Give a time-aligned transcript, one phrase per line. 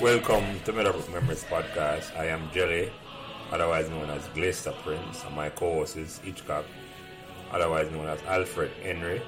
[0.00, 2.16] Welcome to Meadowbrook Memories Podcast.
[2.16, 2.90] I am Jelly,
[3.52, 6.64] otherwise known as Glaister Prince, and my co-host is Hitchcock,
[7.50, 9.20] otherwise known as Alfred Henry.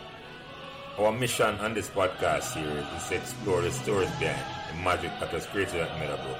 [0.98, 5.30] Our mission on this podcast series is to explore the stories behind the magic that
[5.30, 6.38] was created at Meadowbrook.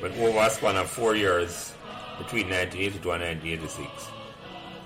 [0.00, 1.74] When over a span of four years,
[2.16, 4.08] between 1982 and 1986,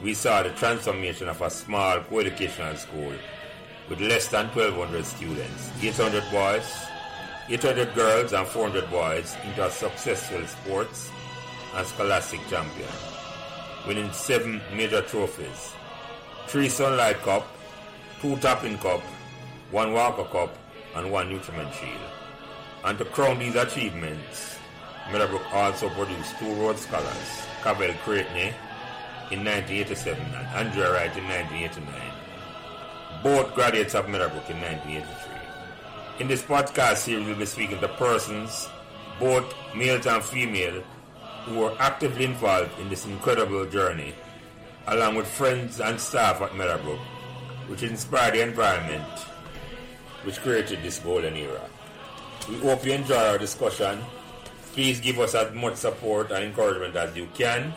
[0.02, 3.12] we saw the transformation of a small co-educational school
[3.88, 6.88] with less than 1,200 students, 800 boys,
[7.50, 11.10] 800 girls and 400 boys into a successful sports
[11.74, 12.88] and scholastic champion,
[13.86, 15.72] winning seven major trophies,
[16.46, 17.46] three Sunlight Cup,
[18.20, 19.00] two Topping Cup,
[19.70, 20.54] one Walker Cup,
[20.94, 22.10] and one Nutriment Shield.
[22.84, 24.58] And to crown these achievements,
[25.10, 28.52] Meadowbrook also produced two Rhodes Scholars, Cavell Creighton
[29.30, 35.27] in 1987 and Andrea Wright in 1989, both graduates of Meadowbrook in 1983.
[36.18, 38.68] In this podcast series, we'll be speaking to persons,
[39.20, 40.82] both male and female,
[41.44, 44.12] who were actively involved in this incredible journey,
[44.88, 46.98] along with friends and staff at Meadowbrook,
[47.68, 49.06] which inspired the environment
[50.24, 51.62] which created this golden era.
[52.48, 54.00] We hope you enjoy our discussion.
[54.72, 57.72] Please give us as much support and encouragement as you can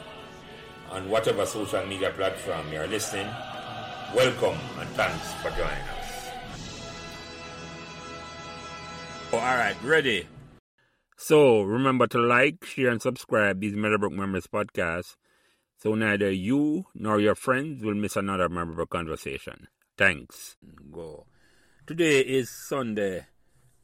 [0.89, 3.27] on whatever social media platform you are listening.
[4.15, 6.00] Welcome and thanks for joining us.
[9.33, 10.27] Oh, all right, ready.
[11.15, 15.15] So remember to like, share, and subscribe these Meadowbrook Memories podcasts
[15.77, 19.67] so neither you nor your friends will miss another memorable conversation.
[19.97, 20.57] Thanks.
[20.91, 21.25] Go.
[21.87, 23.25] Today is Sunday,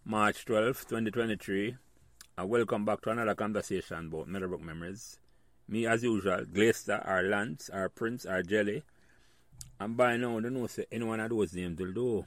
[0.06, 1.78] March 12th, 2023, and
[2.38, 5.18] uh, welcome back to another conversation about Meadowbrook Memories.
[5.68, 8.84] Me, as usual, Glaister, our Lance, our Prince, our Jelly,
[9.80, 12.26] and by now, I don't know say any one of those names will do.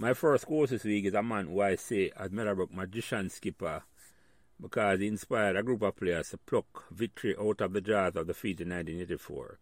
[0.00, 3.82] My first course this week is a man who I say as Meadowbrook magician skipper
[4.60, 8.28] because he inspired a group of players to pluck victory out of the jaws of
[8.28, 9.58] defeat in 1984,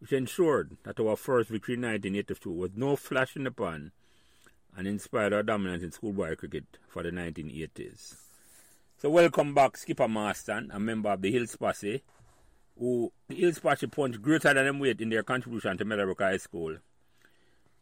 [0.00, 3.92] which ensured that our first victory in 1982 was no flash in the pan
[4.74, 8.14] and inspired our dominance in schoolboy cricket for the 1980s.
[8.96, 12.02] So welcome back Skipper Marston, a member of the Hills Posse,
[12.78, 16.38] who the Hills Posse punched greater than them weight in their contribution to Meadowbrook High
[16.38, 16.78] School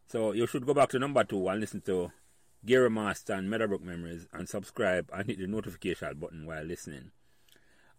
[0.07, 2.13] so you should go back to number two and listen to
[2.65, 7.11] Gary Master and Meadowbrook Memories and subscribe and hit the notification button while listening.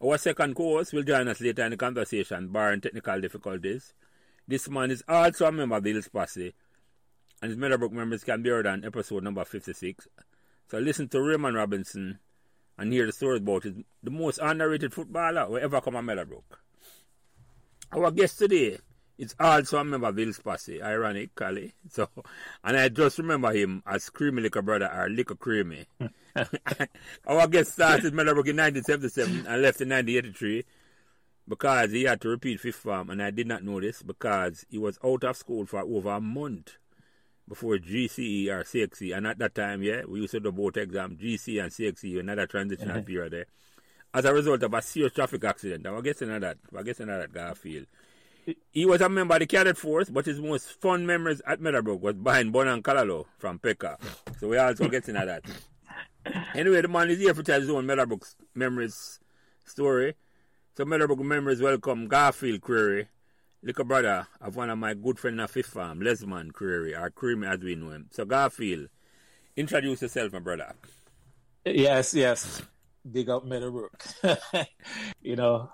[0.03, 3.93] Our second co-host will join us later in the conversation, barring technical difficulties.
[4.47, 6.53] This man is also a member of the Hills Posse,
[7.41, 10.07] and his Meadowbrook Memories can be heard on episode number 56.
[10.67, 12.19] So listen to Raymond Robinson
[12.77, 16.59] and hear the story about his, the most underrated footballer who ever come to Meadowbrook.
[17.91, 18.79] Our guest today
[19.17, 21.73] it's also a member of Hills Posse, ironically.
[21.89, 22.09] So,
[22.63, 25.85] and I just remember him as Creamy Liquor Brother or Liquor Creamy.
[27.27, 30.65] Our guest started Meadowbrook in 1977 and left in 1983
[31.47, 34.77] because he had to repeat fifth form, and I did not know this because he
[34.77, 36.73] was out of school for over a month
[37.47, 39.15] before GCE or CXC.
[39.15, 42.47] And at that time, yeah, we used to do both exams, GCE and CXC, another
[42.47, 43.05] transitional mm-hmm.
[43.05, 43.45] period there.
[44.13, 47.07] As a result of a serious traffic accident, I guess in that, I guess in
[47.07, 47.85] that Garfield
[48.71, 52.01] he was a member of the cadet force, but his most fun memories at Meadowbrook
[52.01, 53.97] was behind Bonan Kalalo from Pekka.
[54.39, 55.43] So we also get into that.
[56.53, 59.19] Anyway, the man is here to tell his own Meadowbrook memories
[59.63, 60.15] story.
[60.75, 63.07] So Meadowbrook memories welcome Garfield Creary,
[63.63, 67.47] little brother of one of my good friends in Fifth Farm, Lesman Creary, or Creamy
[67.47, 68.07] as we know him.
[68.11, 68.89] So Garfield,
[69.55, 70.73] introduce yourself, my brother.
[71.63, 72.61] Yes, yes.
[73.09, 74.03] Big up Meadowbrook.
[75.21, 75.69] you know,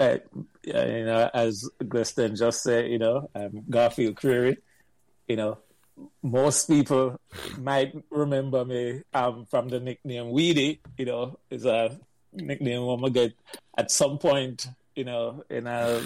[0.00, 0.18] uh,
[0.62, 4.58] you know, as Glaister just said, you know, um, Garfield Creary,
[5.28, 5.58] you know,
[6.22, 7.18] most people
[7.58, 11.98] might remember me um, from the nickname Weedy, you know, is a
[12.32, 13.32] nickname I'm get
[13.76, 16.02] at some point, you know, in a,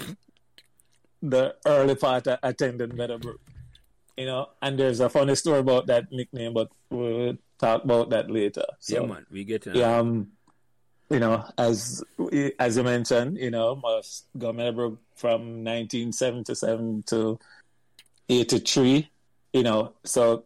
[1.21, 3.39] the early part of attending Meadowbrook.
[4.17, 8.29] You know, and there's a funny story about that nickname, but we'll talk about that
[8.29, 8.65] later.
[8.79, 10.31] So, yeah, man, we get to yeah, um,
[11.11, 12.03] you know, as
[12.57, 17.37] as you mentioned, you know, must go Meadowbrook from 1977 to
[18.29, 19.09] 83,
[19.51, 20.45] you know, so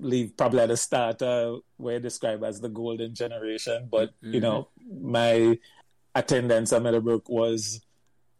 [0.00, 4.34] leave probably at the start uh, where described as the golden generation, but mm-hmm.
[4.34, 5.58] you know, my
[6.14, 7.82] attendance at Meadowbrook was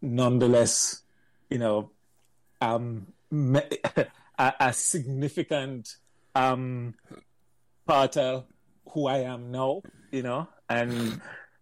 [0.01, 1.03] nonetheless,
[1.51, 1.91] you know,
[2.59, 5.95] um, a, a significant
[6.33, 6.95] um,
[7.85, 8.45] part of
[8.89, 11.21] who I am now, you know, and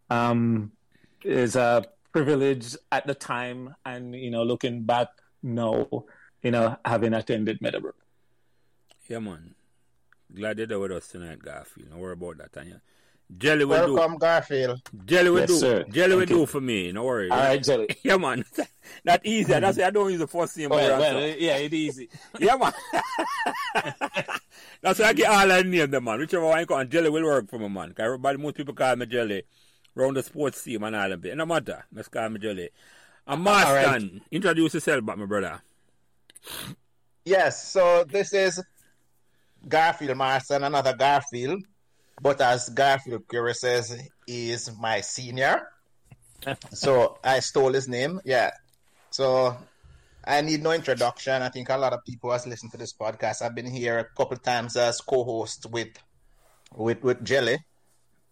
[0.09, 0.71] um,
[1.23, 5.07] is a privilege at the time, and you know, looking back
[5.43, 5.87] now,
[6.41, 7.95] you know, having attended Meadowbrook.
[9.07, 9.55] Yeah, man.
[10.33, 11.89] Glad you're there with us tonight, Garfield.
[11.91, 12.57] Don't worry about that.
[12.57, 12.81] And you,
[13.37, 14.19] Jelly will Welcome, do.
[14.19, 14.81] Garfield.
[15.05, 15.57] Jelly will Yes, do.
[15.57, 15.83] sir.
[15.89, 16.91] Jelly will Thank do for me.
[16.91, 17.29] No worry.
[17.29, 17.87] All right, Jelly.
[18.03, 18.43] Yeah, man.
[19.03, 19.51] That easy.
[19.53, 20.69] That's why I don't use the first name.
[20.69, 22.09] Well, around, well, yeah, it easy.
[22.39, 22.73] Yeah, man.
[24.81, 26.19] That's why I get all I name them, man.
[26.19, 27.89] Whichever one you call, and Jelly will work for me, man.
[27.93, 29.43] 'Cause everybody, most people call me Jelly.
[29.95, 31.21] Round the sports team and all them.
[31.23, 31.85] It no matter.
[31.93, 32.69] Let's call me Jelly.
[33.27, 35.61] And Marston, introduce yourself back, my brother.
[37.23, 38.61] Yes, so this is
[39.67, 41.63] Garfield Marston, another Garfield.
[42.21, 43.97] But as Garfield Creary says,
[44.27, 45.69] he is my senior.
[46.71, 48.21] so I stole his name.
[48.25, 48.51] Yeah.
[49.09, 49.57] So
[50.23, 51.41] I need no introduction.
[51.41, 53.41] I think a lot of people has listened to this podcast.
[53.41, 55.89] I've been here a couple times as co-host with
[56.75, 57.57] with with Jelly.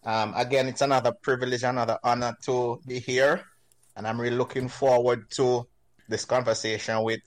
[0.05, 3.41] Um, again, it's another privilege, another honor to be here,
[3.95, 5.67] and I'm really looking forward to
[6.09, 7.21] this conversation with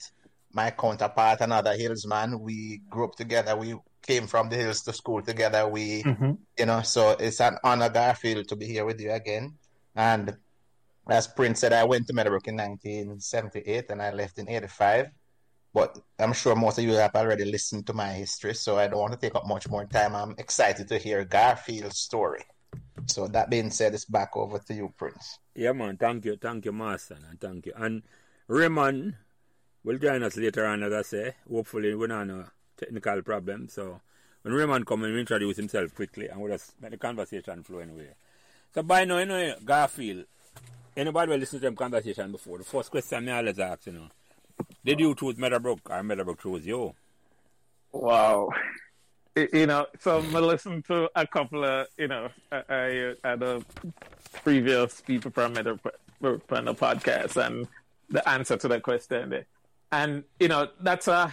[0.53, 2.41] my counterpart, another Hillsman.
[2.41, 3.57] We grew up together.
[3.57, 5.67] We came from the hills to school together.
[5.69, 6.07] We,
[6.59, 9.55] you know, so it's an honor, Garfield, to be here with you again.
[9.95, 10.37] And
[11.09, 15.09] as Prince said, I went to Meadowbrook in 1978 and I left in 85.
[15.73, 19.01] But I'm sure most of you have already listened to my history, so I don't
[19.01, 20.15] want to take up much more time.
[20.15, 22.45] I'm excited to hear Garfield's story.
[23.07, 25.39] So that being said, it's back over to you, Prince.
[25.55, 25.97] Yeah, man.
[25.97, 26.37] Thank you.
[26.37, 27.19] Thank you, Marston.
[27.31, 27.73] And thank you.
[27.77, 28.03] And
[28.49, 29.15] Raymond
[29.85, 31.35] will join us later on, as I say.
[31.51, 32.45] Hopefully, we don't have no
[32.77, 33.69] technical problem.
[33.69, 34.01] So
[34.43, 37.79] when Raymond come in, we introduce himself quickly and we'll just make the conversation flow
[37.79, 38.11] anyway.
[38.75, 40.27] So by now, you know, Garfield,
[40.97, 44.09] anybody will listen to them conversation before, the first question me always ask, you know,
[44.85, 46.95] did you choose Meadowbrook or Meadowbrook chose you?
[47.93, 48.51] Wow.
[49.37, 53.63] You know, so I listened to a couple of, you know, I, I had a
[54.43, 55.79] previous people from the
[56.21, 57.69] from the podcast and
[58.09, 59.47] the answer to that question there.
[59.93, 61.31] And, you know, that's a,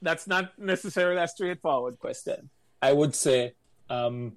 [0.00, 2.48] that's not necessarily a straightforward question.
[2.80, 3.52] I would say,
[3.90, 4.36] um,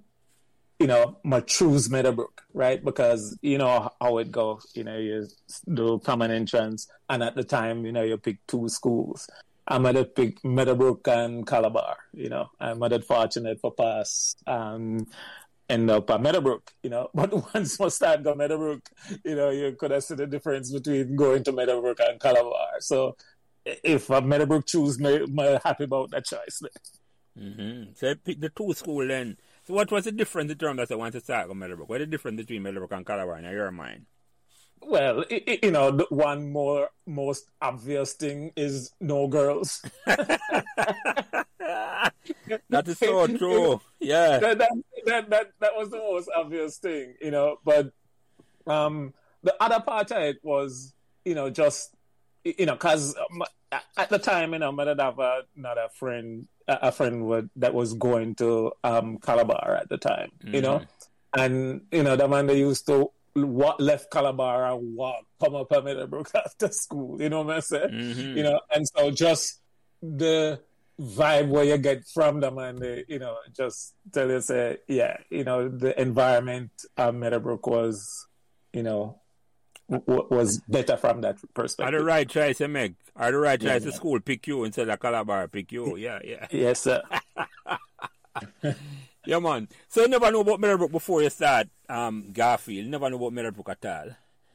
[0.78, 2.84] you know, my choose Meadowbrook, right?
[2.84, 4.72] Because you know how it goes.
[4.76, 5.26] You know, you
[5.74, 9.28] do common entrance, and at the time, you know, you pick two schools.
[9.68, 11.98] I might have picked Meadowbrook and Calabar.
[12.14, 14.36] You know, I'm might have fortunate for pass.
[14.46, 15.08] Um,
[15.70, 17.10] end up at Meadowbrook, you know.
[17.14, 18.90] But once we start go Meadowbrook,
[19.26, 22.80] you know, you could have seen the difference between going to Meadowbrook and Calabar.
[22.80, 23.18] So
[23.66, 26.62] if a Meadowbrook choose me, I'm happy about that choice.
[27.38, 27.92] Mm-hmm.
[27.96, 29.38] So you pick the two school then.
[29.66, 31.90] So what was the difference in terms of I want to start with Meadowbrook?
[31.90, 34.06] What is the difference between Meadowbrook and Calabar in your mind?
[34.82, 39.84] Well, you know, the one more most obvious thing is no girls.
[40.06, 41.46] that
[42.86, 43.82] is so true.
[44.00, 44.40] Yeah.
[44.40, 44.72] that, that,
[45.06, 47.60] that, that, that was the most obvious thing, you know.
[47.66, 47.92] But
[48.66, 49.14] um,
[49.44, 50.94] the other part of it was,
[51.26, 51.94] you know, just,
[52.44, 53.16] you know, because
[53.98, 57.74] at the time, you know, I did have a, another friend, a friend would, that
[57.74, 60.82] was going to um, Calabar at the time, you know.
[61.36, 65.84] And, you know, the man they used to left Calabar and walk, come up at
[65.84, 67.90] Meadowbrook after school, you know what I'm saying?
[67.90, 68.38] Mhm.
[68.38, 69.62] You know, and so just
[70.02, 70.60] the
[71.00, 75.18] vibe where you get from them and they, you know, just tell you say, yeah,
[75.30, 78.28] you know, the environment at Meadowbrook was,
[78.74, 79.22] you know,
[79.90, 81.94] w- was better from that perspective.
[81.94, 82.96] Are the right choice to make?
[83.16, 83.96] Are the right choice to yeah.
[83.96, 85.96] school pick you instead of Calabar pick you?
[85.98, 86.48] Yeah, yeah.
[86.52, 87.02] Yes, sir.
[89.26, 89.68] Yeah, man.
[89.90, 92.86] So you never know about Meadowbrook before you start um, Garfield.
[92.86, 94.10] You never know about Meadowbrook at all.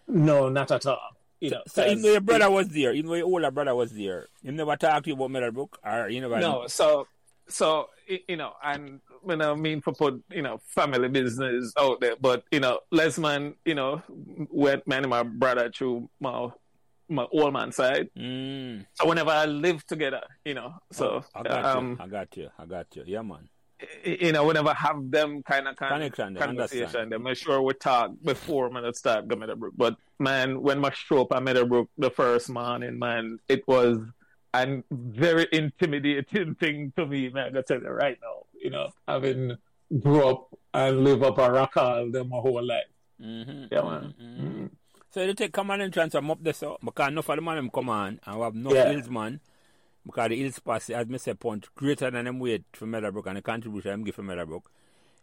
[0.09, 1.17] No, not at all.
[1.41, 3.75] You know, So even 'cause though your brother was there, even though your older brother
[3.75, 5.79] was there, you never talked to you about Meadowbrook?
[5.85, 7.09] Or you never No, so
[7.49, 7.89] so
[8.29, 12.15] you know, and you know, I mean for put you know family business out there,
[12.21, 14.03] but you know, Lesman, you know,
[14.51, 16.49] went man and my brother through my
[17.09, 18.09] my old man side.
[18.17, 18.87] Mm.
[18.95, 22.05] So whenever I lived together, you know, so I got um, you.
[22.05, 22.51] I got you.
[22.59, 23.03] I got you.
[23.07, 23.49] Yeah, man.
[24.05, 28.11] You know, whenever I have them kind of Connection, they conversation, make sure we talk
[28.25, 29.75] before man I start go Meadowbrook.
[29.77, 33.99] But man, when I show up at Meadowbrook the first morning, man, it was
[34.55, 37.47] a very intimidating thing to me, man.
[37.47, 38.47] I gotta tell you right now.
[38.55, 39.57] you know, having
[40.01, 42.85] grew up and live up a rock all them my whole life.
[43.21, 43.65] Mm-hmm.
[43.73, 44.15] Yeah, man.
[44.21, 44.67] Mm-hmm.
[45.11, 47.71] So you take common entrance from up there, so because enough of the man them
[47.71, 48.91] come on and we have no Yeah.
[48.91, 49.41] hills man.
[50.05, 53.37] Because the hills pass, as me say, point greater than them weight for Meadowbrook and
[53.37, 54.71] the contribution them give for Meadowbrook.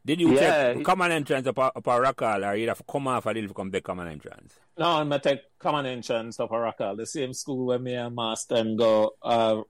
[0.05, 0.73] Did you Yeah.
[0.73, 3.25] take common entrance up a, up a rock hall or you have to come off
[3.25, 4.53] a hill to come back common entrance?
[4.77, 8.15] No, I'm gonna take common entrance of Rock Hall, the same school where me and
[8.15, 9.11] Master go.
[9.21, 9.63] Uh,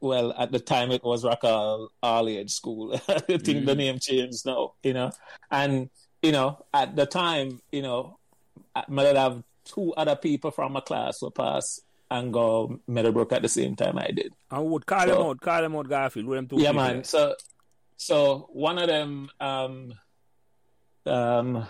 [0.00, 2.92] well, at the time it was Rock Hall All Age School.
[3.08, 5.12] I think the name changed now, you know.
[5.52, 5.90] And
[6.22, 8.18] you know, at the time, you know,
[8.74, 13.42] I might have two other people from my class who pass and go Meadowbrook at
[13.42, 14.32] the same time I did.
[14.50, 16.94] And would call them So- out, call them out Garfield, them two yeah, man.
[16.94, 17.04] there.
[17.04, 17.34] So,
[17.96, 19.92] so one of them, um,
[21.06, 21.66] um,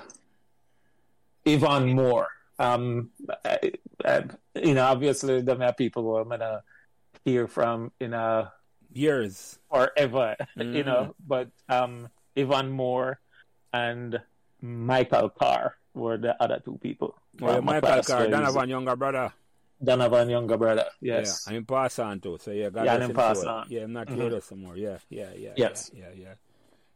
[1.45, 2.29] Yvonne Moore.
[2.59, 3.11] Um,
[3.45, 3.73] I,
[4.05, 6.63] I, you know, obviously, there are people who I'm gonna
[7.25, 8.53] hear from in a
[8.93, 9.59] Years.
[9.71, 10.87] forever, you Mhm.
[10.87, 11.15] know.
[11.25, 13.21] But um, Yvonne Moore
[13.73, 14.21] and
[14.61, 17.15] Michael Carr were the other two people.
[17.39, 19.33] My Michael Carr, Donovan younger brother.
[19.83, 20.87] Donovan younger brother.
[21.01, 21.45] Yes.
[21.47, 22.39] Yeah, and him pass on too.
[22.41, 23.49] So yeah, God Yeah, bless and him him pass soul.
[23.49, 23.67] on.
[23.71, 24.31] Yeah, I'm not Mhm.
[24.31, 24.77] here some more.
[24.77, 25.53] Yeah, yeah, yeah.
[25.57, 25.91] Yes.
[25.95, 26.35] Yeah, yeah,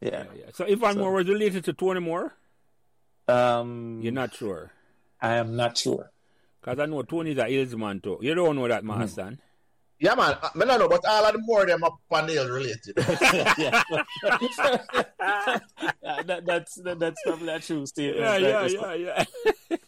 [0.01, 0.11] yeah.
[0.11, 0.25] yeah.
[0.25, 0.47] yeah, yeah.
[0.53, 2.35] So Ivan So- Moore was related to Tony Moore?
[3.29, 4.73] Um, You're not sure.
[5.21, 6.11] I am not sure.
[6.61, 8.19] Because I know Tony's a Hillsman too.
[8.21, 8.99] You don't know that, Mm-hmm.
[8.99, 9.39] Master.
[10.01, 10.37] Yeah, man.
[10.43, 12.95] I don't know, but all of the more of them are panel related.
[13.33, 13.55] yeah.
[13.57, 13.83] Yeah,
[16.27, 18.19] that, that's that, that's probably a true statement.
[18.21, 19.01] Yeah, right, yeah, this yeah, one.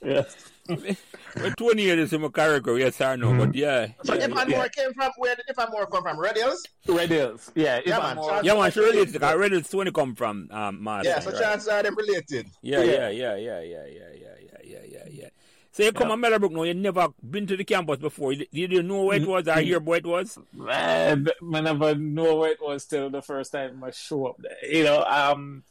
[0.05, 0.23] yeah.
[0.85, 0.97] Yes.
[1.37, 3.89] well, Tony is in my character, yes or no, but yeah.
[4.05, 4.57] so yeah, Ivan yeah.
[4.57, 6.19] Moore came from where did Ivan Moore come from?
[6.19, 6.63] Red Hills?
[6.89, 7.51] Red Hills.
[7.55, 8.17] Yeah, Yeah, Ivan man.
[8.17, 8.41] Moore.
[8.45, 9.13] Yeah, man, she related.
[9.15, 11.09] Because I read it's Tony come from um, Master.
[11.09, 11.41] Yeah, so right?
[11.41, 12.47] chances are them related.
[12.63, 13.09] Yeah, Yeah.
[13.09, 15.29] yeah, yeah, yeah, yeah, yeah, yeah, yeah, yeah, yeah, yeah.
[15.73, 16.15] So you come Yeah.
[16.15, 18.33] to Meadowbrook now, you never been to the campus before.
[18.33, 20.39] You, you didn't know where it was or hear where it was?
[20.53, 24.71] Man, I never know where it was till the first time I show up there.
[24.71, 25.65] You know, um,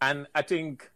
[0.00, 0.90] and I think,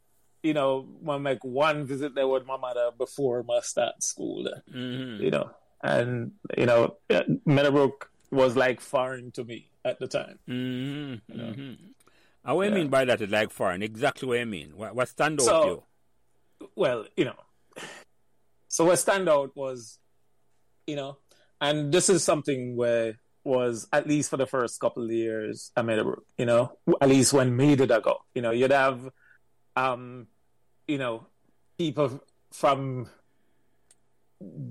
[0.46, 4.46] you know, I make one visit there with my mother before my start school.
[4.72, 5.22] Mm-hmm.
[5.24, 5.50] you know,
[5.82, 10.38] and you know, uh, Meadowbrook was like foreign to me at the time.
[10.48, 11.32] Mm-hmm.
[11.40, 11.74] mm-hmm.
[12.44, 12.82] And what do you Yeah.
[12.82, 13.20] mean by that?
[13.20, 13.82] Is like foreign?
[13.82, 14.70] Exactly what I mean.
[14.76, 15.82] What, what stand out So- to you?
[16.74, 17.36] well, you know,
[18.68, 19.98] so what stand out was,
[20.86, 21.18] you know,
[21.60, 25.84] and this is something where was at least for the first couple of years at
[25.84, 29.00] Meadowbrook, you know, at least when me did I go, you know, you'd have,
[29.76, 30.26] um,
[30.88, 31.26] you know,
[31.78, 33.08] people from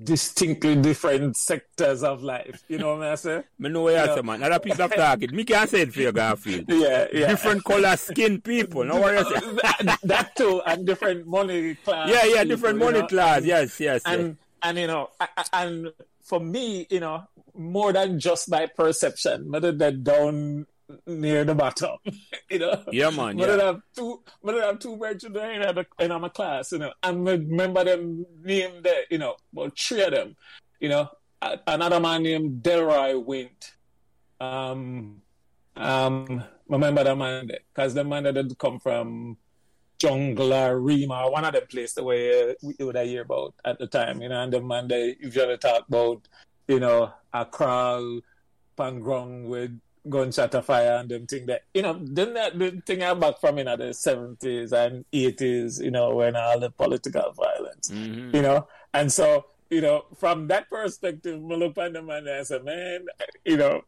[0.04, 2.64] distinctly different sectors of life.
[2.68, 3.44] You know what I'm saying?
[3.60, 4.16] Me know what you Yeah.
[4.16, 4.44] say, man.
[4.44, 5.36] Other people have talking.
[5.36, 6.66] Me can't say it for you, Garfield.
[6.70, 7.28] Yeah, yeah.
[7.28, 8.84] Different color skin people.
[8.84, 9.40] No what say.
[9.84, 12.10] that, that too, and different money class.
[12.10, 13.44] Yeah, yeah, people, different money know, class.
[13.44, 14.02] Yes, yes.
[14.06, 14.14] yes.
[14.14, 15.10] and and you know
[15.54, 15.92] and
[16.22, 20.66] for me you know more than just my perception rather than down
[21.08, 21.98] near the bottom
[22.50, 23.38] you know Yeah, man.
[23.38, 23.64] Rather Yeah.
[23.66, 27.84] have two, rather have two brethren in the in my class, you know, and remember
[27.84, 30.36] them name there, you know, well, three of them,
[30.80, 31.10] you know,
[31.68, 33.74] another man named Delroy Wint,
[34.40, 35.22] um,
[35.76, 39.38] um, I remember that man there, because the man that come from
[40.00, 44.30] Jungler, Rema, one of them places where we would hear about at the time, you
[44.30, 46.28] know, and the man they usually talk about,
[46.68, 48.20] you know, a crawl,
[48.78, 53.02] pangrong with gunshot of fire and them thing that, you know, then that the thing
[53.04, 57.90] I back from in the 70s and 80s, you know, when all the political violence,
[57.92, 58.36] Mhm.
[58.36, 62.38] you know, and so, you know, from that perspective, I look at the man and
[62.38, 63.06] I say, man,
[63.44, 63.82] you know,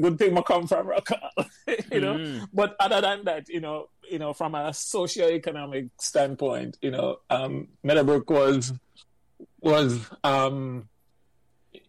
[0.00, 1.44] good thing I come from Rock Hall,
[1.92, 2.48] you know, Mhm.
[2.52, 7.68] but other than that, you know, you know, from a socio-economic standpoint, you know, um,
[7.82, 8.72] Meadowbrook was
[9.60, 10.88] was um,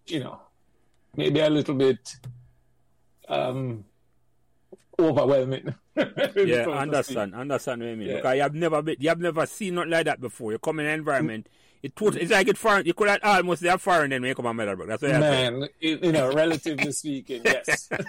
[0.05, 0.41] you know,
[1.15, 2.15] maybe a little bit
[3.29, 3.85] um
[4.99, 5.73] overwhelming.
[5.99, 8.07] Yeah, to understand, understand what I mean.
[8.07, 8.15] Yeah.
[8.17, 10.53] Because you have never been, you have never seen nothing like that before.
[10.53, 11.49] You come in an environment,
[11.83, 12.85] it tot- it's like it foreign.
[12.85, 14.87] You could have almost say foreign then when you come to Meadowbrook.
[14.87, 15.23] That's what speak.
[15.23, 15.49] I say.
[15.49, 17.89] Man, you you know, relatively speaking, yes.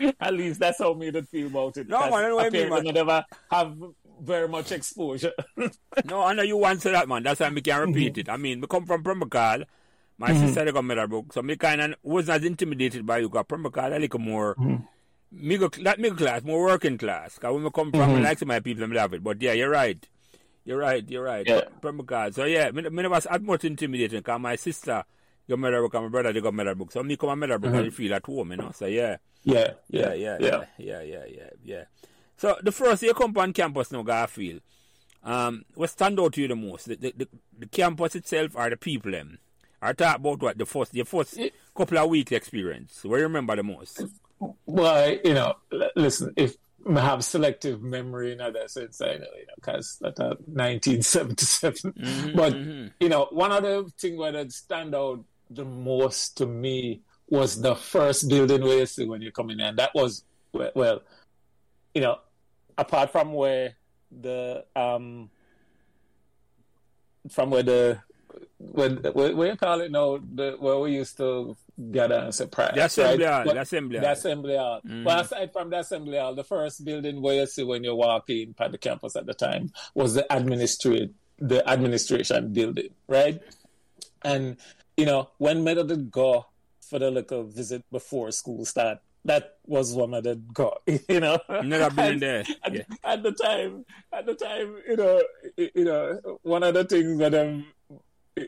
[0.20, 1.88] At least that's how me did feel about it.
[1.88, 2.88] No, man, I know what I mean, man.
[2.88, 3.76] I never have
[4.20, 5.32] very much exposure.
[6.04, 7.22] No, I know you answer that, man.
[7.22, 8.28] That's why I can repeat it.
[8.28, 9.66] I mean, we come from Pembroke.
[10.18, 10.46] My mm-hmm.
[10.46, 13.28] sister they come Meadowbrook, so me kind of wasn't as intimidated by you.
[13.28, 14.84] Because Pembroke a little more mm-hmm.
[15.30, 17.36] middle, not middle class, more working class.
[17.36, 18.18] Because when we come from, mm-hmm.
[18.18, 19.22] I like of my people, I love it.
[19.22, 20.04] But yeah, you're right.
[20.64, 21.08] You're right.
[21.08, 21.46] You're right.
[21.46, 21.62] Yeah.
[21.80, 22.34] Pembroke.
[22.34, 24.18] So yeah, me, me never was as much intimidating.
[24.18, 25.04] Because my sister
[25.48, 26.92] go Meadowbrook and my brother they got go Meadowbrook.
[26.92, 28.72] So me come to Meadowbrook and you feel at home, you know.
[28.74, 29.18] So yeah.
[29.44, 31.84] yeah, Yeah, yeah, yeah, yeah, yeah, yeah, yeah.
[32.36, 34.60] So the first year come on campus now, Garfield,
[35.24, 36.86] um, what stand out to you the most?
[36.86, 37.28] The, the, the,
[37.60, 39.38] the campus itself or the people them?
[39.80, 41.38] Or talk about what the first your first
[41.76, 43.04] couple of weeks experience.
[43.04, 44.02] What you remember the most?
[44.66, 46.56] Well, you know, l- listen, if
[46.86, 51.92] I have selective memory in other sense, I know, you know, because that's uh, 1977.
[51.92, 52.56] Mm-hmm, but,
[53.00, 57.60] you know, one of the things where that stand out the most to me was
[57.60, 61.02] the first building where you see when you come in, and that was, well, well
[61.94, 62.18] you know,
[62.76, 63.74] apart from where
[64.10, 65.30] the, um,
[67.30, 67.98] from where the,
[68.58, 71.56] when, where, where you call it now, the, where we used to
[71.90, 72.72] gather and surprise.
[72.74, 73.32] The assembly right?
[73.32, 74.80] hall, But- the assembly the assembly hall.
[74.84, 78.28] Well, aside from the assembly hall, the first building where you see when you walk
[78.30, 83.40] in at the campus at the time was the administrate the administration building, right?
[84.22, 84.56] And
[84.96, 86.46] you know, when me did go
[86.80, 91.38] for the little visit before school start that was one of the go, you know.
[91.62, 92.44] Never been there.
[92.64, 92.82] At, Yeah.
[93.04, 95.22] at the time, at the time, you know,
[95.56, 97.66] you know, one of the things that um,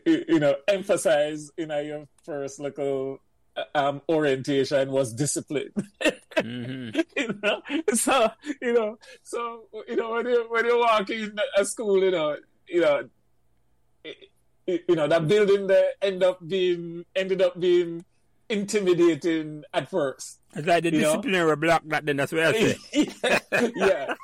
[0.07, 3.19] you know, emphasize in your first little
[3.75, 5.73] um orientation was discipline.
[6.39, 7.61] hmm you know,
[7.95, 8.31] so
[8.63, 12.37] you know, so you know when you when you walk in a school, you know,
[12.69, 13.09] you know,
[14.65, 18.05] you know that building there end up being ended up being
[18.49, 20.41] intimidating at first.
[20.55, 21.17] It's like the You know?
[21.17, 22.77] disciplinary block that then that's what I say.
[23.77, 24.15] yeah.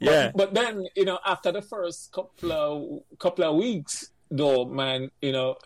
[0.00, 0.30] Yeah.
[0.34, 5.10] But, but then, you know, after the first couple of couple of weeks, though, man,
[5.20, 5.56] you know,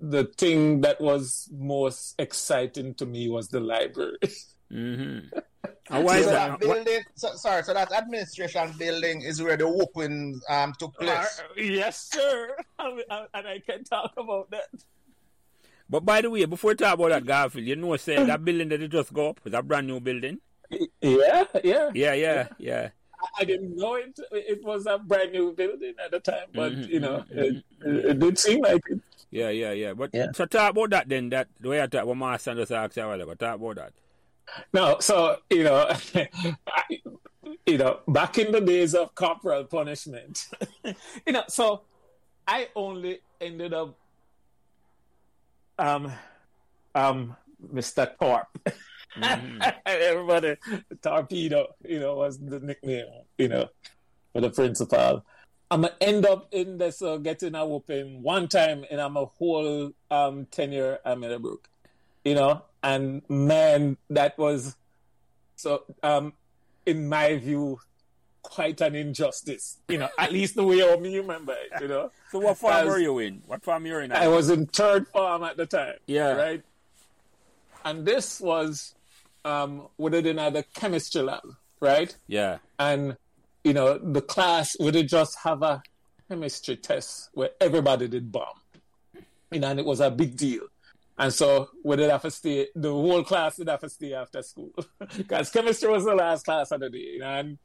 [0.00, 4.18] the thing that was most exciting to me was the library.
[4.70, 5.18] hmm
[5.88, 6.50] And why is so that?
[6.50, 11.40] that building, so, sorry, so that administration building is where the whooping um, took place.
[11.56, 12.56] yes, sir.
[12.78, 13.02] and
[13.34, 14.66] I can talk about that.
[15.88, 18.68] But by the way, before we talk about that Garfield, you know, say that building
[18.70, 20.38] that they just go up is a brand new building.
[21.00, 21.90] Yeah, yeah.
[21.94, 22.88] Yeah, yeah, yeah.
[23.38, 24.18] I didn't know it.
[24.32, 28.04] It was a brand new building at the time, but Mhm, you know, mhm, it,
[28.10, 29.00] it did seem like it.
[29.30, 29.92] Yeah, yeah, yeah.
[29.94, 30.32] But Yeah.
[30.32, 31.30] so talk about that then.
[31.30, 33.34] That the way I talk, what Master just asked you a while ago.
[33.34, 33.92] Talk about that.
[34.72, 37.00] No, so you know, I,
[37.66, 40.46] you know, back in the days of corporal punishment,
[41.26, 41.82] you know, so
[42.46, 43.96] I only ended up,
[45.78, 46.12] um,
[46.94, 47.36] um,
[47.72, 48.12] Mister
[49.20, 49.74] Torp.
[49.86, 50.56] Everybody,
[51.02, 53.06] torpedo, you know, was the nickname,
[53.38, 53.68] you know,
[54.32, 55.24] for the principal.
[55.70, 59.24] I'm gonna end up in this uh, getting a whooping one time in I'm a
[59.24, 61.68] whole um tenure at Meadowbrook,
[62.24, 64.76] you know, and man, that was
[65.56, 66.34] so um
[66.84, 67.80] in my view
[68.42, 72.10] quite an injustice, you know, at least the way I me remember it, you know.
[72.30, 73.42] So what farm As- were you in?
[73.46, 74.12] What farm you were in?
[74.12, 75.94] I was in third farm at the time.
[76.06, 76.32] Yeah.
[76.32, 76.62] Right.
[77.84, 78.94] And this was
[79.46, 81.42] um within the chemistry lab,
[81.80, 82.14] right?
[82.26, 82.58] Yeah.
[82.78, 83.16] and
[83.66, 85.82] you know the class would just have a
[86.28, 88.60] chemistry test where everybody did bomb
[89.50, 90.62] you know and it was a big deal
[91.18, 94.40] and so we did have to stay the whole class did have to stay after
[94.42, 94.70] school
[95.16, 97.58] because chemistry was the last class of the day you know, and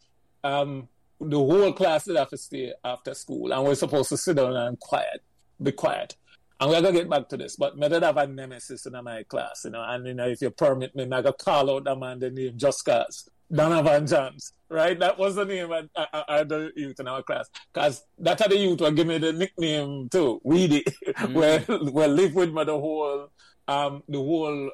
[0.43, 0.87] um
[1.19, 4.55] the whole class did have to stay after school and we're supposed to sit down
[4.55, 5.21] and quiet
[5.61, 6.15] be quiet
[6.61, 9.23] and we're gonna get back to this, but I did have a nemesis in my
[9.23, 11.95] class, you know, and you know, if you permit me, I'm gonna call out the
[11.95, 13.27] man the name just cause.
[13.51, 14.97] Donovan Johns, right?
[14.97, 17.49] That was the name of uh, uh, uh, the youth in our class.
[17.73, 20.85] Cause that other youth will give me the nickname too, Weedy,
[21.33, 23.29] where where live with me the whole
[23.67, 24.71] um the whole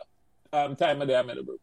[0.54, 1.62] um time of the Meadowbrook.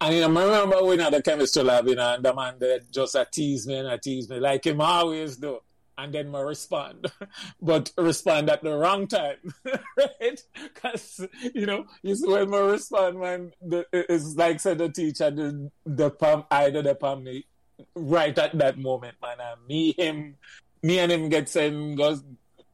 [0.00, 2.54] And you know, I remember when at the chemistry lab, you know, and the man
[2.58, 5.60] there just a tease me and a tease me, like him always do.
[5.96, 7.10] And then I respond,
[7.62, 9.36] but respond at the wrong time,
[9.96, 10.40] right?
[10.74, 15.70] Because you know, you when I respond, man, the, it's like said the teacher, the
[15.84, 17.46] the palm, either the palm me
[17.94, 19.36] right at that moment, man.
[19.40, 20.36] And me, him,
[20.82, 22.18] me and him get sent go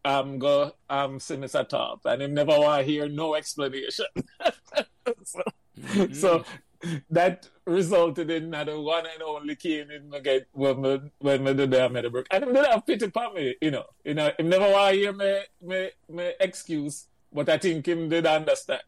[0.04, 1.68] um go um see Mr.
[1.68, 4.06] Top, and him never want to hear no explanation.
[5.24, 5.42] so,
[5.80, 6.12] Mm-hmm.
[6.12, 6.44] so
[7.10, 11.44] that resulted in that the one and only cane in my get when me when
[11.44, 12.26] me did the Meadowbrook.
[12.30, 13.84] And him did have pity for me, you know.
[14.04, 18.08] You know, him never want to hear me me me excuse, but I think him
[18.08, 18.82] did understand.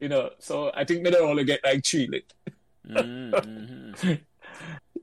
[0.00, 2.32] You know, so I think me don't only get like three lit.
[2.86, 4.12] mm-hmm.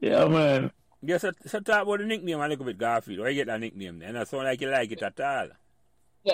[0.02, 0.72] Yeah, man.
[1.02, 3.20] Yeah, so, so talk about the nickname a little bit, Garfield.
[3.20, 4.18] Where you get that nickname then?
[4.18, 5.48] I sound like you like it at all.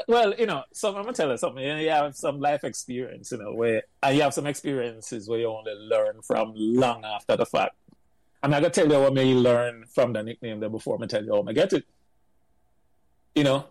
[0.07, 1.63] Well, you know, so I'm gonna tell you something.
[1.63, 5.27] You, know, you have some life experience, you know, where and you have some experiences
[5.27, 7.75] where you only learn from long after the fact.
[8.43, 11.23] I'm not gonna tell you what may learn from the nickname there before I tell
[11.23, 11.85] you how I get it.
[13.33, 13.65] You know,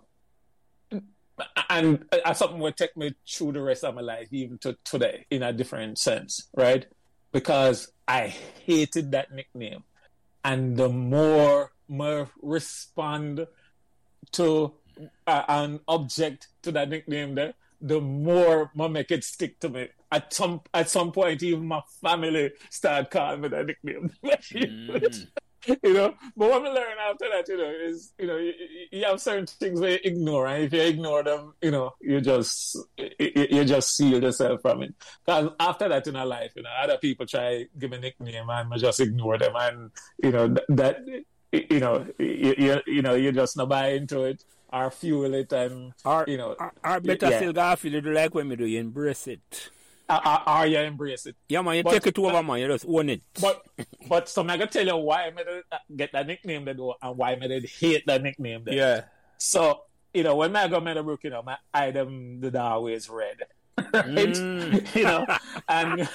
[1.71, 5.27] and uh, something will take me through the rest of my life, even to today,
[5.31, 6.87] in a different sense, right?
[7.33, 8.29] Because I
[8.65, 9.85] hated that nickname,
[10.45, 13.47] and the more I respond
[14.33, 14.73] to
[15.27, 19.89] uh, an object to that nickname there, the more I make it stick to me.
[20.11, 24.11] At some at some point, even my family start calling me that nickname.
[25.83, 28.53] you know, but what I learn after that, you know, is you know you,
[28.91, 32.21] you have certain things where you ignore, and if you ignore them, you know, you
[32.21, 34.95] just you, you just seal yourself from it.
[35.25, 38.73] Because after that in our life, you know, other people try give me nickname, and
[38.73, 39.91] I just ignore them, and
[40.23, 41.01] you know th- that
[41.53, 45.53] you know you, you, you know you just not buy into it or fuel it,
[45.53, 47.37] and Or, you know, or, or better yeah.
[47.39, 49.71] still, Garfield, you do like when we do, you embrace it.
[50.09, 51.37] or, or- you embrace it.
[51.49, 52.59] Yeah, man, you But- take it to over, man.
[52.61, 53.23] You just own it.
[53.41, 53.63] But
[54.09, 55.29] but so I'm gonna tell you why I
[55.73, 58.75] uh, get that nickname that though, and why I it hate that nickname there.
[58.75, 59.01] yeah.
[59.39, 59.83] So
[60.15, 63.37] you know when I go Meadowbrook, you know my item did always red.
[63.95, 64.05] right?
[64.35, 64.97] Mm.
[64.97, 65.25] you know,
[65.69, 66.09] and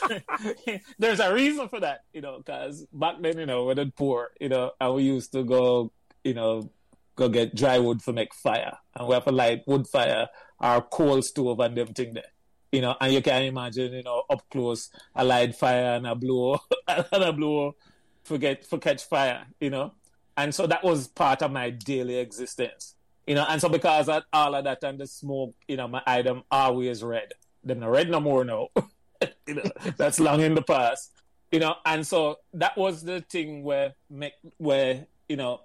[0.99, 4.31] there's a reason for that, you know, because back then, you know, we did poor,
[4.41, 5.89] you know, and we used to go,
[6.25, 6.69] you know,
[7.15, 10.27] go get dry wood for make fire, and we have to light wood fire,
[10.59, 12.23] our coal stove and them thing there.
[12.71, 16.15] You know, and you can imagine, you know, up close, a light fire and a
[16.15, 17.75] blow, and a blow,
[18.23, 19.93] forget for catch fire, you know,
[20.35, 22.95] and so that was part of my daily existence,
[23.27, 26.01] you know, and so because of all of that and the smoke, you know, my
[26.07, 27.33] item always red.
[27.63, 28.69] Them not red no more now.
[29.47, 29.63] you know,
[29.95, 31.11] that's long in the past,
[31.51, 35.61] you know, and so that was the thing where make where you know,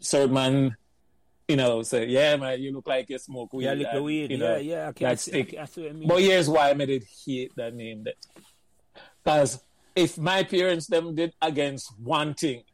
[0.00, 0.76] certain man
[1.48, 3.66] you know, say, yeah, man, you look like you smoke weed.
[3.66, 4.30] Yeah, look and, weed.
[4.32, 5.08] You know, yeah, yeah.
[5.10, 5.28] I that's.
[5.28, 6.08] I see what I mean.
[6.08, 8.04] But here's why I made it hate that name.
[9.22, 9.62] Because
[9.94, 12.64] if my parents them did against one thing,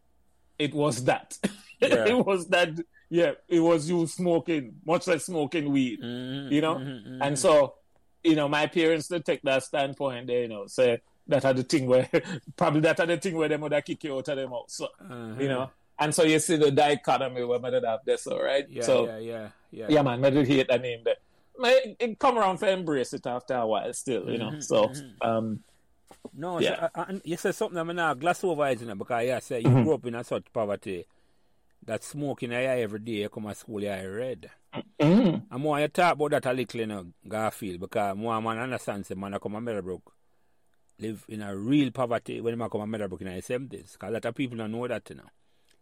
[0.58, 1.38] it was that.
[1.82, 2.06] Yeah.
[2.06, 2.70] it was that.
[3.11, 6.00] Yeah, it was you smoking, much like smoking weed.
[6.00, 7.18] Mhm, You know, mhm, mhm.
[7.20, 7.74] and so,
[8.22, 10.28] you know, my parents did take that standpoint.
[10.28, 12.08] They, you know, say that had the thing where
[12.56, 14.74] probably that had the thing where they would have kick you out of them house.
[14.76, 15.35] So, Uh-huh.
[15.40, 15.70] you know,
[16.03, 18.67] and so you see the dichotomy where my dad have this, all right?
[18.69, 19.87] Yeah, so yeah, yeah, yeah.
[19.88, 21.17] yeah, man, I did hate that name there.
[21.65, 24.51] It, it come around to embrace it after a while, still, you know.
[24.51, 25.17] Mhm, So, mhm.
[25.23, 25.65] um,
[26.35, 26.88] No, Yeah.
[26.95, 29.61] so, uh, you said something I'm not glass over it, you know, because yeah, say
[29.61, 29.85] you Mhm.
[29.85, 31.07] grew up in a such poverty
[31.85, 34.51] that smoking eye every day, you come to school, you eye red.
[34.99, 38.59] mm, And more you talk about that a little, you know, Garfield, because more man
[38.59, 40.15] understand, say, man, I come to Meadowbrook,
[40.99, 44.12] live in a real poverty when I come to Meadowbrook in the 70s, because a
[44.12, 45.29] lot of people don't know that, you know.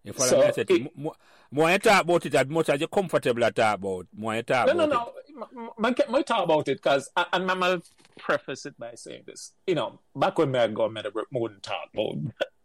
[0.04, 0.42] You follow So.
[0.42, 1.14] I said, it- more,
[1.50, 4.42] more you talk about it, as much as you're comfortable to talk about, more you
[4.42, 5.70] talk no, no, about no.
[5.78, 7.82] My, my talk about it because, and I'm gonna
[8.18, 9.52] preface it by saying this.
[9.66, 12.16] You know, back when I Meadowbrook, I wouldn't talk about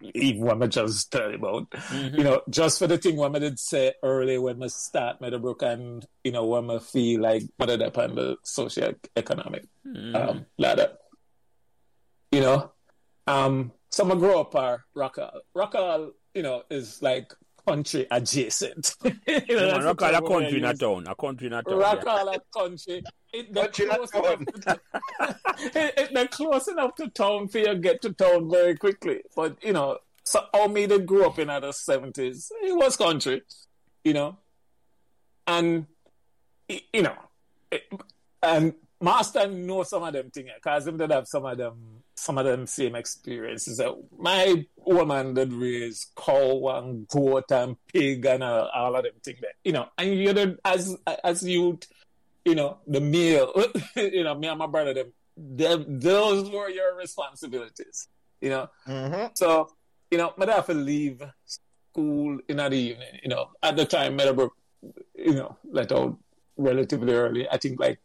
[0.14, 1.70] even what I just tell you about.
[1.72, 2.18] Mhm.
[2.18, 5.62] You know, just for the thing what I did say early when I start Meadowbrook
[5.62, 10.16] and, you know, when I feel like what did up on the socio-economic Mhm.
[10.16, 10.98] um, ladder.
[12.32, 12.72] You know,
[13.28, 15.42] um, so I grew up at Rock Hall.
[15.56, 17.34] Rockall, you know, is like
[17.66, 18.96] country adjacent.
[19.04, 21.48] you know, Yeah, that's man, the Rock all a country in a town, a country
[21.48, 21.80] in a town.
[21.80, 21.84] yeah.
[21.84, 23.04] Rock Hall a country.
[23.34, 24.24] It, they're Country in a close town.
[24.24, 24.80] enough to,
[25.80, 29.22] it, it, they're close enough to town for you to get to town very quickly.
[29.36, 33.42] But, you know, so how me that grew up in the 70s, it was country,
[34.04, 34.38] you know.
[35.48, 35.88] And,
[36.68, 37.16] you know,
[37.72, 37.84] it,
[38.42, 42.38] and Master know some of them things because him did have some of them some
[42.38, 43.82] of them same experiences.
[44.18, 49.40] My woman did raise cow and goat and pig and uh, all of them things
[49.42, 49.52] there.
[49.64, 51.80] You know, and you know, as as you
[52.46, 53.52] you know, the meal
[53.96, 58.08] you know, me and my brother them, them those were your responsibilities.
[58.42, 58.70] You know.
[58.88, 59.38] Mhm.
[59.38, 59.70] So,
[60.12, 63.50] you know, I'd have to leave school in the evening, you know.
[63.64, 64.54] At the time Meadowbrook,
[65.16, 66.18] you know, let out
[66.58, 67.50] relatively early.
[67.50, 68.00] I think like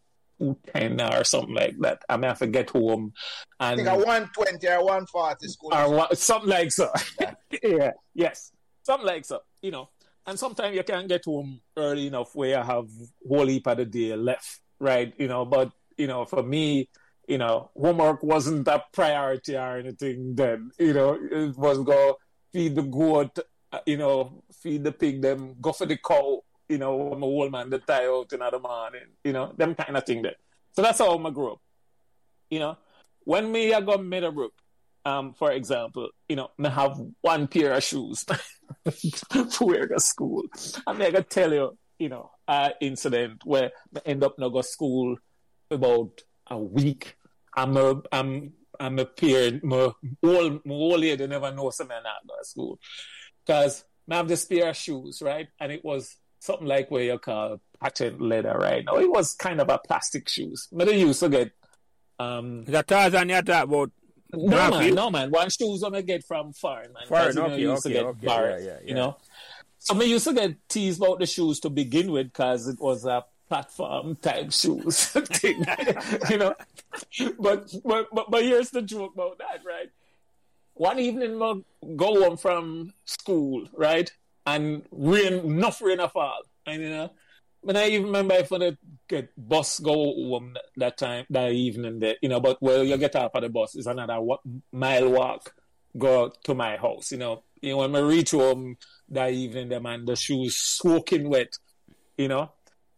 [0.73, 2.03] ten or something like that.
[2.09, 3.13] I may have to get home
[3.59, 5.71] I and think a 120 or 140 school.
[5.75, 6.91] or what, something like so.
[7.21, 7.35] Yeah.
[7.63, 9.41] yeah, yes, something like so.
[9.63, 9.89] You know,
[10.27, 12.89] and sometimes you can't get home early enough where you have
[13.29, 15.13] whole heap of the day left, right?
[15.19, 16.89] You know, but you know, for me,
[17.29, 20.35] you know, homework wasn't a priority or anything.
[20.35, 22.19] Then you know, it was go
[22.53, 23.39] feed the goat,
[23.73, 26.43] uh, you know, feed the pig, them go for the cow.
[26.71, 29.09] You know, I'm a old man that tie out in the morning.
[29.25, 30.23] You know, them kind of thing.
[30.23, 30.37] There.
[30.73, 31.61] So that's how I grew up.
[32.49, 32.79] You know,
[33.25, 34.53] when me I got Meadowbrook,
[35.05, 38.25] um, for example, you know, I have one pair of shoes
[39.31, 40.45] to wear to school.
[40.87, 44.63] And I gotta tell you, you know, an incident where I end up not go
[44.63, 45.17] school
[45.71, 47.17] about a week.
[47.57, 49.91] I'm a I'm I'm a peer my
[50.23, 52.79] old my old lady never know something I not go to school.
[53.47, 55.49] Cause I have this pair of shoes, right?
[55.61, 58.85] And it was something like what you call patent leather, right?
[58.85, 60.69] Now it was kind of a plastic shoes.
[60.73, 61.53] But I used to get
[62.19, 63.91] um that Tarzan you talk about?
[64.33, 65.31] no man, no man.
[65.31, 67.07] One shoes I'm gonna get from foreign man.
[67.07, 69.17] Foreign, you know, okay, you used okay, get okay, Barrett, yeah, yeah, You know,
[69.79, 73.05] so I used to get teased about the shoes to begin with because it was
[73.05, 75.65] a platform type shoes thing,
[76.31, 76.55] you know.
[77.39, 79.91] But, but but but here's the joke about that, right?
[80.75, 81.61] One evening, I
[81.97, 84.11] go home from school, right,
[84.47, 87.11] and rain, enough rain a fall, and you know.
[87.63, 88.73] But I even remember if I
[89.07, 93.17] get bus go home that, time that evening there, you know, but well you get
[93.17, 94.19] off of the bus is another
[94.73, 95.55] mile walk
[95.97, 97.43] go to my house, you know.
[97.61, 98.77] You know, when I reach home
[99.11, 101.59] that evening the man the shoes soaking wet,
[102.17, 102.53] you know.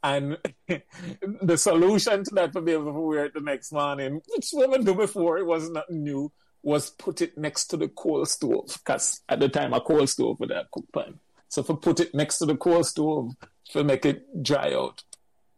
[0.04, 0.36] And
[1.42, 4.84] the solution to that for able to wear it the next morning, which we would
[4.84, 8.78] do before, it was not new, was put it next to the coal stove.
[8.84, 11.18] Because at the time, a coal stove would have cook pan.
[11.52, 13.34] So if I put it next to the coal stove
[13.72, 15.02] to make it dry out.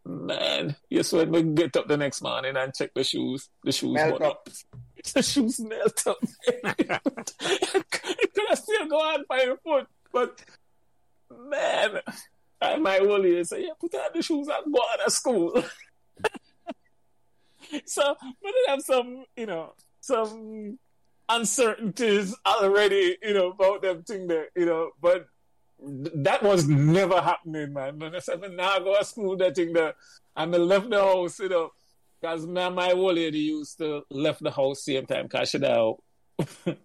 [0.05, 3.95] Man, yes, when we get up the next morning and check the shoes, the shoes
[3.95, 4.49] Melt button up.
[5.15, 6.19] The shoes melt up.
[6.49, 6.63] it
[7.91, 10.43] could have still go on by your foot, but
[11.31, 12.01] man,
[12.61, 15.53] I my old lady say, yeah, put on the shoes and go out of school.
[17.85, 20.79] so we did have some, you know, some
[21.29, 25.29] uncertainties already, you know, about them thing there, you know, but
[25.87, 27.99] that was never happening, man.
[27.99, 29.95] When I said, "Man, now I go to school, that thing there,
[30.37, 31.71] and I left the house, you know,
[32.21, 35.59] because my, my old lady used to left the house same time because she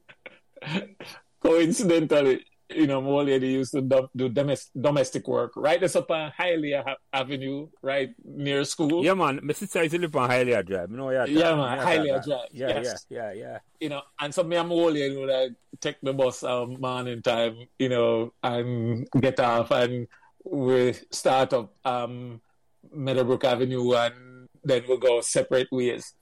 [1.41, 5.95] coincidentally, you know, my old lady used to do, do domestic, domestic work right this
[5.95, 9.03] up on Hialeah Ha- Avenue, right near school.
[9.03, 9.39] Yeah, man.
[9.43, 10.91] My sister used to live on Hialeah Drive.
[10.91, 13.05] You know, yeah, Yeah, man, Hialeah Drive, Yeah, yes.
[13.10, 13.58] yeah, yeah, yeah.
[13.79, 16.79] you know, and so me and my old lady would like, take the bus um,
[16.79, 20.08] morning time, you know, and get off and
[20.43, 22.39] we start up um,
[22.93, 26.13] Meadowbrook Avenue and then we go separate ways.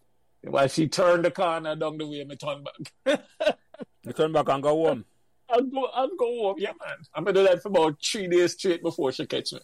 [0.44, 3.20] While she turned the corner down the way, me turn back.
[4.04, 5.04] You turn back and go home.
[5.50, 6.98] I'll go, I'll go home, yeah, man.
[7.14, 9.60] I'm gonna do that for about three days straight before she catch me.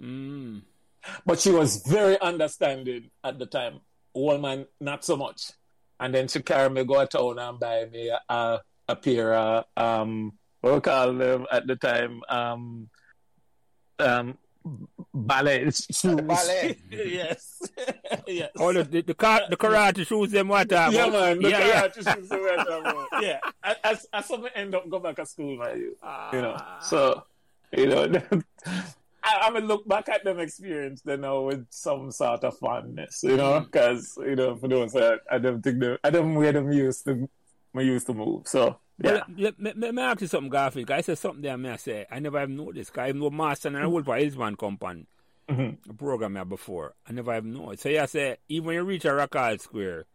[0.00, 0.62] Mm.
[1.24, 3.80] But she was very understanding at the time.
[4.14, 5.52] Old man, not so much.
[6.00, 9.64] And then she carry me go to town and buy me a, a pair of,
[9.76, 12.88] um, what we call them at the time, um,
[13.98, 14.38] um,
[15.14, 16.20] ballet shoes.
[16.20, 16.78] Ballet.
[16.90, 17.62] yes.
[18.26, 18.50] yes.
[18.58, 20.70] Oh, the, the, the, car, the karate shoes, them what?
[20.72, 21.42] Uh, yeah, man.
[21.42, 21.88] The yeah, yeah.
[21.92, 23.06] shoes are right there, bro.
[23.20, 23.38] yeah.
[23.62, 25.78] I, I, I saw me end up go back to school, man.
[25.78, 25.96] You,
[26.32, 27.24] you know, so,
[27.76, 28.22] you know,
[29.26, 33.22] I, I'm gonna look back at them experience, you know, with some sort of fondness,
[33.24, 36.52] you know, because, you know, for those that I don't think they, I don't where
[36.52, 37.28] them used to,
[37.74, 38.46] me used to move.
[38.46, 39.12] So, yeah.
[39.12, 40.86] Well, let me, let me ask you something, Garfield.
[40.88, 42.06] 'cause I said something there, may I say.
[42.10, 42.92] I never have noticed.
[42.92, 45.06] 'cause I know Master and I work for Hillsman Company,
[45.48, 45.78] Mhm.
[45.88, 46.94] a program here before.
[47.08, 47.82] I never have noticed.
[47.82, 50.06] So, you say, even when you reach a Rock Hall Square,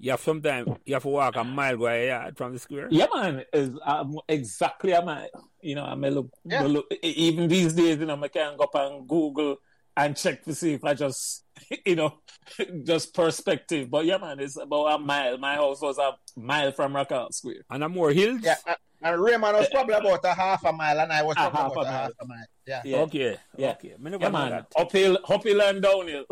[0.00, 2.88] you have sometimes, you have to walk a mile away a yard from the square.
[2.90, 5.26] Yeah, man, is um, exactly a man.
[5.60, 6.62] You know, I may look, Yeah.
[6.62, 7.98] look e- even these days.
[7.98, 9.56] You know, I can go up and Google
[9.98, 11.44] and check to see if I just,
[11.86, 12.14] you know,
[12.84, 13.90] just perspective.
[13.90, 15.36] But yeah, man, it's about a mile.
[15.38, 17.62] My house was a mile from Rock Hall Square.
[17.70, 18.40] And I'm more hills.
[18.42, 21.48] Yeah, and- and Raymond was probably about a half a mile, and I was A
[21.48, 22.02] probably half about a a mile.
[22.02, 22.46] half a mile.
[22.66, 22.82] Yeah.
[22.84, 23.36] Yeah, Okay.
[23.56, 23.70] Yeah.
[23.70, 23.88] Okay.
[23.90, 24.66] Yeah, man, that.
[24.76, 26.24] uphill, uphill and downhill.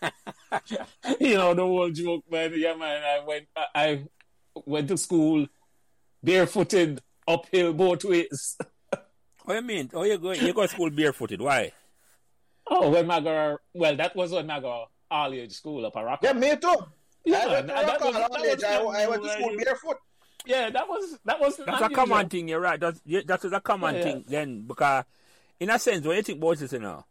[1.20, 2.52] you know the whole joke, man.
[2.56, 3.02] Yeah, man.
[3.02, 4.04] I went, I, I
[4.64, 5.46] went to school
[6.24, 8.56] barefooted, uphill both ways.
[9.44, 9.90] What do you mean?
[9.92, 11.40] Oh, you go, you go to school barefooted.
[11.42, 11.72] Why?
[12.70, 16.04] Oh, when I go, well, that was when I go all age school up a
[16.04, 16.20] rock.
[16.22, 16.76] Yeah, me too.
[17.24, 18.48] Yeah, I went to and that was- that College.
[18.62, 19.96] was I, I went to school you- barefoot.
[20.46, 22.80] Yeah, that was that was That's a common thing, you're right.
[22.80, 25.04] That's yeah, that's a common Yeah, thing then because
[25.58, 27.04] in a sense when you think about it, you know,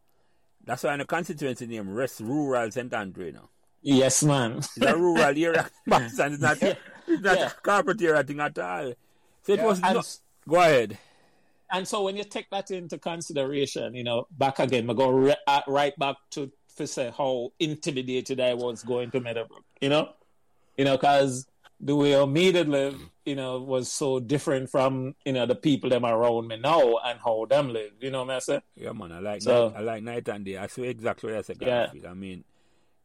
[0.66, 2.92] that's why in the constituency name West Rural St.
[2.92, 3.50] Andrew, you know.
[3.84, 4.54] Yes, man.
[4.58, 6.32] It's a rural area and it's not
[6.64, 7.48] it's not Yeah.
[7.48, 8.94] a corporate area thing at all.
[9.44, 10.18] So it Yeah, was and, not,
[10.48, 10.98] go ahead.
[11.72, 15.36] And so when you take that into consideration, you know, back again, I go re-
[15.48, 19.64] uh, right back to to say how intimidated I was going to Meadowbrook.
[19.82, 20.10] You know,
[20.78, 21.46] you know, because
[21.82, 26.06] the way did live, you know, was so different from you know the people them
[26.06, 27.92] around me now and how them live.
[28.00, 28.62] You know what I say?
[28.76, 30.58] Yeah man, I like So- night, I like night and day.
[30.58, 31.58] I swear exactly what I said.
[31.62, 31.92] Yeah.
[32.08, 32.44] I mean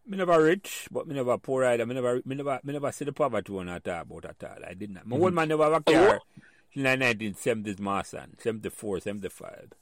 [0.06, 1.86] me never rich, but me never poor either.
[1.86, 4.64] Me never, me never, me never see the poverty one at all about at all.
[4.68, 5.06] I did not.
[5.06, 6.20] My old man never have a car
[6.76, 9.72] 1970s, my son, 74, 75.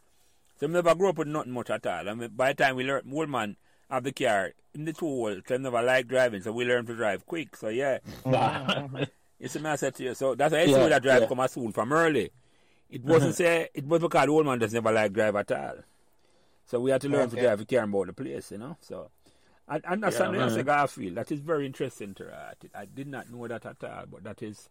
[0.58, 2.08] So me never grew up with nothing much at all.
[2.08, 3.56] I mean, by the time we learned, old man
[3.90, 6.86] have the car in the two old, so I never like driving, so we learned
[6.88, 7.56] to drive quick.
[7.56, 7.98] So yeah,
[9.38, 10.14] you see I said to you.
[10.14, 11.26] So that's why I see that drive yeah.
[11.26, 12.30] come at school from early.
[12.88, 15.76] It wasn't say it was because the old man just never like drive at all.
[16.66, 18.76] So we had to learn to drive to care about the place, you know.
[18.80, 19.10] So
[19.68, 20.56] and, and that's Yeah, something else.
[20.56, 21.14] I feel.
[21.14, 24.42] That is very interesting to uh, I did not know that at all, but that
[24.42, 24.68] is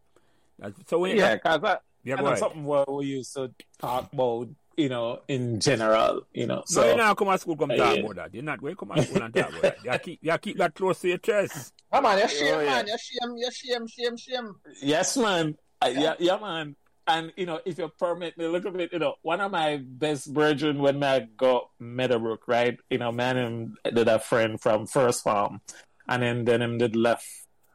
[0.57, 2.39] that's, so when Yeah, because Yeah, I go know ahead.
[2.39, 6.63] something what we used to talk about, you know, in general, you know.
[6.65, 8.01] so So you now come to school come talk Yeah.
[8.03, 8.33] about that.
[8.33, 9.77] You're not going to come to school and talk about that.
[9.83, 11.73] You keep you keep that close to your chest.
[11.93, 12.65] Come on, you shame, Oh, yeah.
[12.71, 12.87] man.
[12.87, 14.55] You shame, you shame, shame, shame.
[14.81, 15.55] Yes, man.
[15.81, 16.75] Uh, yeah, yeah, man.
[17.07, 19.77] And you know, if you permit me a little bit, you know, one of my
[19.83, 22.77] best brethren when I got Meadowbrook, right?
[22.89, 25.61] You know, man, him did a friend from First Farm,
[26.07, 27.25] and then then him did left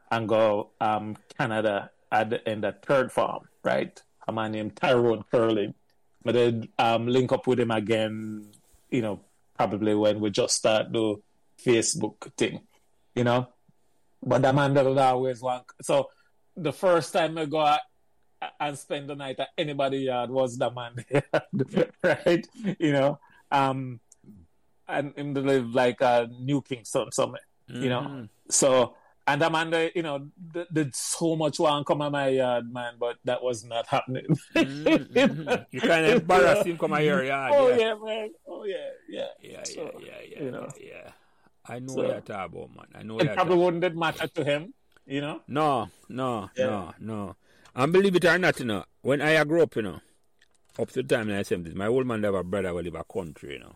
[0.09, 4.01] and go um Canada at the end of Third Farm, right?
[4.27, 5.73] A man named Tyrone Curling.
[6.23, 8.47] But then um link up with him again,
[8.91, 9.21] you know,
[9.55, 11.15] probably when we just start the
[11.63, 12.61] Facebook thing,
[13.15, 13.47] you know.
[14.23, 16.09] But that man that always want so
[16.55, 17.79] the first time I go out
[18.59, 21.05] and spend the night at anybody yard was the man
[21.53, 22.47] there, right?
[22.79, 23.19] You know,
[23.51, 23.99] um,
[24.87, 28.01] and him to live like uh, New Kingston somewhere, you know.
[28.01, 28.29] Mhm.
[28.49, 28.95] So
[29.27, 32.93] and Amanda, you know, did, did so much want to come on my yard, man,
[32.99, 34.25] but that was not happening.
[34.55, 35.65] Mhm, mhm.
[35.71, 37.49] You kind of embarrass him come here, yeah.
[37.51, 37.77] oh yeah.
[37.77, 38.29] yeah, man.
[38.47, 38.75] Oh yeah,
[39.09, 39.25] yeah.
[39.41, 40.69] Yeah, yeah, So, yeah, yeah, you know.
[40.79, 41.11] yeah, yeah.
[41.67, 42.85] I know So- what you're talking about, man.
[42.95, 44.73] I know It probably wouldn't matter to him,
[45.05, 45.41] you know.
[45.47, 46.65] No, no, Yeah.
[46.65, 47.35] no, no.
[47.75, 49.99] And believe it or not, you know, when I grew up, you know,
[50.79, 52.95] up to the time in the 70s, my old man have a brother who live
[52.95, 53.75] a country, you know.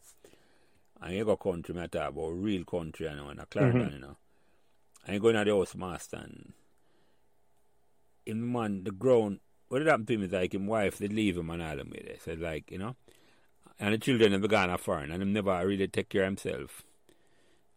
[1.02, 3.94] And he go country, talk about real country, you know, in a Clarendon, Mm-hmm.
[3.96, 4.18] you know.
[5.06, 6.54] And he go in the house master and
[8.26, 11.38] him man, the ground, what it happened to him is like him wife, they leave
[11.38, 12.22] him and all them with it.
[12.24, 12.96] So like, you know,
[13.80, 16.84] and the children have gone a foreign and him never really take care of himself.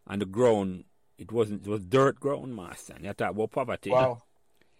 [0.07, 0.83] And the ground,
[1.17, 2.93] it wasn't, it was dirt ground, master.
[2.93, 3.89] And you talk about poverty.
[3.89, 4.21] Wow.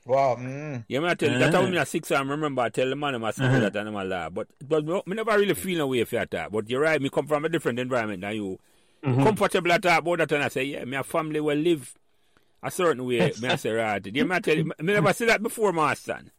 [0.05, 0.36] Wow.
[0.39, 0.86] Mm.
[0.88, 1.71] Yeah, me I tell you, that's how Uh-huh.
[1.71, 3.60] me a six I remember I tell the man in my school Uh-huh.
[3.62, 4.31] that and I'm a laugh.
[4.36, 6.51] But but me, me never really feel no way for that.
[6.51, 8.60] But you're right, me come from a different environment than you.
[9.03, 9.23] Mm-hmm.
[9.23, 11.91] Comfortable at talk about that and I say, yeah, my family will live
[12.63, 13.31] a certain way.
[13.41, 14.05] me I say right.
[14.13, 16.31] Me I tell you, me never see that before, my son.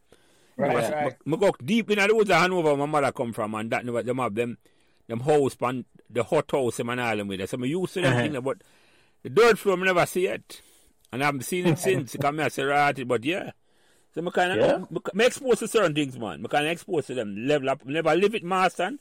[0.57, 1.27] Right, Me- right.
[1.27, 3.85] Me go deep in the woods of Hanover, where my mother come from, and that
[3.85, 4.57] never them have them
[5.07, 7.49] them house pan the hot house them and island them with it.
[7.49, 8.21] So me used to them Uh-huh.
[8.23, 8.57] things, but
[9.23, 10.61] the dirt floor me never see it.
[11.11, 12.15] And I haven't seen it since.
[12.19, 13.51] Come I say right, but yeah.
[14.15, 15.25] So me kind of Yeah.
[15.25, 16.41] expose to certain things, man.
[16.41, 17.35] Me kind of expose to them.
[17.47, 18.91] Level up, never live it, master.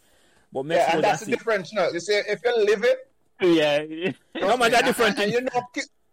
[0.52, 1.72] But me Yeah, and that's the difference.
[1.72, 4.12] You know, you see, if you live it, Yeah.
[4.40, 5.32] No, man, that different And, thing.
[5.32, 5.62] you know,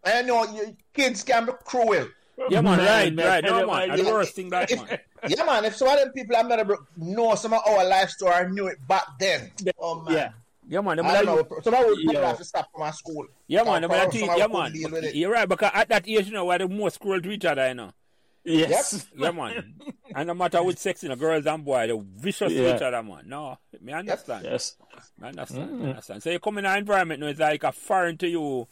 [0.06, 2.08] ki- and you know, you, kids can be cruel.
[2.50, 3.44] Yeah, man, Man, right, man, right.
[3.44, 3.68] No, yeah, man.
[3.68, 4.14] man, That's the yeah.
[4.14, 5.00] worst thing that, man.
[5.30, 5.66] Yeah, man.
[5.66, 6.66] If some of them people I'm gonna
[6.98, 9.52] know some of our life story, I knew it back then.
[9.80, 10.14] Oh man.
[10.14, 10.30] Yeah.
[10.68, 10.98] Yeah, man.
[10.98, 11.60] them I don't know.
[11.62, 12.22] Some of them would Yo.
[12.22, 13.28] have to stop from our school.
[13.48, 13.82] Yeah, man.
[13.82, 14.72] Some them like of teach- them yeah, couldn't man.
[14.74, 15.16] deal with it.
[15.16, 17.68] You're right, because at that age, you know, we're the most cruel to each other,
[17.68, 17.92] you know.
[18.46, 19.08] Yes.
[19.16, 19.74] Yeah, man.
[20.16, 22.76] and no matter which sex, you know, girls and boys, they're vicious to Yeah.
[22.76, 23.24] each other, man.
[23.26, 24.44] No, me understand.
[24.46, 24.76] Yes.
[25.20, 25.70] Me understand.
[25.70, 25.80] Mm.
[25.80, 26.24] me understand.
[26.24, 28.68] So you come in an environment now, it's like a foreign to you,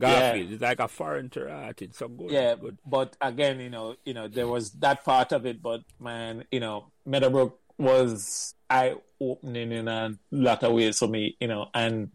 [0.00, 0.52] Garfield.
[0.52, 1.82] It's like a foreign to art.
[1.82, 2.30] It's so good.
[2.30, 2.78] Yeah, good.
[2.86, 6.60] but again, you know, you know, there was that part of it, but man, you
[6.60, 12.10] know, Meadowbrook was eye opening in a lot of ways for me, you know, and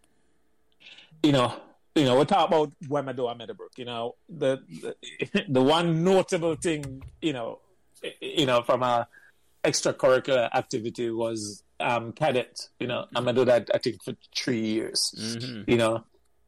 [1.24, 1.54] you know,
[1.96, 6.04] you know, we talk about when I do Meadowbrook, you know, the, the the one
[6.04, 7.60] notable thing, you know,
[8.22, 9.08] you know, from a
[9.64, 14.60] extracurricular activity was um cadet, you know, I'm gonna do that I think for three
[14.62, 15.66] years Mhm.
[15.68, 16.04] you know.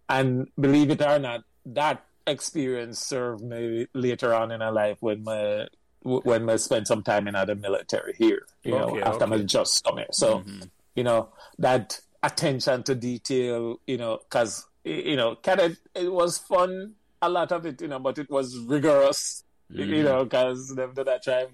[0.09, 5.23] And believe it or not, that experience served me later on in my life when
[5.23, 5.67] my
[6.03, 9.43] when I spent some time in other military here, you know, after I okay.
[9.43, 10.07] just come here.
[10.11, 10.69] So, Mhm.
[10.95, 16.93] you know, that attention to detail, you know, because you know, cadet it was fun,
[17.21, 19.43] a lot of it, you know, but it was rigorous,
[19.73, 19.93] Mm-hmm.
[19.93, 21.45] you know, because them did that try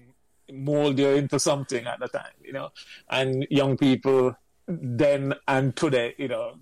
[0.52, 2.68] mold you into something at the time, you know,
[3.10, 4.36] and young people
[4.68, 6.54] then and today, you know,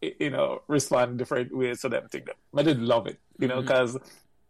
[0.00, 2.24] you know, respond different ways to them thing.
[2.56, 3.66] I did love it, you know, mm-hmm.
[3.66, 3.98] because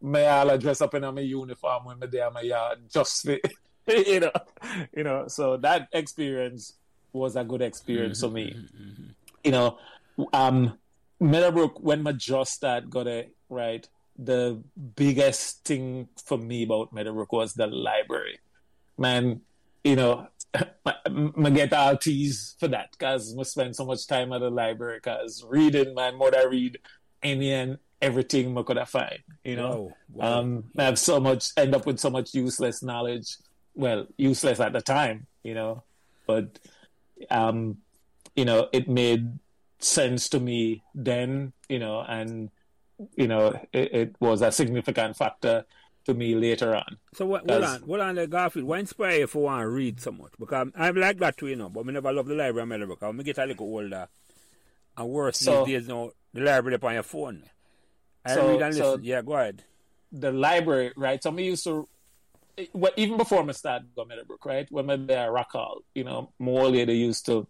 [0.01, 3.41] may all dress up in my uniform when me there in my yard just for,
[3.87, 4.33] you know,
[4.97, 5.29] you know.
[5.29, 6.75] So that experience
[7.13, 8.55] was a good experience for me.
[8.57, 9.11] Mm-hmm, mm-hmm,
[9.45, 9.79] you know,
[10.33, 10.79] um,
[11.19, 13.87] Meadowbrook when my just start got it right.
[14.19, 14.63] The
[14.97, 18.39] biggest thing for me about Meadowbrook was the library.
[18.99, 19.41] Man,
[19.83, 20.67] you know, I,
[21.51, 25.45] get all teased for that because I spend so much time at the library because
[25.49, 26.79] reading, man, more I read
[27.23, 29.95] any and everything I could have find, you know.
[30.13, 30.39] Wow, wow.
[30.39, 33.37] Um, I have so much, end up with so much useless knowledge.
[33.75, 35.85] Well, useless at the time, you know,
[36.27, 36.59] but,
[37.31, 37.79] um,
[38.35, 39.39] you know, it made
[39.79, 42.51] sense to me then, you know, and,
[43.17, 45.65] you know, it, it was a significant factor
[46.13, 46.99] to me later on.
[47.15, 48.67] So what, hold on, hold on, there, Garfield.
[48.67, 50.33] What inspire you for want to read so much?
[50.39, 51.69] Because I'm like that too, you know.
[51.69, 54.09] But me never love the library, me because when me get a little older,
[54.97, 57.45] and worse So- these days now, the library up on your phone.
[58.25, 59.05] I So- read and so- listen.
[59.05, 59.65] yeah, go ahead.
[60.13, 61.23] the library, right?
[61.23, 61.89] So me used to,
[62.73, 64.67] well, even before me start go Meadowbrook, right?
[64.69, 67.47] When me there at Rock Hall, you know, more lady used to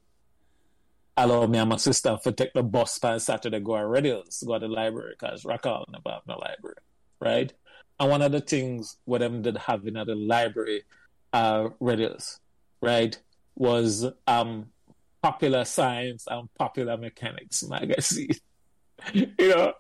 [1.16, 4.42] allow me and my sister to take the bus by Saturday go to Red Hills,
[4.46, 6.76] go to the library, because Rock Hall never have no library,
[7.18, 7.50] right?
[8.01, 10.84] And one of the things what them did have in the library,
[11.34, 12.40] uh, Red Hills,
[12.80, 13.16] right,
[13.55, 14.70] was um
[15.22, 18.30] popular science and popular mechanics magazine.
[19.12, 19.74] you know,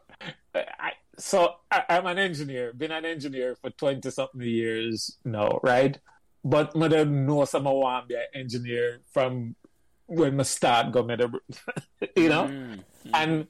[0.54, 5.98] I, so I, I'm an engineer, been an engineer for 20 something years now, right?
[6.44, 9.56] But I don't know some I want be an engineer from
[10.06, 11.08] when I start going
[12.16, 12.46] you know?
[12.46, 12.80] Mm.
[13.14, 13.46] And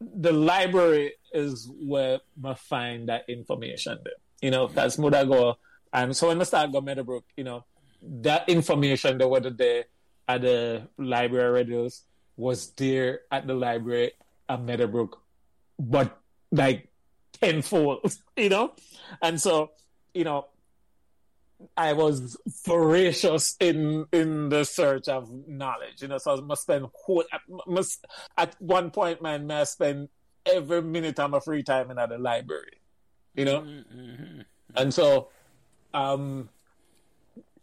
[0.00, 5.58] the library is where I find that information there, you know, because I go,
[5.92, 7.64] and so when I start going Meadowbrook, you know,
[8.02, 9.84] that information that was there
[10.28, 12.02] at the library radios
[12.36, 14.12] was there at the library
[14.48, 15.20] at Meadowbrook,
[15.78, 16.18] but
[16.50, 16.88] like
[17.32, 18.00] tenfold,
[18.36, 18.72] you know?
[19.20, 19.72] And so,
[20.14, 20.46] you know,
[21.76, 26.18] I was voracious in in the search of knowledge, you know.
[26.18, 27.24] So I must spend whole
[27.66, 28.06] must
[28.36, 30.08] at one point, man, must spend
[30.46, 32.80] every minute of my free time in at the library,
[33.34, 33.60] you know.
[33.60, 34.40] Mm-hmm.
[34.74, 35.28] And so,
[35.92, 36.48] um,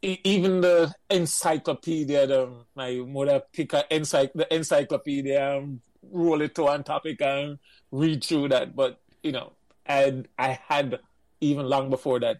[0.01, 5.81] e- even the encyclopedia, the, my mother pick a encyc- the encyclopedia, and
[6.11, 7.59] roll it to one topic and
[7.91, 8.75] read through that.
[8.75, 9.53] But you know,
[9.85, 10.99] and I had
[11.39, 12.37] even long before that,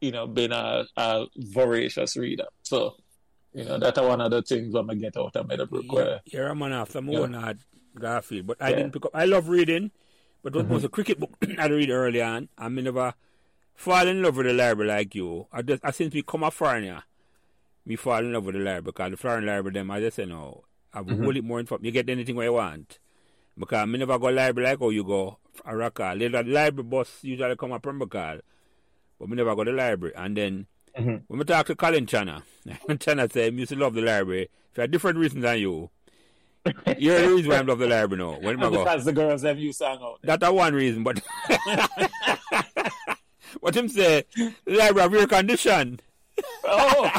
[0.00, 2.46] you know, been a, a voracious reader.
[2.62, 2.94] So,
[3.52, 5.84] you know, that's one of the things I'm gonna get out of Meadowbrook.
[5.86, 7.20] Yeah, Where, you're a man after Yeah.
[7.20, 7.58] own heart,
[7.98, 8.46] Garfield.
[8.46, 8.76] But I Yeah.
[8.76, 9.10] didn't pick up.
[9.14, 9.90] I love reading,
[10.42, 10.74] but what Mm-hmm.
[10.74, 12.48] was a cricket book I read early on.
[12.56, 13.14] I me never
[13.74, 15.46] fall in love with the library like you.
[15.52, 17.02] I just I since we come up foreigner,
[17.86, 20.24] we fall in love with the library because the foreign library them I just say
[20.26, 20.64] no.
[20.92, 21.22] I've Mm-hmm.
[21.22, 21.84] whole it more information.
[21.84, 22.98] You get anything where you want.
[23.58, 26.14] Because I me never go library like how you go a rocker.
[26.16, 28.40] The library bus usually come up from Bacall.
[29.20, 30.14] But we never go to the library.
[30.16, 30.66] And then
[30.98, 31.22] Mhm.
[31.28, 32.42] when we talk to Colin Chana,
[32.88, 35.90] Chana say he used to love the library for a different reason than you.
[36.98, 38.38] You're the reason why I love the library now.
[38.40, 40.18] When I go, because the girls have you sang out.
[40.24, 41.20] that's one reason, but
[43.60, 46.00] what him say, the library have air condition.
[46.64, 47.10] Oh,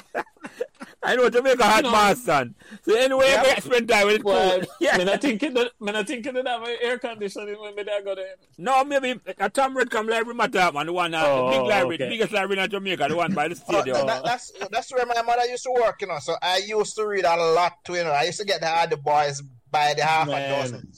[1.03, 2.53] I know Jamaica hot know- Boston.
[2.83, 3.53] So anyway, Yeah.
[3.57, 4.67] I spend time with it well, cool.
[4.79, 4.97] Yeah.
[4.97, 8.13] me not thinking that, me not thinking that have air conditioning when me there go
[8.13, 8.35] there.
[8.57, 11.97] No, maybe a Tom Redcam library matter man, the one uh, Oh, the big library,
[11.97, 12.13] the okay.
[12.13, 14.05] biggest library in Jamaica, the one by the Oh, stadium.
[14.05, 16.19] that, that's that's where my mother used to work, you know.
[16.19, 18.11] So I used to read a lot too, you know.
[18.11, 19.41] I used to get the other boys
[19.71, 20.51] by the half Man.
[20.53, 20.91] a dozen.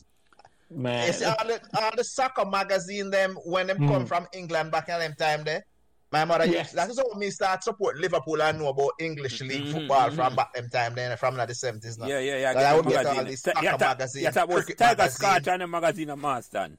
[0.69, 4.07] Man, You see, all the, all the soccer magazine them when them come Mm.
[4.07, 5.65] from England back in them time there.
[6.13, 6.67] My mother Yes.
[6.67, 10.09] used that is how me start support Liverpool and know about English league Mhm, football
[10.11, 10.15] mhm.
[10.15, 12.05] from back them time then from the seventies now.
[12.05, 12.53] Yeah, yeah, yeah.
[12.53, 15.27] But I would get all these soccer yeah, magazine, Yeah, that was cricket Tiger magazine.
[15.27, 16.77] Scotch and the magazine of Marston.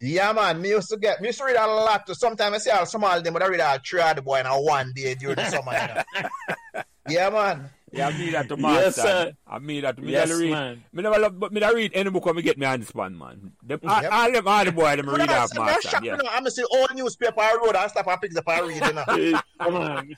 [0.00, 0.62] Yeah, man.
[0.62, 2.06] Me used to get, me used to read a lot.
[2.06, 2.14] Too.
[2.14, 4.40] Sometimes I see all some of them, but I read all three of the boy
[4.40, 5.72] in a one day during the summer.
[5.74, 5.94] You
[6.74, 6.82] know?
[7.10, 7.68] yeah, man.
[7.92, 8.92] Yeah, I mean that to Yes, Marston.
[9.04, 9.32] sir.
[9.48, 10.12] I mean that to me.
[10.12, 10.50] Yes, I read.
[10.50, 10.84] man.
[10.92, 13.52] Me never love, but me I read any book when me get me handspan, man.
[13.64, 14.12] Them, all, Yep.
[14.12, 15.90] all them, all the boy, them But read I- off I'm Marston.
[15.90, 16.12] shocked, Yeah.
[16.16, 18.84] you know, I'm see all newspaper I wrote and stop and pick up and read.
[18.86, 19.40] You know?
[19.60, 20.14] Come on.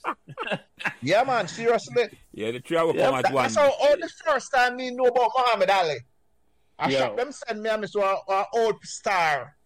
[1.02, 1.48] yeah, man.
[1.48, 2.08] Seriously.
[2.32, 3.42] Yeah, the three will Yep, come at That, one.
[3.44, 5.96] that's how all the first time me know about Muhammad Ali.
[6.78, 6.98] I Yo.
[6.98, 9.56] shot them send me a miss to a, a old star.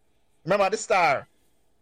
[0.45, 1.27] Remember the star?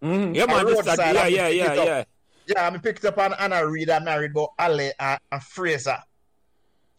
[0.02, 0.34] Mm.
[0.34, 0.60] Yeah, man.
[0.60, 2.04] a This roadside, that, yeah, yeah, yeah, yeah.
[2.46, 5.42] Yeah, I picked up and, Anna I read and I read about Ali and, and
[5.42, 5.98] Frazier.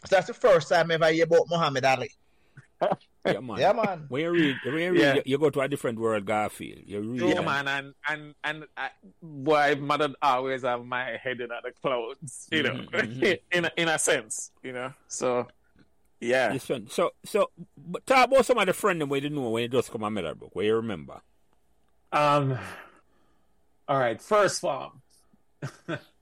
[0.06, 2.12] So that's the first time I ever hear about Muhammad Ali.
[3.26, 3.58] Yeah, man.
[3.58, 4.06] Yeah, man.
[4.08, 5.14] When you read, when you read, Yeah.
[5.16, 6.84] you, you go to a different world, Garfield.
[6.86, 7.22] You read.
[7.22, 8.89] Yeah, and- man, and and and I,
[9.24, 13.39] boy, mother always have my head in the clouds, you know, Mhm, mhm.
[13.51, 14.93] in a, in a sense, you know.
[15.08, 15.47] So,
[16.22, 16.88] yeah, This one.
[16.88, 19.70] So, so, but talk about some of the friend them where you know when you
[19.70, 21.22] just come a Meadowbrook, where you remember.
[22.12, 22.60] Um.
[23.88, 25.01] All right, first form.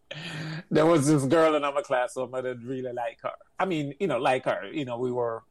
[0.71, 3.31] there was this girl in my class, so I didn't really like her.
[3.59, 4.67] I mean, you know, like her.
[4.71, 5.43] You know, we were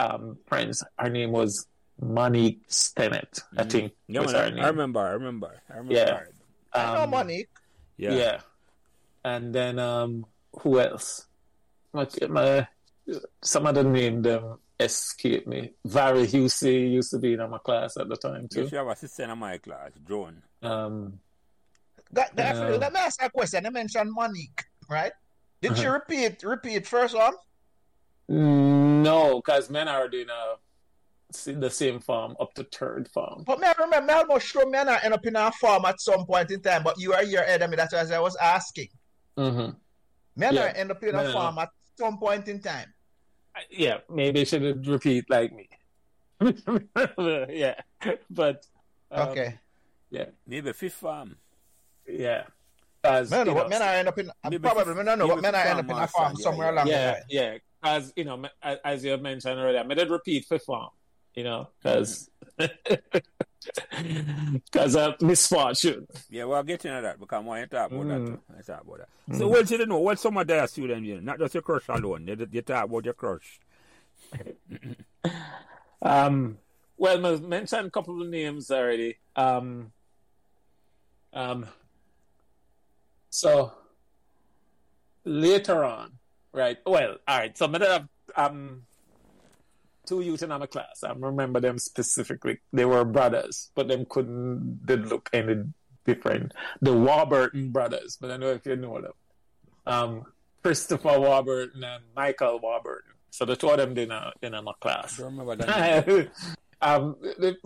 [0.00, 0.82] um, friends.
[0.98, 1.66] Her name was
[2.00, 3.92] Monique Stennett, I think.
[4.08, 4.64] Yeah, was her I, name.
[4.64, 5.00] I remember.
[5.00, 5.60] I remember.
[5.70, 5.94] I remember.
[5.94, 6.20] Yeah.
[6.72, 7.46] I know Um, money.
[7.96, 8.12] Yeah.
[8.14, 8.40] Yeah.
[9.24, 10.26] And then um
[10.60, 11.26] who else?
[11.92, 12.66] My, my
[13.42, 15.72] some of the name them escape me.
[15.84, 18.64] Vary Husey used to be in my class at the time You too.
[18.68, 20.42] should have a sister in my class, Joan.
[20.62, 21.20] Um
[22.14, 22.76] Got, got, Yeah.
[22.76, 23.64] Let me ask a question.
[23.64, 25.12] You mentioned Monique, right?
[25.60, 25.94] Did she Uh-huh.
[25.94, 27.34] repeat repeat first one?
[28.28, 30.54] no, because men are doing uh,
[31.32, 33.42] see the same farm up to third farm.
[33.46, 35.84] But me I remember, me almost sure me and I end up in a farm
[35.86, 36.82] at some point in time.
[36.82, 37.76] But you are here ahead of me.
[37.76, 38.88] That's what I was asking.
[39.36, 39.72] Mm-hmm.
[40.36, 40.72] Me and I Yeah.
[40.76, 42.92] end up in Me a and- farm at some point in time.
[43.70, 45.68] Yeah, maybe she should repeat like me.
[47.50, 47.74] yeah,
[48.30, 48.66] but
[49.10, 49.58] um, Okay.
[50.10, 50.26] Yeah.
[50.46, 51.36] Maybe fifth farm.
[52.12, 52.44] Yeah.
[53.02, 54.30] 'Cause, Me I know what men I end up in.
[54.44, 56.42] Maybe probably me I know maybe what men I end up in a farm outside,
[56.42, 57.22] somewhere yeah, along the yeah, line.
[57.28, 57.58] yeah.
[57.82, 58.44] Because you know,
[58.84, 60.90] as- you have mentioned earlier, I did repeat for farm.
[61.34, 62.28] You know, because
[64.62, 66.06] because of misfortune.
[66.28, 68.20] Yeah, we'll get into that because I want to talk about that.
[68.20, 68.26] Mm.
[68.26, 68.40] Too.
[68.54, 69.38] Let's talk about that.
[69.38, 69.98] So, what you know?
[69.98, 72.26] What some of their students, you know, not just your crush alone.
[72.26, 73.60] They, they talk about your crush.
[76.04, 76.58] Um,
[76.96, 79.18] well, I mentioned a couple of names already.
[79.36, 79.92] Um,
[81.32, 81.66] um,
[83.32, 83.72] so
[85.24, 86.12] later on,
[86.52, 86.76] right?
[86.84, 87.56] Well, all right.
[87.56, 88.82] So I did have um
[90.06, 91.02] two youth in my class.
[91.02, 92.58] I remember them specifically.
[92.74, 95.64] They were brothers, but them couldn't did look any
[96.04, 96.52] different.
[96.82, 99.12] The Warburton brothers, but I know if you know them.
[99.86, 100.26] Um,
[100.62, 103.12] Christopher Warburton and Michael Warburton.
[103.30, 105.18] So the two of them did in, a, in my class.
[105.18, 106.28] I remember that.
[106.82, 107.56] um, the,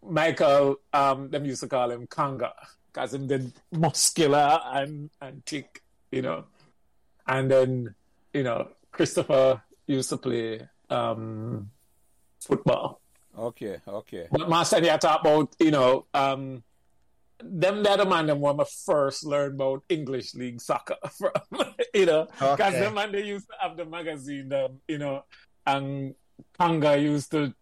[0.00, 2.52] Michael, um, them used to call him Kanga
[2.98, 5.80] because him did muscular and and thick,
[6.10, 6.46] you know.
[7.26, 7.94] And then,
[8.32, 11.70] you know, Christopher used to play um,
[12.40, 13.00] football.
[13.38, 14.26] Okay, okay.
[14.32, 16.64] But Master, you talk about, you know, um,
[17.40, 21.30] them the other man them when I first learned about English League soccer from,
[21.94, 22.80] you know, because Okay.
[22.80, 25.22] them man they used to have the magazine, um, you know,
[25.64, 26.14] and
[26.58, 27.54] Kanga used to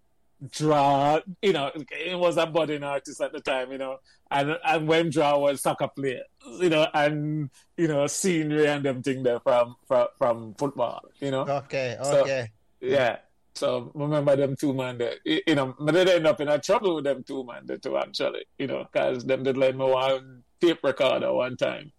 [0.51, 3.99] draw, you know, it was a budding artist at the time, you know,
[4.30, 6.22] and and when draw was soccer player,
[6.61, 11.30] you know, and you know, scenery and them thing there from from from football, you
[11.30, 11.42] know.
[11.42, 12.51] Okay, So- okay.
[12.80, 13.18] Yeah.
[13.55, 15.14] So remember them two man there.
[15.24, 17.97] You know, but they end up in a trouble with them two man there too,
[17.97, 18.44] actually.
[18.59, 21.90] You know, because them did lend me one tape recorder one time.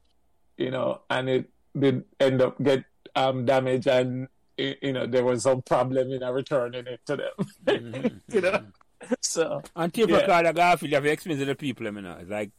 [0.58, 2.84] You know, and it did end up get
[3.16, 4.28] um damaged and
[4.58, 7.32] you know there was some problem in a returning it to them.
[7.66, 8.52] Mhm, you know.
[8.52, 8.72] mhm.
[9.22, 10.18] So And tape Yeah.
[10.18, 12.18] recorder Garfield, you have to explain to the people, you know.
[12.20, 12.52] It's like,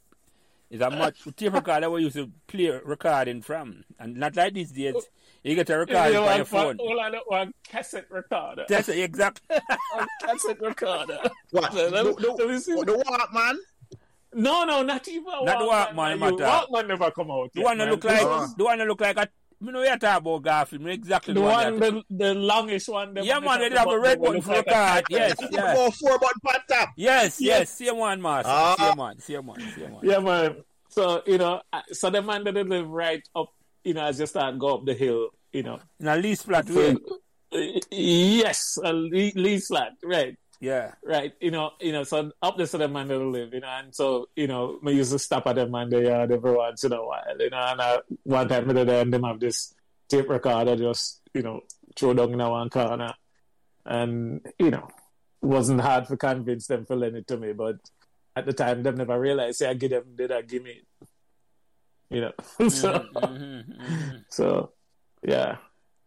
[0.70, 3.84] it's a much tape recorder we used to play recording from.
[3.99, 4.94] And not like these days.
[5.42, 6.76] You get a you recording know, on your phone.
[6.78, 8.64] all I know, one cassette recorder.
[8.68, 9.40] That's it, exact.
[9.49, 11.18] One cassette recorder.
[11.53, 11.72] What?
[11.72, 12.74] So The, let me- the, let me see.
[12.74, 13.57] the Walkman?
[14.34, 16.36] No, no, not even Not the Walkman, You- matter.
[16.44, 17.53] Walkman never come out.
[17.55, 18.49] The yet, one that look like, Oh.
[18.59, 19.28] the one that look like a,
[19.61, 22.89] you know, you talk about Garfield, you know exactly The the one, the, the longish
[22.89, 23.15] one.
[23.15, 24.71] the Yeah, man, that they have a red like- one for look the like a
[24.71, 25.05] card.
[25.11, 25.35] typewriter.
[25.39, 25.75] Yes, You yeah.
[25.75, 26.89] go four button pan tap.
[26.97, 27.59] Yes, Yes.
[27.59, 28.51] yes, same one, master.
[28.51, 28.77] Ah.
[28.79, 30.05] Same one, same one, same one.
[30.07, 30.57] Yeah, man.
[30.91, 33.53] So, you know, uh, so the man that they live right up,
[33.85, 35.79] you know, as you start go up the hill, you know.
[36.01, 36.97] In a least flat So, way.
[37.53, 40.37] uh, yes, a Lee, flat, right.
[40.61, 40.93] Yeah.
[41.05, 43.69] Right, you know, you know, so up there, so the man that live, you know,
[43.69, 46.83] and so, you know, we used to stop at them man the yard every once
[46.85, 49.73] in a while, you know, and I, one time they there and them have this
[50.09, 51.61] tape recorder just, you know,
[51.95, 53.15] throw down in one corner,
[53.87, 54.89] and you know,
[55.43, 57.77] it wasn't hard to convince them to lend it to me, but
[58.35, 60.81] at the time, them never realized, yeah, I give them, did I give me,
[62.11, 62.33] you know,
[62.69, 64.25] so, Mhm, mhm.
[64.29, 64.73] so,
[65.23, 65.59] yeah.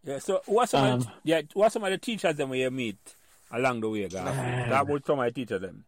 [0.04, 2.98] Yeah, so what's some, Um, the- yeah, what's some of the teachers them we meet
[3.52, 4.36] along the way, Garfield?
[4.36, 4.70] Man.
[4.70, 5.84] That was some of the teachers them.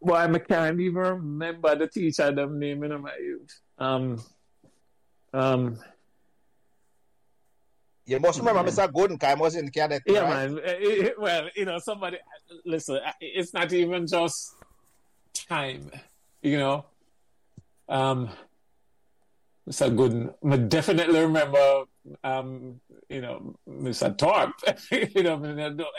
[0.00, 3.60] Boy, I can't even remember the teacher them name in my youth.
[3.78, 4.22] Um,
[5.32, 5.78] um,
[8.08, 8.86] You must remember Mr.
[8.92, 10.02] Gooden, 'cause I was in cadet.
[10.06, 10.50] yeah, right?
[10.50, 10.60] man.
[10.64, 12.18] Eh, eh, Well, you know, somebody.
[12.64, 14.54] Listen, eh, it's not even just
[15.34, 15.90] time.
[16.40, 16.84] You know,
[17.88, 18.30] um,
[19.68, 19.90] Mr.
[19.90, 20.32] Gooden.
[20.52, 21.84] I definitely remember.
[22.22, 24.16] Um, you know, Mr.
[24.16, 24.52] Torp.
[24.90, 25.40] you know,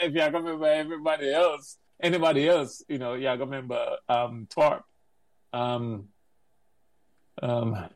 [0.00, 4.84] if you can remember everybody else, anybody else, you know, you can remember um Torp.
[5.52, 6.08] Um,
[7.42, 7.88] um,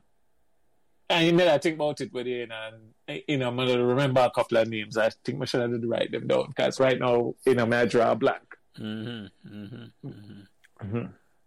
[1.10, 3.84] and you know, I think about it with you, and eh, you know, I'm gonna
[3.84, 4.96] remember a couple of names.
[4.96, 7.84] I think I should have did write them down because right now, you know, I
[7.84, 8.56] draw a blank.
[8.78, 10.40] Mm-hmm, mm-hmm, mm-hmm.
[10.86, 11.06] Mm-hmm.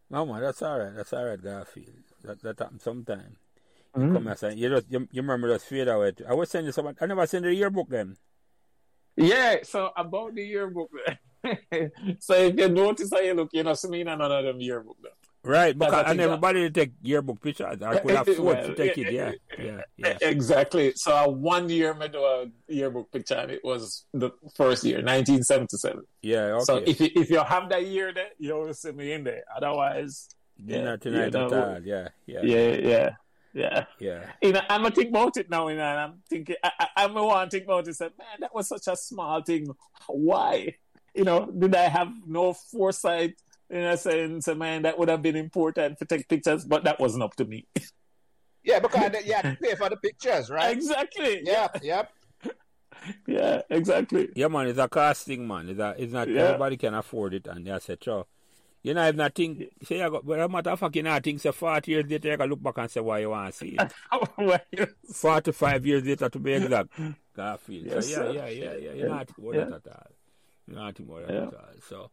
[0.10, 0.96] No, man, that's all right.
[0.96, 2.04] That's all right, Garfield.
[2.24, 3.38] That, that happens sometime.
[3.96, 4.14] Mhm.
[4.14, 4.58] Come here, son.
[4.58, 6.14] You, just, you, you remember just fade away.
[6.28, 6.96] I was sending someone.
[7.00, 8.18] I never sent the yearbook then.
[9.16, 10.90] Yeah, so about the yearbook.
[12.20, 14.98] so if you notice how you look, you know, see me in another them yearbook.
[15.02, 15.10] Though.
[15.46, 17.80] Right, because and you everybody take yearbook pictures.
[17.82, 19.14] I could have Eh, eh, afford well, to take it.
[19.14, 20.18] Yeah, eh, yeah, yeah.
[20.22, 20.94] Exactly.
[20.96, 24.98] So uh, one year I do a yearbook picture, and it was the first year,
[24.98, 26.02] 1977.
[26.24, 26.64] Yeah, okay.
[26.64, 29.44] So if you, if you have that year there, you will see me in there.
[29.56, 30.30] Otherwise,
[30.66, 31.82] yeah, tonight yeah, at no.
[31.84, 33.10] Yeah, yeah, yeah, yeah,
[33.56, 33.86] yeah.
[34.00, 34.26] yeah.
[34.42, 36.88] You know, I'm gonna think about it now, you know, and I'm thinking, I, I,
[36.98, 37.96] I'm gonna want to think about it.
[37.96, 39.68] Say, man, that was such a small thing.
[40.08, 40.76] Why?
[41.16, 43.42] You know, did I have no foresight?
[43.72, 47.00] You know, saying, so man, that would have been important to take pictures, but that
[47.00, 47.66] wasn't up to me.
[48.68, 50.76] Yeah, because they- you had to pay for the pictures, right?
[50.76, 51.42] exactly.
[51.44, 52.12] Yeah, yep.
[53.28, 54.30] Yeah, exactly.
[54.36, 55.70] Yeah, man, it's a casting, man.
[55.70, 56.42] It's, a, it's not Yeah.
[56.46, 58.04] everybody can afford it, and that's it.
[58.04, 58.26] So,
[58.86, 61.20] you know, if not think, say, I got, but a matter of fact, you know,
[61.20, 63.58] think, say, 40 years later, you can look back and say, why you want to
[63.58, 63.94] see it.
[64.38, 64.60] Well,
[65.14, 66.90] 45 years later, to be exact.
[67.36, 67.86] Garfield.
[67.88, 68.92] Yes, so, yeah, yeah, yeah, yeah.
[68.94, 69.66] You're not about Yeah.
[69.66, 70.12] that at all.
[70.68, 71.48] You're not that Yeah.
[71.48, 71.70] at all.
[71.90, 72.12] So,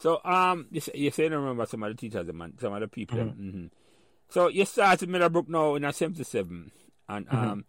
[0.00, 2.72] so, um, you say, you say you don't remember some of the teachers, man, some
[2.72, 3.18] of the people.
[3.18, 3.50] Mm-hmm.
[3.50, 3.66] hmm
[4.28, 6.70] So, you started Meadowbrook now in a 77,
[7.08, 7.36] and, Mm-hmm.
[7.36, 7.64] um,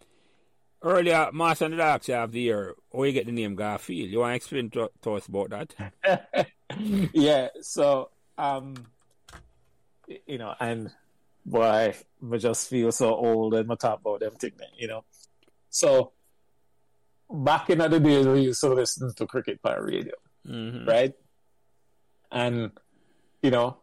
[0.86, 4.10] Earlier, Master and the Dark of the year, how you get the name Garfield?
[4.10, 6.48] You want to explain to, to us about that?
[7.14, 7.48] yeah.
[7.62, 8.74] So, um,
[10.28, 10.92] you know, and
[11.46, 11.94] boy,
[12.32, 15.04] I just feel so old and my talk about everything, you know.
[15.70, 16.12] So,
[17.30, 20.14] back in the days, we used to listen to cricket by radio,
[20.48, 20.88] Mm-hmm.
[20.90, 21.14] right?
[22.32, 22.72] And
[23.42, 23.78] you know,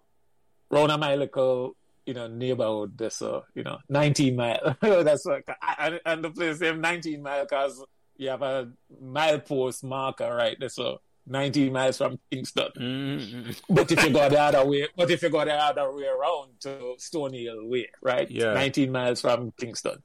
[0.70, 1.76] round my little,
[2.07, 4.76] you know, neighborhood, there's a, you know, 19 mile.
[4.80, 5.42] That's what,
[5.78, 7.84] and, and the place name 19 mile because
[8.16, 8.70] you have a
[9.01, 10.68] mile post marker right there.
[10.70, 11.01] So
[11.31, 12.70] 19 miles from Kingston.
[12.76, 13.74] Mm-hmm.
[13.74, 16.61] But if you go the other way, but if you go the other way around
[16.61, 18.31] to Stony Hill Way, right?
[18.31, 18.53] Yeah.
[18.55, 20.03] 19 miles from Kingston.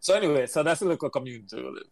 [0.00, 1.56] So anyway, so that's a local community.
[1.56, 1.82] we live.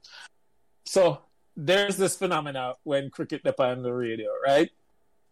[0.84, 1.20] So
[1.56, 4.70] there's this phenomena when cricket up on the radio, right?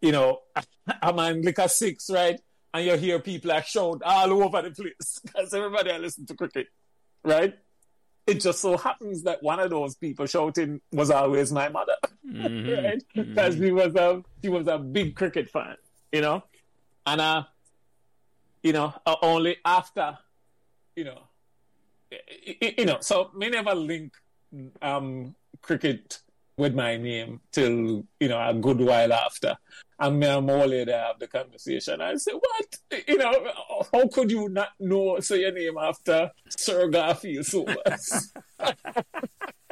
[0.00, 0.40] You know,
[1.02, 2.40] I'm on Liquor Six, right?
[2.72, 6.34] And you hear people like shout all over the place because everybody I listen to
[6.34, 6.68] cricket,
[7.22, 7.56] right?
[8.26, 11.94] It just so happens that one of those people shouting was always my mother,
[12.26, 12.84] Mhm.
[12.84, 13.02] right?
[13.14, 15.76] Because she was a she was a big cricket fan,
[16.12, 16.42] you know,
[17.06, 17.44] and uh,
[18.62, 20.18] you know, uh, only after,
[20.96, 21.28] you know,
[22.12, 24.12] i- you know, so me never link
[24.82, 26.20] um cricket
[26.56, 29.56] with my name till you know a good while after.
[29.98, 32.00] And me and my lady have the conversation.
[32.00, 32.68] I say, "What?
[33.08, 33.32] You know,
[33.92, 38.32] how could you not know say your name after Sir Garfield Sobers?"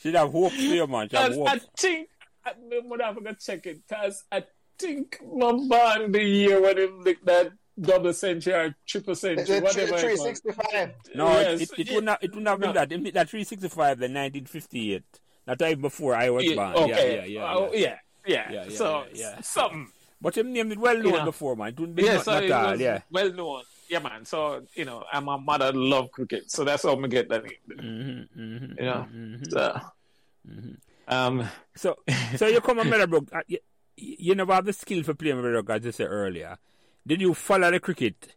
[0.00, 1.08] Should have hope for you, man.
[1.08, 1.62] Should have Because I hope.
[1.76, 2.08] think
[2.44, 2.52] I
[2.84, 4.44] would have to check it because I
[4.78, 9.60] think my born the year when him lick that double century or triple century, The
[9.60, 9.98] whatever.
[9.98, 10.90] 365.
[11.14, 11.60] No, Yes.
[11.60, 12.22] it, it, it would not.
[12.22, 12.72] It would not be No.
[12.72, 12.92] that.
[12.92, 15.02] It made that 365, the 1958.
[15.46, 16.74] Not even before I was Yeah, born.
[16.90, 17.16] okay.
[17.16, 17.54] Yeah, yeah, yeah.
[17.54, 17.78] Oh, yeah.
[17.78, 17.96] yeah.
[18.26, 18.52] Yeah.
[18.52, 19.40] Yeah, yeah, so yeah, yeah.
[19.40, 19.88] something.
[20.20, 21.24] But him name it well known Yeah.
[21.24, 21.68] before, man.
[21.68, 23.00] It wouldn't be Yeah, not, so not it all, was yeah.
[23.10, 23.62] well known.
[23.90, 24.24] Yeah, man.
[24.24, 27.44] So you know, and my mother loved cricket, so that's how I get that.
[27.44, 29.50] Mm-hmm, mm-hmm, You know, mhm.
[29.50, 29.80] so,
[31.08, 31.96] um, So,
[32.36, 33.32] so you come on Meadowbrook.
[33.32, 33.58] Uh, you,
[33.96, 36.56] you never have the skill for playing Meadowbrook, as you said earlier.
[37.04, 38.36] Did you follow the cricket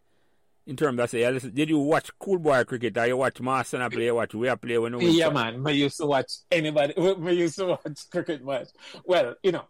[0.66, 3.88] in terms of say, yeah, did you watch cool boy cricket or you watch Marston
[3.90, 5.62] play, you watch we play when you yeah, man.
[5.64, 6.94] I used to watch anybody.
[6.98, 8.68] I used to watch cricket match.
[9.04, 9.66] Well, you know,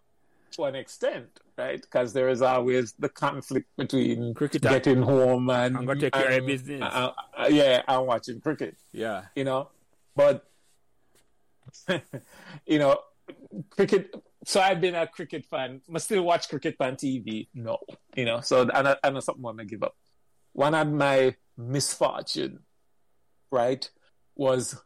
[0.52, 1.80] to an extent, right?
[1.80, 6.38] Because there is always the conflict between Cricket getting home and and go take care
[6.38, 6.82] of business.
[6.82, 8.76] uh, uh, yeah, and watching cricket.
[8.92, 9.24] Yeah.
[9.34, 9.70] you know.
[10.16, 10.46] But
[12.66, 12.98] you know,
[13.70, 14.14] cricket.
[14.44, 15.80] So I've been a cricket fan.
[15.92, 17.48] I still watch cricket on TV.
[17.54, 17.78] No,
[18.14, 18.40] you know.
[18.40, 19.96] So and I, I know something I'm gonna give up.
[20.52, 22.60] One of my misfortune,
[23.50, 23.88] right,
[24.36, 24.80] was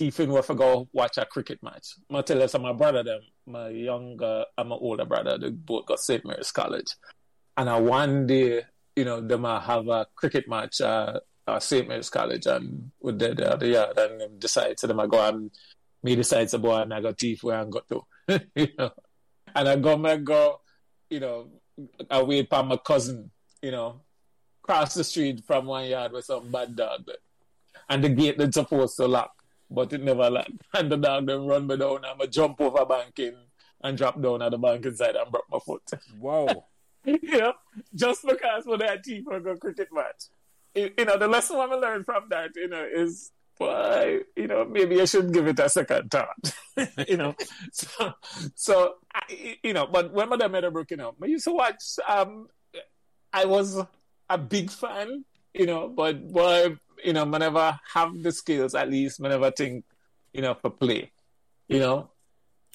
[0.00, 1.94] Were to go watch a cricket match.
[2.12, 5.86] I tell you, so my brother, them, my younger and my older brother, they both
[5.86, 6.24] got St.
[6.24, 6.94] Mary's College.
[7.56, 8.62] And I one day,
[8.94, 11.88] you know, them I have a cricket match uh, uh, St.
[11.88, 15.26] Mary's College and we did the other year and them decide to them I go
[15.26, 15.50] and
[16.02, 18.04] me decide to go and I got teeth where I got to.
[18.54, 18.90] you know.
[19.54, 20.60] And I go and go,
[21.08, 21.48] you know,
[22.10, 23.30] I wait for my cousin,
[23.62, 24.02] you know,
[24.62, 27.08] cross the street from one yard with some bad dog.
[27.88, 29.32] And the gate that's supposed to lock,
[29.70, 30.50] but it never locked.
[30.74, 33.36] And the dog then run me down and I jump over banking
[33.82, 35.82] and drop down at the banking side and broke my foot.
[36.18, 36.66] Wow.
[37.04, 37.52] you know,
[37.94, 40.24] just because when that team for a cricket match.
[40.74, 44.64] You, you know, the lesson I learned from that, you know, is why, you know,
[44.64, 46.52] maybe I should give it a second thought.
[47.08, 47.34] you know,
[47.72, 48.12] so,
[48.54, 52.48] so I, you know, but when Mother Meadowbrook, you know, I used to watch, um,
[53.32, 53.80] I was
[54.28, 58.90] a big fan, you know, but boy, you know, I never have the skills, at
[58.90, 59.84] least, I never think,
[60.32, 61.10] you know, for play,
[61.68, 62.10] you know,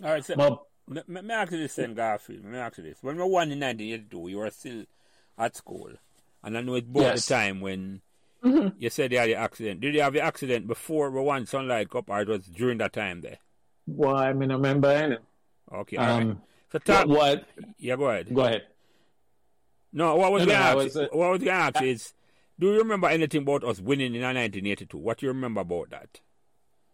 [0.03, 2.43] All right, so but me, me, me ask you this, then, Garfield.
[2.43, 2.97] Me ask you this.
[3.01, 4.83] When we won in 1982, you were still
[5.37, 5.91] at school.
[6.43, 7.25] And I know it's about Yes.
[7.27, 8.01] the time when
[8.43, 8.77] Mm-hmm.
[8.77, 9.79] you said you had the accident.
[9.79, 12.91] Did you have the accident before we won Sunlight Cup or it was during that
[12.91, 13.37] time there?
[13.87, 15.17] boy, I mean, I remember, any.
[15.73, 16.21] Okay, all right.
[16.23, 17.45] um, So what, talk, what,
[17.77, 18.33] yeah, go ahead.
[18.33, 18.63] go ahead.
[19.93, 21.81] No, what was No, going no, I to was, uh, what was going to ask
[21.81, 22.13] is,
[22.59, 24.97] do you remember anything about us winning in 1982?
[24.97, 26.19] What do you remember about that?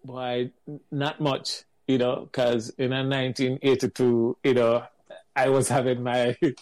[0.02, 0.52] Why,
[0.92, 4.84] not much, you know, because in 1982, you know,
[5.36, 6.56] I was having my, you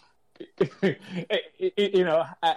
[2.03, 2.55] know, I,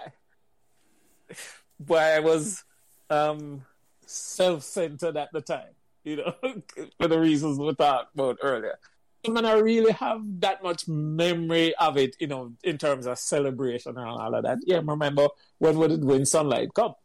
[1.79, 2.63] but I was
[3.09, 3.65] um,
[4.05, 5.73] self-centered at the time,
[6.03, 6.33] you know,
[6.99, 8.79] for the reasons we talked about earlier.
[9.25, 13.19] I mean, I really have that much memory of it, you know, in terms of
[13.19, 14.59] celebration and all of that.
[14.65, 15.27] Yeah, I remember
[15.59, 16.99] when we did win Sunlight Cup,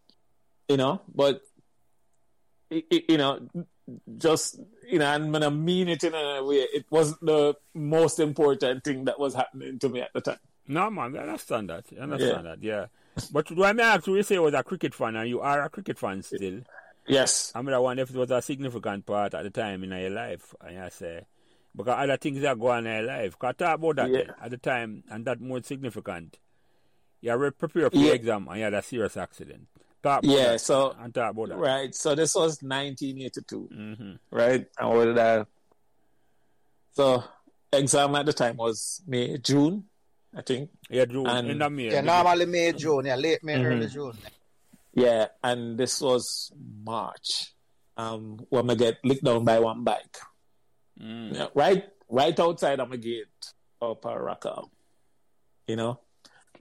[0.69, 1.43] you know, but
[2.71, 3.49] you know,
[4.19, 4.59] just
[4.89, 8.83] you know, and when I mean it in a way, it wasn't the most important
[8.83, 10.39] thing that was happening to me at the time.
[10.67, 11.85] No, man, I understand that.
[11.97, 12.87] I understand that, yeah.
[13.31, 15.69] But do I may you say you was a cricket fan and you are a
[15.69, 16.61] cricket fan still.
[17.07, 19.91] Yes, I mean, I wonder if it was a significant part at the time in
[19.91, 20.55] your life.
[20.61, 21.25] And I say,
[21.77, 23.33] because other things are going on in your life.
[23.39, 24.33] Because talk about that Yeah.
[24.41, 26.39] at the time, and that more significant.
[27.21, 28.05] You were prepared for Yeah.
[28.07, 29.67] your exam and you had a serious accident.
[30.03, 31.57] Talk about Yeah, that, so- and talk about that.
[31.59, 31.95] right.
[31.95, 34.67] So this was 1982, hmm right?
[34.79, 35.45] And what did I?
[36.93, 37.25] So
[37.73, 39.85] exam at the time was May, June,
[40.35, 40.71] I think.
[40.89, 41.27] Yeah, June.
[41.27, 41.91] And- in the May.
[41.91, 43.07] Yeah, normally May, June.
[43.07, 43.65] Yeah, late May, Mhm.
[43.65, 44.17] early June.
[44.95, 46.53] Yeah, and this was
[46.85, 47.53] March.
[47.99, 50.17] Um, when I get licked down by one bike.
[51.03, 51.35] Mm.
[51.35, 51.85] Yeah, right?
[52.09, 53.27] right outside of my gate
[53.83, 54.71] up at Rock Hall,
[55.67, 56.01] you know.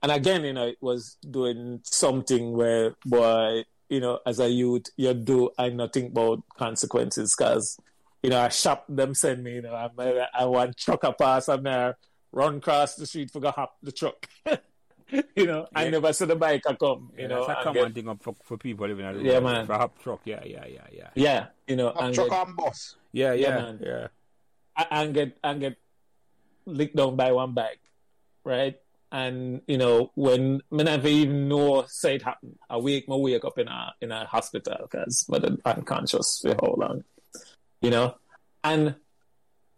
[0.04, 4.86] And again, you know, it was doing something where, boy, you know, as a youth,
[4.98, 7.78] you do I not think about consequences because,
[8.24, 11.66] you know, I shop them send me, you know, I, I want trucker pass and
[11.66, 11.98] there,
[12.32, 14.28] run across the street forgot hop the truck.
[15.36, 17.48] you know, I never see the bike I come, you Yeah, know.
[17.48, 19.66] that's a and common get- thing up for, for people living at the Yeah, man.
[19.68, 21.10] For a hop truck, yeah, yeah, yeah, yeah.
[21.16, 22.96] yeah, you know, Up and truck get, and bus.
[23.12, 23.80] Yeah, Yeah, yeah, man.
[23.84, 24.08] yeah.
[24.78, 25.78] And get and get
[26.66, 27.82] licked down by one bike,
[28.44, 28.76] right?
[29.12, 33.46] And you know, when me never even know say it happened, I wake me wake
[33.46, 37.04] up in a in a hospital because but unconscious for how long,
[37.82, 38.16] you know,
[38.64, 38.96] and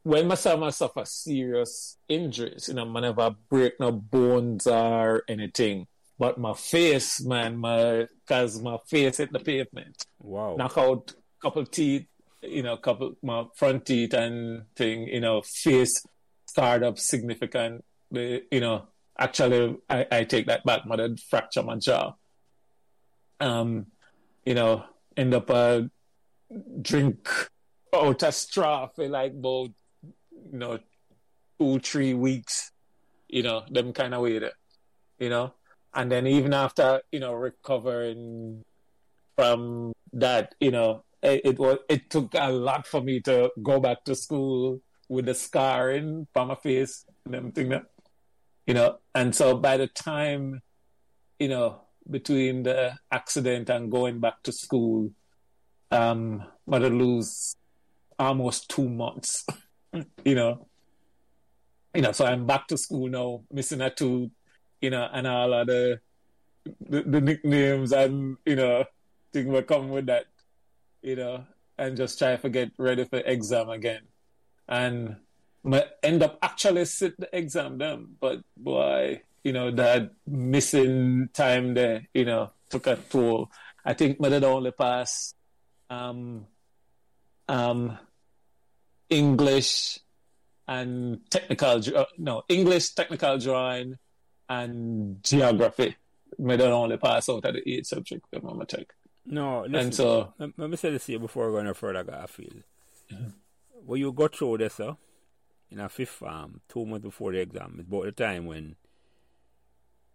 [0.04, 5.88] when myself I suffer serious injuries, you know, I never break no bones or anything,
[6.18, 10.56] but my face, man, my because my face hit the pavement Wow.
[10.58, 12.08] knock out couple teeth,
[12.42, 16.04] you know, couple my front teeth and thing, you know, face
[16.46, 17.84] scarred up significant.
[18.12, 20.86] You know, actually, I, I take that back.
[20.86, 22.14] My dad fracture my jaw.
[23.40, 23.88] Um,
[24.46, 24.86] you know,
[25.16, 25.82] end up uh,
[26.82, 27.30] drink
[27.94, 29.70] out a straw for like about
[30.52, 30.80] you know
[31.60, 32.72] two three weeks.
[33.28, 34.54] You know, them kind of way there.
[35.20, 35.54] You know,
[35.94, 38.64] and then even after you know recovering
[39.36, 43.80] from that, you know, it, it was it took a lot for me to go
[43.80, 47.86] back to school with the scarring from my face and everything that
[48.66, 48.98] you know.
[49.16, 50.62] And so by the time,
[51.40, 55.12] you know, between the accident and going back to school,
[55.92, 57.56] um, I had lose
[58.20, 59.46] almost two months.
[60.26, 60.68] you know.
[61.94, 64.30] You know, so I'm back to school now, missing a tooth,
[64.82, 66.00] you know, and all of the
[66.82, 68.84] the, nicknames and you know
[69.34, 70.26] thing will come with that,
[71.08, 71.46] you know,
[71.78, 74.02] and just try to get ready for exam again.
[74.68, 75.16] And
[76.04, 82.08] end up actually sit the exam then, but boy, you know, that missing time there,
[82.14, 83.50] you know, took a toll.
[83.86, 85.34] I think I did only pass
[85.90, 86.46] um
[87.48, 87.98] um
[89.10, 90.00] English
[90.68, 93.96] and technical uh, no English technical drawing
[94.50, 95.96] and geography.
[96.38, 98.92] I did only pass out of the eight subject I'm take.
[99.30, 102.04] No, listen, And so- let, let me say this here before we go no further,
[102.04, 102.64] Garfield.
[103.12, 103.30] Mm-hmm.
[103.86, 104.96] When you go through this, sir,
[105.70, 108.76] in a fifth form, two months before the exam, it's about the time when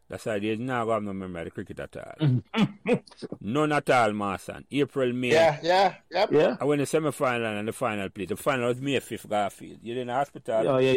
[0.08, 2.42] that's why there's not going to have no memory of the cricket at all.
[3.40, 4.66] None at all, Marston.
[4.70, 5.32] April, May.
[5.32, 6.28] Yeah, yeah, yep.
[6.32, 6.56] Yeah.
[6.60, 8.26] I went the semi final and the final play.
[8.26, 9.78] The final was May 5th, Garfield.
[9.82, 10.68] You're in the hospital.
[10.68, 10.92] Oh yeah,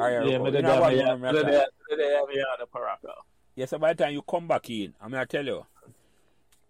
[0.00, 0.36] I yeah, yeah.
[0.38, 0.38] recall.
[0.38, 1.52] Me You did know have what me- remember me did that?
[1.52, 3.12] have- me did have me on the Paraka.
[3.56, 5.66] Yes, so by the time you come back in, I'm going to tell you,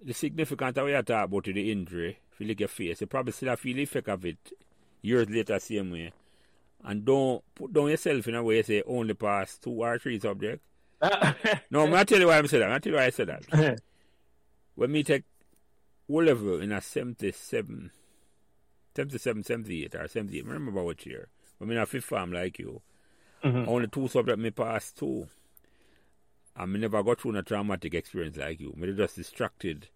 [0.04, 3.00] the significance of what you talk about the injury, if you look at your face,
[3.00, 4.36] you probably still feel the effect of it
[5.02, 6.12] years later, same way.
[6.84, 10.20] And don't put down yourself in a way you say only pass two or three
[10.20, 10.64] subjects.
[11.70, 12.72] No, I'm tell you why I'm saying that.
[12.72, 13.80] I'm tell you why I said that.
[14.74, 15.24] when me take
[16.08, 17.90] O level in a 77,
[18.94, 21.28] 77, 78 or 78, I remember what year.
[21.58, 22.82] When me in a fifth form like you,
[23.42, 23.68] mm-hmm.
[23.68, 25.26] only two subjects me pass two.
[26.56, 28.72] And me never got through a traumatic experience like you.
[28.76, 29.88] Me just distracted.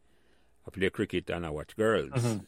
[0.67, 2.11] I play cricket and I watch girls.
[2.11, 2.39] Mm-hmm.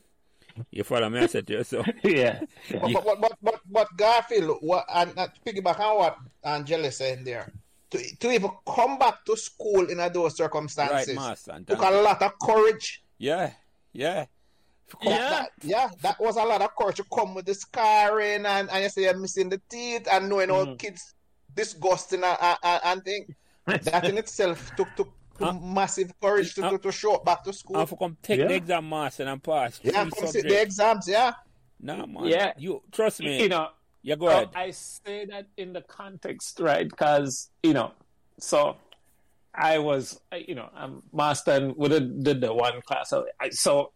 [0.71, 1.21] You follow me?
[1.21, 1.85] I said to you, so.
[2.05, 2.41] yeah.
[2.71, 7.53] But, but, but, but, but Garfield, what, and uh, piggyback on what Angela said there,
[7.91, 11.53] to, to even come back to school in a those Right, circumstances master.
[11.53, 13.03] and took a lot of courage.
[13.19, 13.53] Yeah,
[13.93, 14.27] yeah.
[15.05, 18.69] That- that- yeah, that was a lot of courage to come with the scarring and,
[18.71, 20.77] and you say you're missing the teeth and knowing all mm-hmm.
[20.77, 21.15] kids
[21.55, 23.35] disgusting and, and, and thing.
[23.79, 25.09] That in itself took, took,
[25.39, 27.79] took massive courage to, to, to show up back to school.
[27.79, 28.57] And for come take the Yeah.
[28.57, 29.81] exam master and pass.
[29.83, 31.33] yeah, three come sit the exams, yeah.
[31.81, 32.25] Nah, man.
[32.25, 32.53] Yeah.
[32.59, 33.43] You trust me.
[33.43, 33.69] You know,
[34.03, 34.51] yeah, go ahead.
[34.55, 36.89] I say that in the context, right?
[36.89, 37.93] Because you know,
[38.39, 38.77] so
[39.55, 43.11] I was, you know, I'm master and we did, did the one class.
[43.11, 43.93] So I, so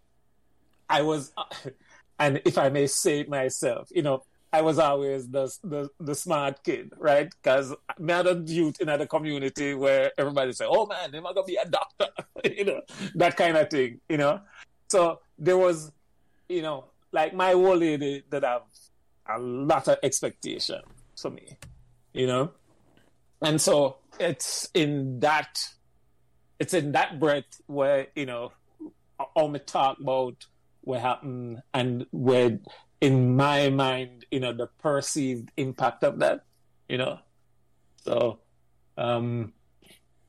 [0.88, 1.32] I was,
[2.18, 4.22] and if I may say it myself, you know,
[4.54, 7.28] I was always the the, the smart kid, right?
[7.28, 11.42] Because me had a youth in the community where everybody say, "Oh man, they're gonna
[11.42, 12.06] be a doctor,"
[12.44, 12.80] you know,
[13.16, 14.40] that kind of thing, you know.
[14.88, 15.90] So there was,
[16.48, 18.62] you know, like my old lady that have
[19.28, 20.82] a lot of expectation
[21.16, 21.58] for me,
[22.12, 22.52] you know?
[23.42, 25.58] And so it's in that,
[26.60, 28.52] it's in that breath where, you know,
[29.34, 30.46] all me talk about
[30.82, 32.58] what happened and where
[33.00, 36.44] in my mind, you know, the perceived impact of that,
[36.88, 37.18] you know?
[38.04, 38.40] So,
[38.96, 39.52] um,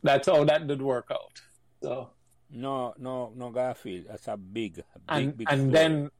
[0.03, 1.41] that's how that did work out.
[1.81, 2.11] So,
[2.49, 4.05] No, no, no, Garfield.
[4.09, 5.71] That's a big, big, and big and story.
[5.71, 6.11] then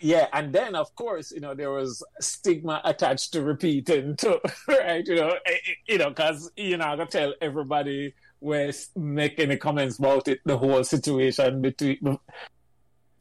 [0.00, 5.06] yeah, and then of course, you know, there was stigma attached to repeating too, right?
[5.06, 9.40] You know, eh, eh, you know, because you know, I gotta tell everybody was make
[9.40, 12.18] any comments about it, the whole situation between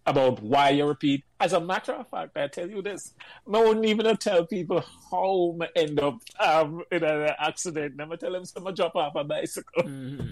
[0.06, 1.24] about why you repeat.
[1.40, 3.14] As a matter of fact, I tell you this,
[3.52, 8.00] I wouldn't even tell people how I end up um, in an accident.
[8.00, 9.84] I'm tell them someone drop off a bicycle.
[9.84, 10.32] Mm-hmm.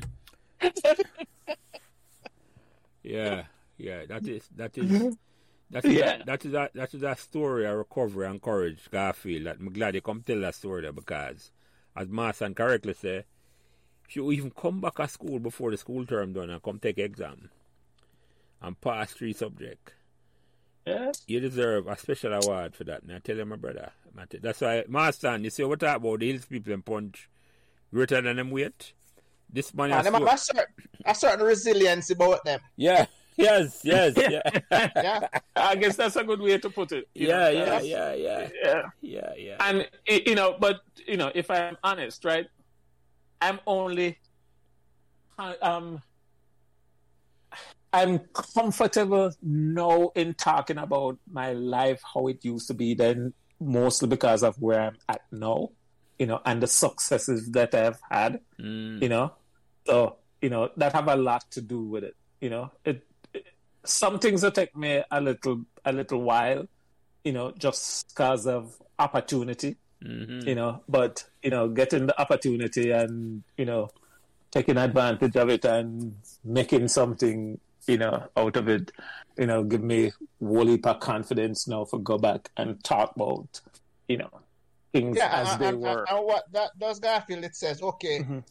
[3.04, 3.44] yeah,
[3.78, 5.18] yeah, that is that is
[5.72, 6.22] that is Yeah.
[6.22, 9.46] a, that is a, that is a story of recovery and courage, Garfield.
[9.46, 11.52] That I'm glad you come tell that story there because,
[11.96, 13.26] as Marston correctly say,
[14.08, 16.98] if you even come back at school before the school term done and come take
[17.00, 17.50] exam
[18.64, 19.94] and pass three subject,
[20.88, 23.06] Yeah, you deserve a special award for that.
[23.06, 26.20] Now I tell you, my brother, I that's why Marston, you see what talk about
[26.22, 27.30] the hills people and punch
[27.94, 28.94] greater than them weight.
[29.52, 30.74] This man, And has them have so- a certain,
[31.06, 32.60] a certain resilience about them.
[32.76, 33.06] yeah,
[33.36, 34.42] yes, yes, yeah.
[34.96, 35.28] Yeah.
[35.56, 37.08] I guess that's a good way to put it.
[37.14, 38.82] Yeah, know, yeah, yeah, yeah, yeah.
[39.02, 39.58] yeah, yeah.
[39.60, 42.48] And you know, but you know, if I'm honest, right,
[43.42, 44.18] I'm only,
[45.62, 46.02] um,
[47.94, 54.08] I'm comfortable now in talking about my life how it used to be then, mostly
[54.08, 55.70] because of where I'm at now,
[56.18, 59.34] you know, and the successes that I've had, Mm, you know,
[59.86, 62.16] so you know that have a lot to do with it.
[62.42, 63.46] You know, it, it
[63.86, 66.68] some things will take me a little a little while,
[67.24, 70.46] you know, just because of opportunity mhm.
[70.46, 73.90] you know but you know getting the opportunity and you know
[74.52, 78.92] taking advantage of it and making something you know out of it
[79.38, 80.12] you know give me
[80.42, 83.62] whole heap of confidence now for go back and talk about
[84.08, 84.30] you know
[84.92, 88.20] things Yeah, as and, they and- were and what that does Garfield it says, okay,
[88.20, 88.44] Mhm.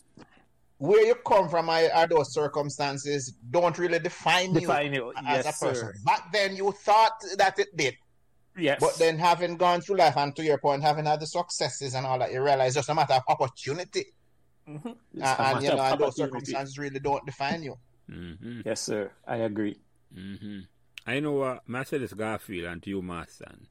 [0.78, 5.45] where you come from are, are those circumstances don't really define, define you you as
[5.45, 5.87] yes a person.
[5.87, 7.95] sir Back then you thought that it did.
[8.57, 11.95] yes But then having gone through life and to your point, having had the successes
[11.95, 14.07] and all that, you realize it's just a matter of opportunity.
[14.68, 14.97] Mhm.
[15.14, 17.78] It's Uh, and you know, and those circumstances really don't define you.
[18.11, 19.76] Mhm, yes sir i agree
[20.14, 20.66] mhm.
[21.07, 23.66] I know what Mercedes Garfield and to you, Marston.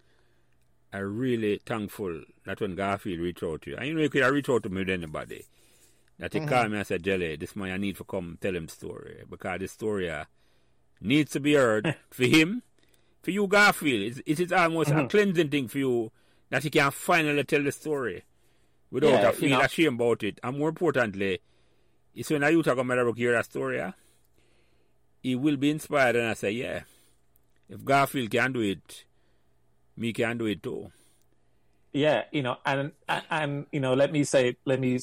[0.92, 4.24] I'm really thankful that when Garfield reached out to you, and you know, you could
[4.24, 5.46] have reached out to me with anybody,
[6.20, 6.48] that he Mhm.
[6.50, 9.60] called me and said, Jelly, this man, I need to come tell him story because
[9.60, 10.26] this story uh,
[11.00, 12.64] needs to be heard for him,
[13.24, 14.18] for you, Garfield.
[14.18, 15.10] It's, it is almost a Mhm.
[15.10, 16.12] cleansing thing for you
[16.50, 18.24] that he can finally tell the story
[18.92, 19.62] without Yeah, a you feel know.
[19.62, 20.38] ashamed about it.
[20.44, 21.40] And more importantly,
[22.14, 23.94] it's when I you talk about hear that story, uh,
[25.22, 26.82] he will be inspired and I say, yeah,
[27.70, 29.06] if Garfield can do it,
[29.96, 30.92] me can do it too.
[31.94, 32.92] yeah you know and
[33.30, 34.98] and, you know let me say let me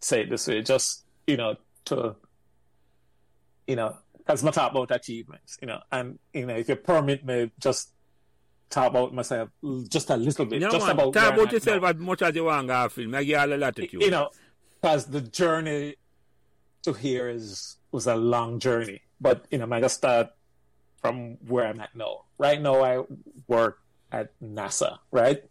[0.00, 1.54] say it this way just you know
[1.84, 2.16] to
[3.68, 7.24] you know because I talk about achievements you know and you know if you permit
[7.24, 7.92] me just
[8.70, 9.50] talk about myself
[9.88, 12.44] just a little bit No, just man, about talk about yourself as much as you
[12.44, 13.10] want, Garfield.
[13.12, 14.02] Me give you all the latitude.
[14.02, 14.28] you know
[14.80, 15.94] because the journey
[16.82, 20.34] to here is was a long journey but you know I gotta start
[21.00, 23.06] from where I'm at now right now I
[23.46, 23.78] work
[24.10, 25.42] at NASA right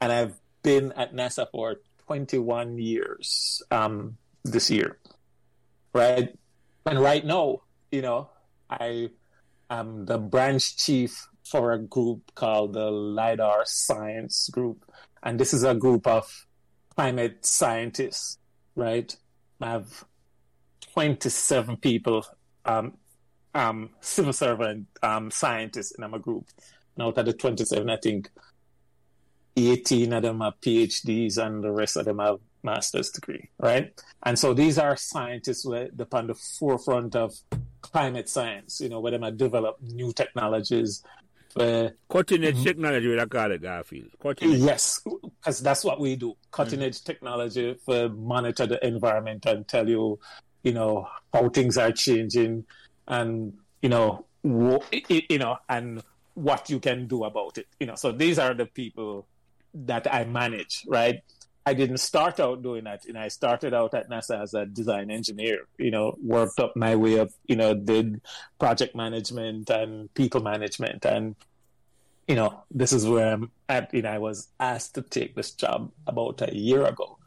[0.00, 4.98] and I've been at NASA for 21 years um, this year,
[5.94, 6.36] right?
[6.84, 7.62] And right now,
[7.92, 8.30] you know,
[8.68, 9.10] I
[9.70, 14.84] am the branch chief for a group called the LIDAR Science Group.
[15.22, 16.46] And this is a group of
[16.96, 18.38] climate scientists,
[18.74, 19.14] right?
[19.60, 20.04] I have
[20.94, 22.24] 27 people,
[22.64, 22.94] um,
[23.54, 26.46] um, civil servant um, scientists in my group.
[26.96, 28.30] And out of the 27, I think
[29.56, 33.92] 18 of them have PhDs and the rest of them have master's degree, right?
[34.22, 37.34] And so these are scientists who are upon the forefront of
[37.80, 41.02] climate science, you know, where they might develop new technologies.
[41.56, 42.64] Cutting edge Mhm.
[42.64, 44.10] technology, we call it, Garfield.
[44.22, 44.60] Cutting edge.
[44.60, 46.36] yes, because that's what we do.
[46.52, 50.20] Cutting edge technology for monitor the environment and tell you,
[50.62, 52.64] you know, how things are changing
[53.10, 53.52] and,
[53.82, 56.02] you know, wh- you know, and
[56.34, 57.66] what you can do about it.
[57.78, 59.26] You know, so these are the people
[59.74, 61.20] that I manage, right?
[61.66, 63.04] I didn't start out doing that.
[63.04, 66.74] You know, I started out at NASA as a design engineer, you know, worked up
[66.74, 68.22] my way up, you know, did
[68.58, 71.04] project management and people management.
[71.04, 71.36] And,
[72.26, 73.92] you know, this is where I'm at.
[73.92, 77.18] You know, I was asked to take this job about a year ago,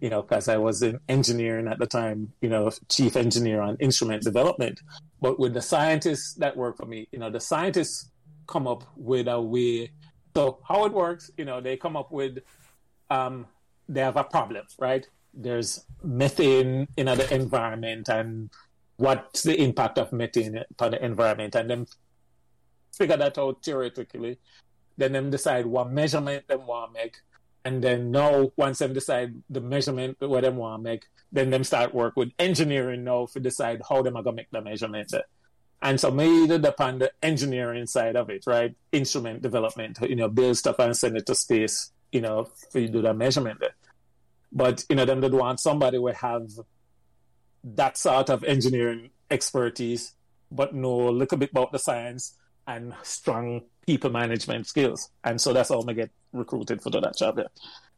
[0.00, 3.76] you know, because I was in engineering at the time, you know, chief engineer on
[3.78, 4.80] instrument development.
[5.20, 8.10] But with the scientists that work for me, you know, the scientists
[8.46, 9.90] come up with a way.
[10.36, 12.38] So how it works, you know, they come up with,
[13.10, 13.46] um,
[13.88, 15.06] they have a problem, right?
[15.32, 18.50] There's methane in the environment, and
[18.96, 21.86] what's the impact of methane upon the environment, and then
[22.94, 24.38] figure that out theoretically,
[24.96, 27.16] then them decide what measurement them want to make.
[27.66, 31.64] And then now, once them decide the measurement what them want to make, then them
[31.64, 35.12] start work with engineering now to decide how them are to make the measurement.
[35.82, 38.72] And so maybe upon the engineering side of it, right?
[38.92, 42.88] Instrument development, you know, build stuff and send it to space, you know, for you
[42.88, 43.60] do the measurement.
[44.52, 46.48] But, you know, them that want somebody will have
[47.64, 50.14] that sort of engineering expertise,
[50.52, 55.10] but know a little bit about the science and strong people management skills.
[55.24, 57.48] And so that's how I get recruited for that job there.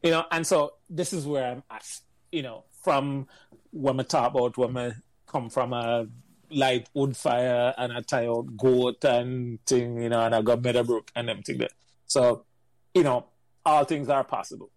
[0.03, 1.85] You know, and so this is where I'm at,
[2.31, 3.27] you know, from
[3.71, 4.93] when I talk about when I
[5.27, 6.07] come from a
[6.51, 10.61] light wood fire and I tie out goat and thing, you know, and I got
[10.63, 11.69] Meadowbrook and everything there.
[12.05, 12.45] So,
[12.93, 13.25] you know,
[13.65, 14.69] all things are possible.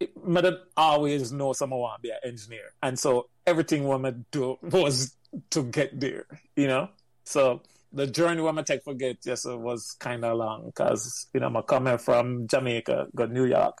[0.00, 2.72] I always know someone want to be an engineer.
[2.82, 5.14] And so everything I do was
[5.50, 6.26] to get there,
[6.56, 6.88] you know?
[7.24, 7.60] So
[7.92, 11.46] the journey I'm take for get yes it was kind of long because, you know,
[11.46, 13.78] I'm coming from Jamaica, go New York,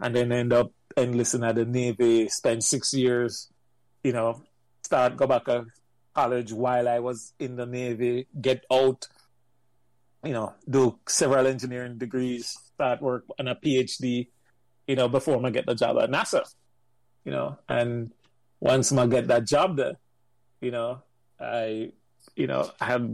[0.00, 3.48] and then end up enlisting at the Navy, spend six years,
[4.02, 4.42] you know,
[4.82, 5.66] start, go back to
[6.14, 9.06] college while I was in the Navy, get out,
[10.24, 14.28] you know, do several engineering degrees, start work on a PhD,
[14.86, 16.42] you know, before I get the job at NASA,
[17.24, 18.12] you know, and
[18.60, 19.96] once I get that job there,
[20.60, 21.02] you know,
[21.40, 21.92] I,
[22.36, 23.08] you know, I have,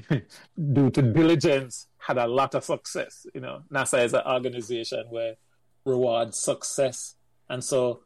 [0.72, 3.26] due to diligence, had a lot of success.
[3.34, 5.34] You know, NASA is an organization where
[5.84, 7.14] rewards success,
[7.48, 8.00] and so,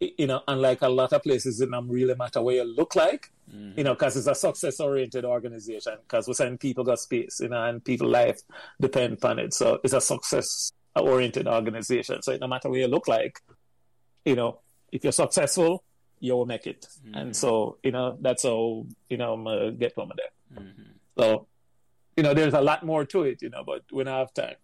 [0.00, 3.30] you know, unlike a lot of places, it doesn't really matter what you look like,
[3.50, 3.78] mm-hmm.
[3.78, 5.94] you know, because it's a success-oriented organization.
[6.02, 8.40] Because we're saying people got space, you know, and people life
[8.80, 9.54] depend on it.
[9.54, 12.20] So it's a success-oriented organization.
[12.22, 13.40] So no matter what you look like,
[14.24, 14.60] you know,
[14.92, 15.82] if you're successful,
[16.20, 16.86] you'll make it.
[17.04, 17.14] Mm-hmm.
[17.14, 20.62] And so, you know, that's how, you know, I'm uh, get from there.
[20.62, 20.82] Mm-hmm.
[21.18, 21.46] So,
[22.16, 24.56] you know, there's a lot more to it, you know, but we don't have time.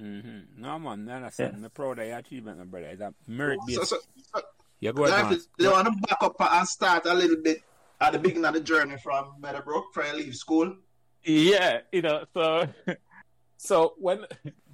[0.00, 0.62] Mm-hmm.
[0.62, 1.56] No, man, I understand.
[1.58, 1.64] Yeah.
[1.64, 2.86] I'm proud of your achievement, my brother.
[2.86, 3.80] It's a merit based.
[3.80, 3.98] So, so,
[4.34, 4.42] so,
[4.80, 5.38] yeah, go ahead.
[5.58, 7.62] They want to back up and start a little bit
[8.00, 10.76] at the beginning of the journey from Meadowbrook for leave school.
[11.24, 12.68] Yeah, you know, so
[13.56, 14.24] so when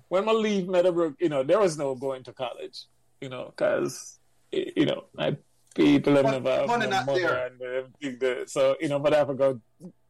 [0.09, 2.85] when I leave Meadowbrook, you know, there was no going to college,
[3.20, 4.18] you know, because
[4.53, 5.37] you know I
[5.74, 8.45] people have never money no money and everything.
[8.47, 9.61] So you know, but I have to go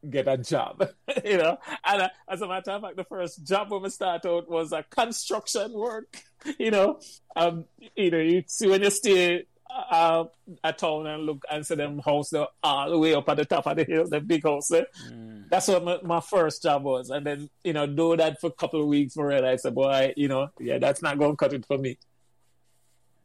[0.09, 0.87] get a job.
[1.25, 4.25] you know, and uh, as a matter of fact, the first job when we start
[4.25, 6.21] out was a construction work.
[6.59, 6.99] You know,
[7.35, 10.25] um, you know, you see when you stay uh,
[10.63, 12.31] at town and look and see them house
[12.63, 14.71] all the way up at the top of the hill, the big house.
[14.71, 14.83] Eh?
[15.09, 15.49] Mm.
[15.49, 17.09] That's what my, my, first job was.
[17.09, 19.33] And then, you know, do that for a couple of weeks for.
[19.33, 21.97] I said, boy, you know, yeah, that's not going to cut it for me.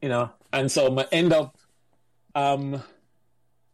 [0.00, 1.56] You know, and so I end up
[2.34, 2.82] um,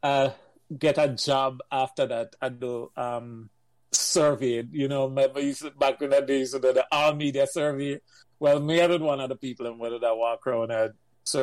[0.03, 0.31] uh,
[0.77, 3.51] get a job after that and do um,
[3.93, 4.65] survey.
[4.71, 8.01] You know, remember used to, back in the days of the all media survey.
[8.39, 10.93] Well, me I did one of the people and whether that walk around a,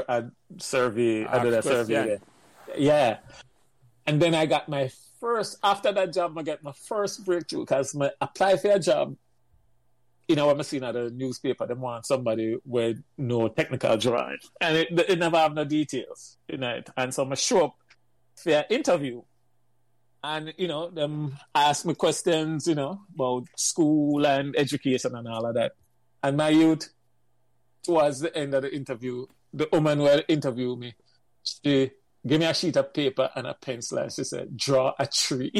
[0.07, 0.25] a
[0.57, 2.19] survey, I did a survey.
[2.69, 2.75] Yeah.
[2.77, 3.17] yeah.
[4.05, 7.95] And then I got my first, after that job, I get my first breakthrough because
[7.99, 9.15] I apply for a job
[10.27, 14.37] you know, I'm seeing at the newspaper, they want somebody with no technical drawing.
[14.61, 16.89] And it, it never have no details in it.
[16.95, 17.75] And so I show up
[18.45, 19.21] an interview.
[20.23, 25.45] And, you know, them ask me questions, you know, about school and education and all
[25.45, 25.73] of that.
[26.21, 26.89] And my youth,
[27.83, 30.95] towards the end of the interview, the woman will interview me.
[31.43, 31.91] She
[32.25, 35.51] gave me a sheet of paper and a pencil and she said, draw a tree.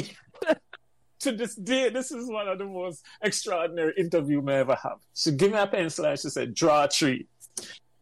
[1.19, 4.99] to this day, this is one of the most extraordinary interview I ever have.
[5.13, 7.28] She gave me a pencil and she said, draw a tree.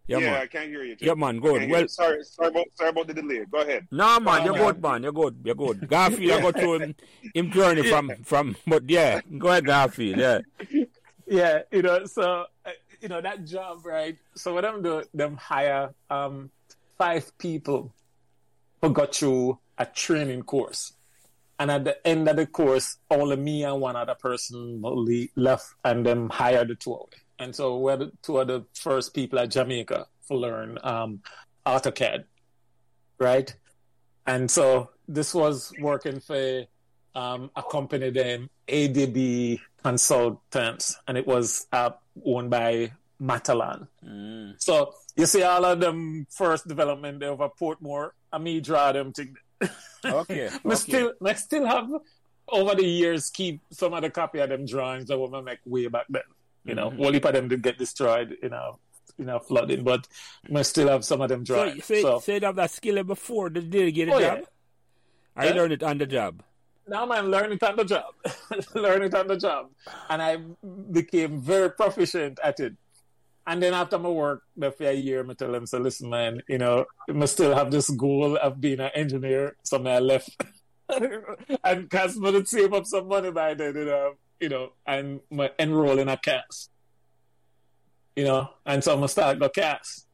[0.08, 0.34] Yeah, yeah, man.
[0.42, 0.96] I can't hear you.
[0.96, 1.08] Jim.
[1.08, 1.70] Yeah, man, good.
[1.70, 3.44] Well- sorry, sorry about, sorry about the delay.
[3.50, 3.86] Go ahead.
[3.92, 4.62] No, man, Oh, you're man.
[4.64, 5.02] good, man.
[5.04, 5.36] You're good.
[5.44, 5.88] You're good.
[5.88, 6.94] Garfield, I go through him,
[7.34, 10.40] him journey from, from, but yeah, go ahead, Garfield, yeah.
[11.26, 12.46] yeah, you know, so
[13.00, 14.16] you know that job, right?
[14.34, 16.50] So what them do, them hire um
[16.98, 17.92] five people
[18.80, 20.92] who got through a training course,
[21.58, 24.82] and at the end of the course, only me and one other person
[25.36, 27.20] left, and them hired the two of us.
[27.38, 31.22] And so we're the two of the first people at Jamaica to learn um,
[31.66, 32.24] AutoCAD,
[33.18, 33.54] right?
[34.26, 36.64] And so this was working for
[37.14, 41.90] um, a company named ADB Consultants, and it was uh,
[42.24, 43.88] owned by Matalan.
[44.04, 44.54] Mm.
[44.58, 49.26] So you see all of them first development over Portmore, I me draw them to.
[50.04, 50.74] Okay, I okay.
[50.76, 51.88] still, I still have
[52.48, 55.86] over the years keep some of the copy of them drawings that were make way
[55.88, 56.22] back then.
[56.64, 57.06] You know, Mhm.
[57.06, 58.72] only for them to get destroyed in a
[59.18, 60.08] in a flooding, but
[60.54, 61.84] I still have some of them So, drawings.
[61.84, 64.38] say, So, say you have that skill before the day you get a Oh, job?
[64.38, 64.44] yeah.
[65.36, 65.54] I Yeah.
[65.54, 66.42] learned it on the job.
[66.88, 68.12] now man, learn it on the job,
[68.74, 69.70] learn it on the job,
[70.10, 70.38] and I
[70.90, 72.74] became very proficient at it.
[73.46, 76.58] And then after my work, for a year, I tell them, so listen, man, you
[76.58, 80.30] know, I still have this goal of being an engineer, so I left.
[81.64, 85.20] and cause me to save up some money by then, you know, you know, and
[85.30, 86.70] my enroll in a cast.
[88.14, 90.06] You know, and so I'm gonna start the cast,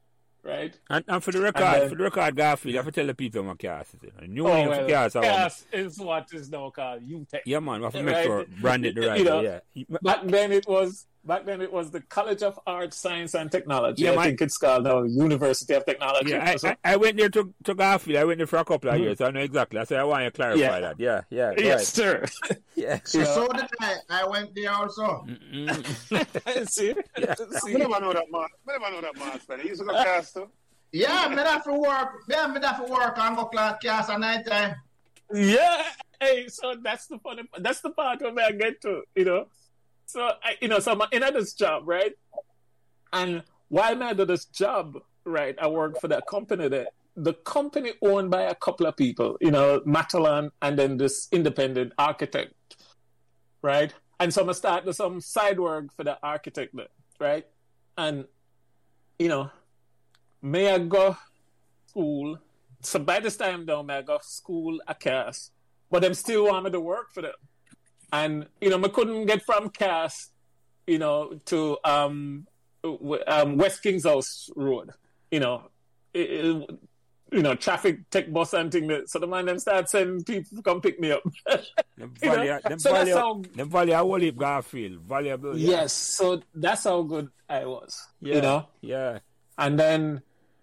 [0.44, 0.78] right?
[0.88, 3.14] And, and for the record, then- for the record, Garfield, you have to tell the
[3.14, 4.12] people my cast is.
[4.18, 5.16] A new Oh, name well, for cast.
[5.16, 7.40] Oh, cast is what is now called UTech.
[7.44, 8.24] Yeah, man, we have to make Right.
[8.24, 9.60] sure brand it the right You know, way.
[9.74, 9.84] Yeah.
[10.00, 14.02] back then it was back then it was the College of Arts, Science and Technology.
[14.02, 14.24] Yeah, I man.
[14.24, 16.30] think it's called now University of Technology.
[16.30, 18.16] Yeah, I, I, I went there to, to Garfield.
[18.18, 19.00] I went there for a couple of Mhm.
[19.02, 19.20] years.
[19.20, 19.78] I know exactly.
[19.78, 20.80] I said I want to clarify Yeah.
[20.80, 20.98] that.
[20.98, 22.24] Yeah, yeah, yes, sir.
[22.48, 22.58] right.
[22.74, 22.98] Yeah.
[23.04, 23.96] So, so did I.
[24.10, 25.26] I went there also.
[25.28, 26.68] Mm-mm.
[26.68, 26.94] See?
[27.16, 27.74] I See?
[27.74, 28.46] never know that man.
[28.68, 29.38] I never know that man.
[29.40, 29.62] Spenny.
[29.62, 30.48] He used to go cast too.
[30.92, 32.08] Yeah, me have to work.
[32.28, 34.76] Yeah, me have to work and go class cast at night time.
[35.34, 35.82] Yeah.
[36.20, 37.42] Hey, so that's the funny.
[37.58, 39.46] That's the part where I get to, you know.
[40.08, 42.14] So I, you know, so I'm in this job, right?
[43.12, 44.96] And while I do this job,
[45.26, 46.86] right, I work for that company there.
[47.14, 51.92] The company owned by a couple of people, you know, Matalan and then this independent
[51.98, 52.54] architect,
[53.60, 53.92] right?
[54.18, 56.86] And so I'm start do some side work for the architect there,
[57.20, 57.46] right?
[57.98, 58.24] And
[59.18, 59.50] you know,
[60.40, 61.18] may I go
[61.86, 62.38] school?
[62.80, 65.52] So by this time though, may I go school a cast,
[65.90, 67.32] but them still want me to work for them.
[68.12, 70.32] And you know, I couldn't get from cast,
[70.86, 72.46] you know, to um,
[72.82, 74.90] w- um West Kings House Road,
[75.30, 75.68] you know,
[76.14, 76.70] it, it-
[77.30, 78.86] you know, traffic tech bus and thing.
[78.86, 81.22] That, so the man them start sending people to come pick me up.
[81.98, 85.02] Them You know, them so that's how- them whole Garfield.
[85.02, 85.54] Valuable.
[85.58, 85.70] Yeah.
[85.82, 88.34] Yes, so that's how good I was, Yeah.
[88.36, 88.68] you know.
[88.80, 89.18] Yeah.
[89.58, 90.22] And then,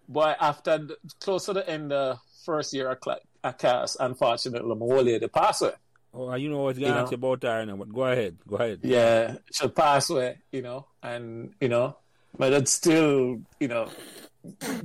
[0.09, 4.73] boy, after the, close to the end of first year of cla- a class, unfortunately,
[4.73, 5.73] my old lady passed away.
[6.17, 8.37] Oh, you know what's going to ask about her now, but go ahead.
[8.47, 8.79] Go ahead.
[8.83, 11.97] Yeah, she passed away, you know, and you know,
[12.37, 13.89] but I'd still, you know,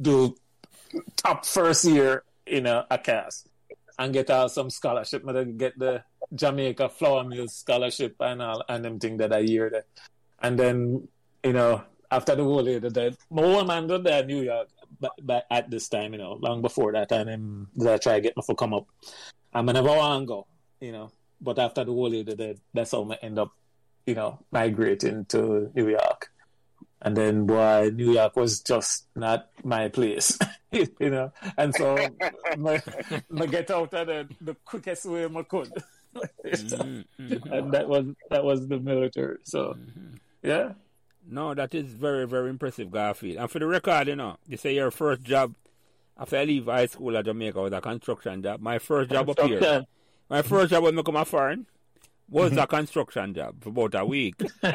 [0.01, 0.35] do
[1.17, 3.47] top first year in a, a cast
[3.97, 5.23] and get out some scholarship.
[5.25, 6.03] But then get the
[6.35, 9.85] Jamaica Flour Mills scholarship and all and them thing that I year there.
[10.43, 11.07] And then,
[11.45, 14.69] you know, after the whole year that my old man did that in New York
[14.99, 18.21] but, but at this time, you know, long before that and that I try to
[18.21, 18.87] get my to come up.
[19.53, 20.47] And I never want to go,
[20.81, 21.11] you know.
[21.41, 23.53] But after the whole year that that's how I end up
[24.07, 26.31] you know, migrating to New York.
[27.03, 30.39] And then, boy, New York was just not my place,
[30.73, 31.33] you know.
[31.57, 31.97] And so,
[32.45, 32.83] I,
[33.39, 35.73] I get out of the, the quickest way I could,
[36.45, 37.53] Mhm, mhm.
[37.53, 39.39] and that was that was the military.
[39.45, 39.77] So,
[40.43, 40.73] yeah,
[41.29, 43.37] No, that is very, very impressive, Garfield.
[43.37, 45.55] And for the record, you know, you say your first job
[46.19, 48.61] after I leave high school at Jamaica was a construction job.
[48.61, 49.87] My first job up here.
[50.31, 51.67] My first job when I come a foreign
[52.29, 54.41] was a construction job for about a week.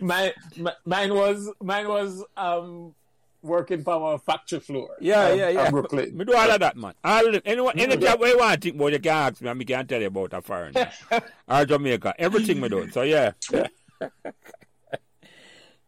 [0.00, 2.94] my, my mine was mine was um
[3.42, 4.90] working for a factory floor.
[5.00, 5.70] Yeah, um, yeah, yeah.
[5.70, 6.16] Brooklyn.
[6.16, 6.94] Me do all of that, man.
[7.04, 7.42] All of them.
[7.44, 9.64] Anyone, any job where you want to think about, you can ask me and me
[9.64, 10.74] can tell you about a foreign.
[11.48, 12.14] or Jamaica.
[12.18, 12.90] Everything me do.
[12.90, 13.32] So, yeah.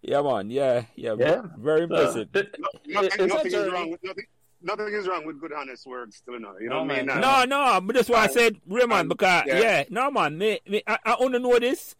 [0.02, 0.50] yeah, man.
[0.50, 1.14] Yeah, yeah.
[1.18, 1.42] Yeah.
[1.58, 2.28] Very impressive.
[2.32, 2.54] So, it-
[2.86, 4.24] Nothing, nothing is wrong with nothing.
[4.60, 6.12] Nothing is wrong with good, honest work.
[6.12, 6.54] Still, you know.
[6.60, 7.06] You know No, what I mean?
[7.06, 7.20] man.
[7.20, 9.60] No, no, but that's why I said Raymond and- because yeah.
[9.60, 9.84] yeah.
[9.90, 11.94] no man, me, me I, I only know this.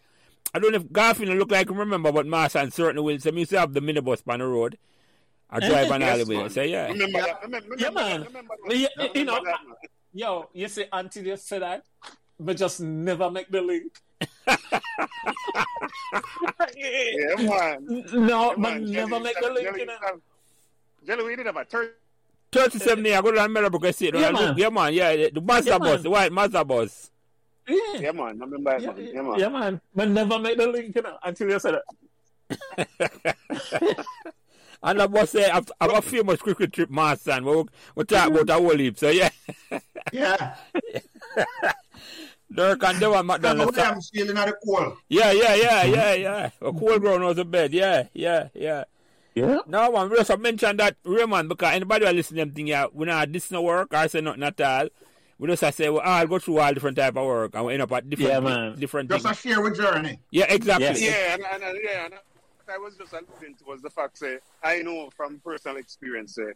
[0.55, 3.19] I don't know if Garfield look like remember, but Marston and certainly will.
[3.21, 4.77] So me used to have the minibus on the road.
[5.51, 6.37] I drive on all the Yes, way.
[6.37, 6.51] man.
[6.51, 7.43] So yeah, Remember that.
[7.43, 8.25] Remember, Yeah, man.
[8.25, 8.55] Remember.
[8.71, 9.55] Yeah, Remember you know, that, man.
[10.15, 11.85] Yo, you see, until you say that,
[12.41, 13.93] but just never make the link.
[14.49, 14.57] yeah,
[16.77, 18.05] Yeah, man.
[18.13, 19.95] No, Yeah, man, Jelly- never make the Jelly- You know?
[20.01, 20.21] Jelly-
[21.07, 21.93] Jelly, we did have a third.
[22.53, 24.15] 37 years, I go to the Meadowbrook Estate.
[24.15, 24.55] Yeah, man.
[24.57, 24.95] Yeah, man.
[24.95, 26.03] Yeah, the Mazda Yeah, bus, man.
[26.03, 27.11] the white Mazda bus.
[27.69, 27.77] Yeah.
[27.99, 28.41] Yeah, man.
[28.41, 29.11] I remember Yeah, man.
[29.13, 29.39] Yeah, man.
[29.39, 29.81] yeah, man.
[29.95, 31.81] Man, never make the link, you know, until you said
[32.79, 33.99] it.
[34.83, 37.65] And the bus say, I've, I've a famous cricket trip, master, and we,
[37.97, 38.41] we talk mm.
[38.41, 38.99] about a whole heap.
[38.99, 39.31] So, yeah.
[40.13, 40.55] Yeah.
[42.51, 43.77] Dirk and Devon That's McDonald.
[43.77, 44.97] what I'm stealing at the coal.
[45.09, 46.51] Yeah, yeah, yeah, yeah, yeah.
[46.63, 47.75] A cool ground was a bed.
[47.75, 48.85] Yeah, yeah, yeah.
[49.39, 49.59] Yeah.
[49.67, 52.67] No, man, we just have mentioned that, Raymond, because anybody who listen to them thing,
[52.69, 54.89] yeah, we not this no work, I say nothing at all.
[55.39, 57.75] We just have say, well, I'll go through all different type of work, and we
[57.75, 58.77] end up at different, Yeah, man.
[58.79, 59.39] different Just a things.
[59.41, 60.19] share with journey.
[60.33, 60.87] Yeah, exactly.
[60.87, 61.01] Yes.
[61.01, 62.15] Yeah, and, and, and yeah, and
[62.65, 66.35] what I was just alluding to was the fact that I know from personal experience
[66.35, 66.55] that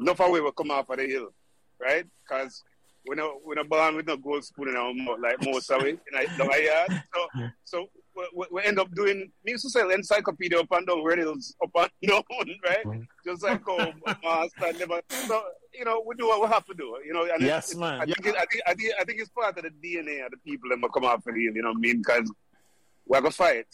[0.00, 1.32] enough of we will come off of the hill,
[1.78, 2.06] right?
[2.26, 2.62] Because
[3.06, 5.82] we're not, we're not born with no gold spoon in our mouth like most of
[5.82, 7.02] it in our- down our yard.
[7.14, 7.28] So,
[7.64, 11.02] so we, we- we end up doing, me used to sell encyclopedia up and down
[11.02, 12.22] radios up and down,
[12.64, 12.84] right?
[12.84, 13.00] Mm-hmm.
[13.24, 13.92] Just like oh
[14.22, 15.00] master never.
[15.08, 15.42] So,
[15.72, 17.24] you know, we do what we have to do, you know.
[17.24, 18.00] And Yes, it's- man.
[18.00, 20.30] I think, it, I, think, I, think, I think it's part of the DNA of
[20.30, 21.98] the people that will come off of the you know what I mean?
[21.98, 22.32] Because
[23.06, 23.66] we're going to fight.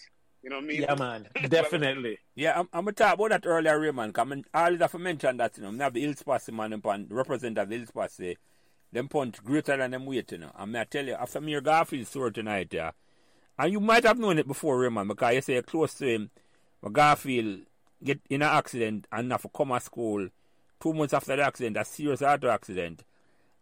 [0.43, 0.83] You know what I mean?
[0.83, 1.29] Yeah, man.
[1.51, 2.19] Definitely.
[2.35, 4.99] Yeah, I'm, I'm going to talk about that earlier, Raymond, because I always have to
[4.99, 7.91] mention that, you know, I have the Hills Pass man and represent of the Hills
[7.91, 8.37] Pass say,
[8.91, 10.51] them punch greater than them weight, you know.
[10.57, 12.93] I'm going to tell you, after me, your Garfield story tonight, yeah,
[13.61, 16.31] and you might have known it before, Raymond, because you say you're close to him,
[16.83, 17.61] but Garfield
[18.03, 20.29] get in an accident and have to come to school
[20.81, 23.05] two months after the accident, a serious auto accident.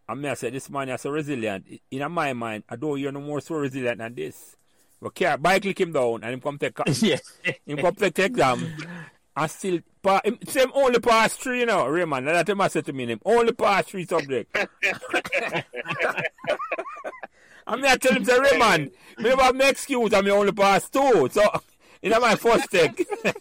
[0.08, 1.66] And me, I said, this man is so resilient.
[1.90, 4.56] In my mind, I don't hear no more so resilient than this.
[5.02, 7.18] But car, bike lick him down and him come take, yeah.
[7.66, 8.72] him come take the exam.
[9.36, 12.28] And still, pa, him, same only pass three, you know, Raymond.
[12.28, 14.56] That's what I said to me, him only pass three subject.
[17.68, 20.88] and me, I tell him, say, Raymond, me have no excuse and me only pass
[20.88, 21.28] two.
[21.30, 21.42] So,
[22.02, 23.06] in my first take.
[23.24, 23.32] yeah,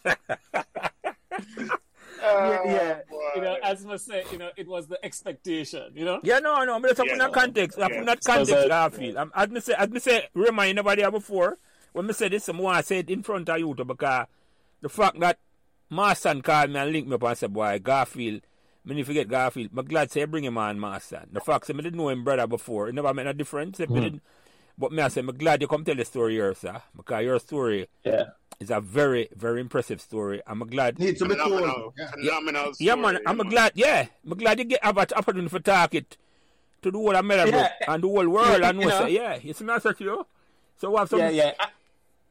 [2.66, 3.00] yeah.
[3.10, 3.20] boy.
[3.36, 6.20] You know, as I say, you know, it was the expectation, you know?
[6.24, 7.32] Yeah, no, no, but that's Yeah, in that no.
[7.32, 7.80] context.
[7.80, 8.00] I'm Yeah.
[8.00, 9.18] in that So context, that- Garfield.
[9.18, 11.58] Um, as me say, as me say, remind nobody here before.
[11.94, 14.28] When me say this, I want to say it in front of you too, because
[14.82, 15.40] the fact that
[15.90, 18.42] Marston called me and linked me up and said, boy, Garfield,
[18.88, 19.72] me need to forget Garfield.
[19.76, 21.28] I'm glad to say bring him on, Marston.
[21.32, 22.88] The fact say I didn't know him brother before.
[22.88, 23.80] It never made a difference.
[23.80, 24.18] If hmm.
[24.78, 26.82] but me I say, I'm glad you come tell the story here, sir.
[26.96, 28.26] Because your story Yeah.
[28.60, 30.42] is a very, very impressive story.
[30.48, 31.00] I'm glad.
[31.00, 31.52] Needs to be told.
[31.54, 32.12] phenomenal, Yeah.
[32.12, 32.74] phenomenal.
[32.80, 33.20] Yeah, man.
[33.26, 33.72] I'm glad.
[33.76, 36.18] Yeah, I'm glad you get have an opportunity for talk it
[36.82, 37.94] to the whole America Yeah.
[37.94, 38.60] and the whole world.
[38.62, 39.06] Yeah, and you know, know.
[39.06, 40.26] say, yeah, it's not such you.
[40.80, 41.20] So we have some.
[41.20, 41.52] yeah, yeah.
[41.60, 41.68] I,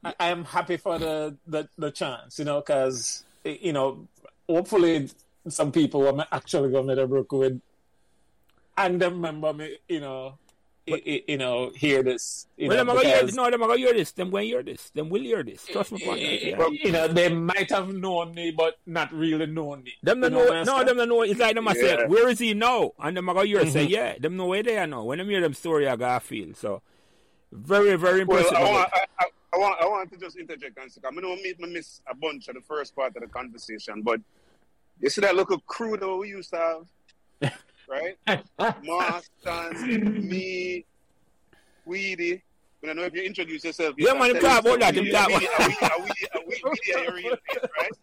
[0.03, 4.07] I, I am happy for the, the, the chance, you know, because, you know,
[4.47, 5.09] hopefully
[5.51, 7.61] some people will actually go Meadowbrook with
[8.77, 10.37] and them remember me, you know,
[10.87, 12.47] i- i- you know, hear this.
[12.57, 13.35] You well, know, them are gonna hear because- this.
[13.35, 14.11] No, them are gonna hear this.
[14.11, 14.89] Them going to hear this.
[14.91, 15.65] Them will hear this.
[15.65, 16.03] Trust me.
[16.03, 16.67] upon that, yeah.
[16.71, 19.93] you know, they might have known me, but not really known me.
[20.03, 20.85] Them don't You know, what no, I'm saying?
[20.87, 21.21] them don't know.
[21.23, 22.05] It's like them I say, Yeah.
[22.07, 22.93] where is he now?
[22.99, 23.91] And them are gonna hear say, Mm-hmm.
[23.91, 25.03] yeah, them know where they are now.
[25.03, 26.81] When them hear them story, I gotta feel so.
[27.51, 28.57] Very, very Well, impressive.
[28.57, 28.89] I want.
[28.93, 31.73] I, I, I want, I want to just interject and say, I know me, me
[31.73, 34.21] miss a bunch of the first part of the conversation, but
[34.99, 36.57] you see that little crew that we used to
[37.41, 37.53] have,
[37.89, 38.17] right?
[38.83, 40.85] Marston, me,
[41.85, 42.41] Weedy.
[42.83, 43.95] I don't know if you introduce yourself.
[43.97, 45.41] Yeah, man, him talk about that, him talk about-
[47.79, 47.93] right?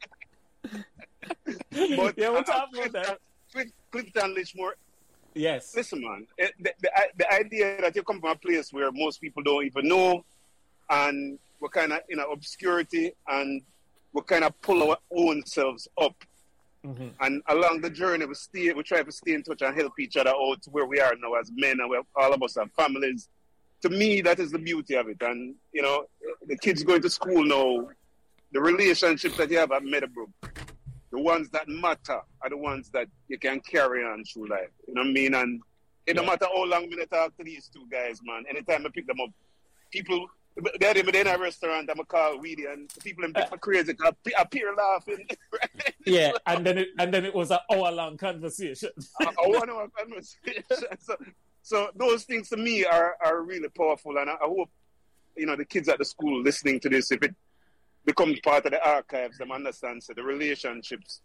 [1.96, 3.18] But yeah, we're talking about that.
[3.90, 4.72] Clifton Lichmore,
[5.34, 5.74] Yes.
[5.76, 9.20] listen, man, eh, the, the, the idea that you come from a place where most
[9.20, 10.24] people don't even know,
[10.90, 13.62] and we're kind of in obscurity, and
[14.12, 16.14] we kind of pull our own selves up.
[16.84, 17.14] Mhm.
[17.20, 20.16] And along the journey, we stay, we try to stay in touch and help each
[20.16, 22.70] other out to where we are now as men, and we all of us have
[22.72, 23.28] families.
[23.82, 25.16] To me, that is the beauty of it.
[25.22, 26.06] And you know,
[26.46, 27.88] the kids going to school now,
[28.52, 30.30] the relationships that you have at Meadowbrook,
[31.10, 34.70] the ones that matter are the ones that you can carry on through life.
[34.86, 35.34] You know what I mean?
[35.34, 35.62] And
[36.06, 38.44] it don't matter how long we talk to these two guys, man.
[38.48, 39.30] Anytime I pick them up,
[39.90, 40.28] people
[40.78, 43.94] they're in a restaurant, I'm a call Weedy, and people in pick uh, for crazy,
[44.02, 45.26] I appear laughing.
[46.06, 48.90] Yeah, and then it and then it was an hour long conversation.
[49.20, 50.62] I want to have conversation.
[51.00, 51.16] So,
[51.62, 54.68] so those things to me are, are really powerful, and I, I hope
[55.34, 57.34] you know the kids at the school listening to this, if it
[58.04, 61.22] becomes part of the archives, them understand so the relationships,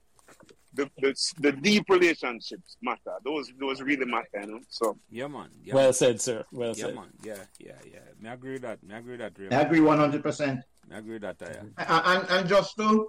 [0.74, 3.16] the, the the deep relationships matter.
[3.24, 4.60] Those those really matter, you know.
[4.70, 5.50] So Yeah, man.
[5.64, 6.46] Yeah, Well said, sir.
[6.52, 6.96] Well yeah, said.
[6.96, 7.08] man.
[7.24, 8.00] Yeah, yeah, yeah.
[8.20, 8.84] Me agree with that.
[8.84, 9.54] Me agree with that.
[9.54, 10.56] I agree 100%.
[10.90, 11.38] Me agree with that.
[11.42, 11.62] Yeah.
[11.78, 13.08] And, and, and just to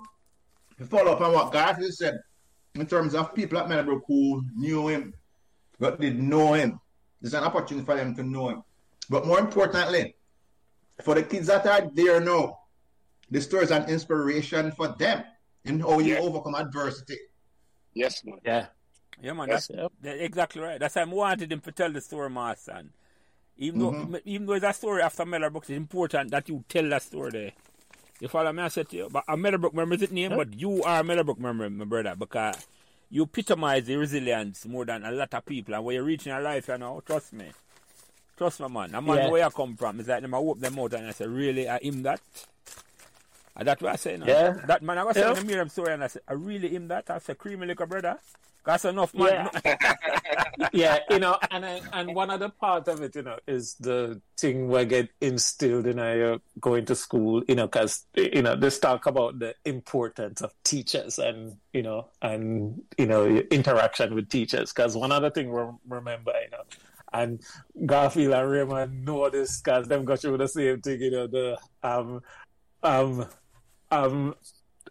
[0.88, 2.18] follow up on what Garfield said,
[2.74, 5.12] in terms of people at Meadowbrook who knew him,
[5.78, 6.80] but didn't know him,
[7.20, 8.62] there's an opportunity for them to know him.
[9.08, 10.14] But more importantly,
[11.02, 12.58] for the kids that are there now,
[13.30, 15.24] the story is an inspiration for them
[15.64, 16.20] in how oh, you Yeah.
[16.20, 17.16] overcome adversity.
[17.94, 18.38] Yes, man.
[18.44, 18.66] Yeah.
[19.22, 19.66] Yeah, man, Yes.
[19.66, 20.80] that's, that's exactly right.
[20.80, 22.92] That's why I wanted him to tell the story, my son.
[23.58, 24.16] Even though, mm-hmm.
[24.24, 27.52] even though it's a story after Meadowbrook, it's important that you tell that story there.
[28.18, 28.62] You follow me?
[28.62, 31.04] I said to you, but a Meadowbrook member is it name, but you are a
[31.04, 32.66] Meadowbrook member, my brother, because
[33.10, 35.74] you epitomize the resilience more than a lot of people.
[35.74, 37.46] And when you reach in your life, you know, trust me.
[38.38, 38.94] Trust me, man.
[38.94, 39.30] A man Yeah.
[39.30, 41.68] where I come from is like, them I whoop them out and I say, really,
[41.68, 42.20] I am that?
[43.60, 44.24] And that's what I say now.
[44.26, 44.56] Yeah.
[44.66, 45.28] That man, I was saying.
[45.28, 45.34] Yeah.
[45.34, 47.10] saying the Miriam story and I said, I really him that?
[47.10, 48.18] I said, creamy liquor, brother.
[48.64, 49.50] That's enough, man.
[49.64, 49.76] Yeah.
[50.72, 54.20] yeah, you know, and I, and one other part of it, you know, is the
[54.38, 58.78] thing where get instilled in uh, going to school, you know, because you know, this
[58.78, 64.72] talk about the importance of teachers and you know, and you know, interaction with teachers.
[64.72, 66.64] Because one other thing, rem- remember, you know,
[67.12, 67.40] and
[67.86, 71.58] Garfield and Raymond know this because them got through the same thing, you know, the
[71.82, 72.20] um
[72.82, 73.26] um
[73.90, 74.34] um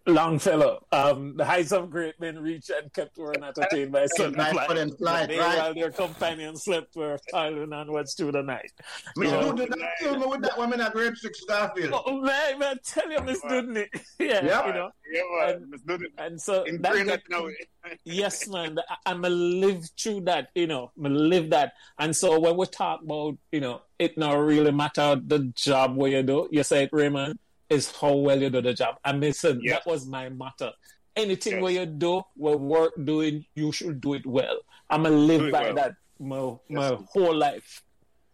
[0.08, 4.34] Longfellow, um, the heights of great men reach and kept were not attained by sudden
[4.34, 4.68] Night flight.
[4.68, 5.58] for them flight, They, right?
[5.58, 8.72] while their companions slept, were toiling onwards through the night.
[9.18, 9.42] Me Yeah.
[9.42, 11.94] do did not kill me with that woman at grade six Garfield.
[12.08, 13.88] Oh man, man, tell you, Miss Dudney.
[14.20, 14.66] yeah, Yep.
[14.68, 15.56] you know, Yeah, man.
[15.56, 17.48] And- Let's and so In that, that- that now.
[18.04, 21.74] yes, man, I- I'm a live through that, you know, I'm live that.
[22.00, 26.10] And so when we talk about, you know, it not really matter the job where
[26.12, 27.38] you do, you say it, Raymond,
[27.70, 28.96] is how well you do the job.
[29.06, 29.74] And listen, Yeah.
[29.74, 30.72] that was my motto.
[31.16, 31.62] Anything Yes.
[31.64, 34.60] where you do, where work doing, you should do it well.
[34.90, 35.76] I'm going to live by well.
[35.76, 37.02] that my, my Yes.
[37.12, 37.84] whole life,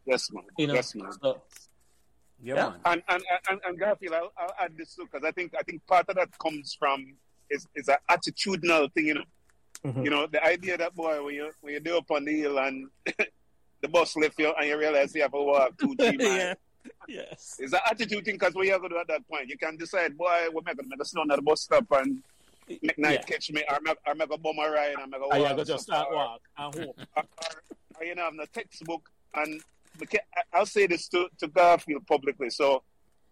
[0.06, 0.44] Yes, man.
[0.57, 0.74] you know.
[0.76, 1.12] Yes, man.
[1.22, 1.41] So,
[2.44, 2.70] Yeah, Yeah.
[2.70, 2.82] man.
[2.86, 5.86] And and and, and Garfield, I'll, I'll add this too because I think I think
[5.88, 7.16] part of that comes from
[7.49, 9.24] is is an attitudinal thing, you know.
[9.86, 10.03] Mhm.
[10.03, 12.60] You know, the idea that boy when you when you do up on the hill
[12.60, 12.88] and
[13.82, 16.30] the bus left you and you realize you have to walk two three miles.
[16.38, 16.53] yeah.
[17.07, 17.57] Yes.
[17.60, 19.78] It's an attitude thing because we you have to do at that point, you can
[19.78, 22.24] decide, boy, we're I going to make a snow at the bus stop and
[22.68, 23.22] make night Yeah.
[23.22, 25.66] catch me, or I going to bum a ride, and I'm going I to gotta
[25.66, 26.99] just start walk and hope.
[27.18, 27.24] or,
[27.99, 29.62] or, you know, I'm the textbook, and
[29.99, 32.49] the I- I'll say this to, to Garfield publicly.
[32.49, 32.84] So,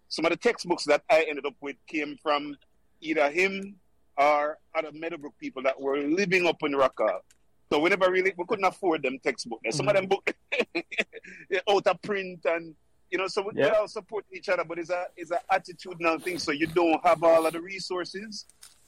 [0.08, 2.56] some of the textbooks that I ended up with came from
[3.02, 3.76] either him
[4.18, 7.22] or other Meadowbrook people that were living up in Rock Hall.
[7.72, 9.76] So we never really we couldn't afford them textbooks.
[9.76, 10.08] Some of mm-hmm.
[10.08, 10.36] them book
[11.68, 12.76] out of print and
[13.14, 13.74] you know, so we, we Yeah.
[13.80, 16.40] all support each other, but it's a it's an attitudinal thing.
[16.40, 18.46] So you don't have all of the resources,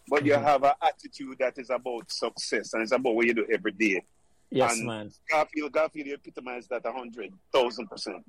[0.09, 0.41] but you Mhm.
[0.43, 4.03] have an attitude that is about success and it's about what you do every day.
[4.49, 5.11] Yes, And- man.
[5.29, 8.23] Garfield, Garfield, you epitomize that a hundred thousand percent.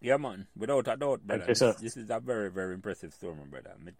[0.00, 0.46] Yeah, man.
[0.56, 1.44] Without a doubt, brother.
[1.48, 1.74] you, sir.
[1.80, 3.72] This is a very, very impressive story, my brother.
[3.80, 3.96] I, mean,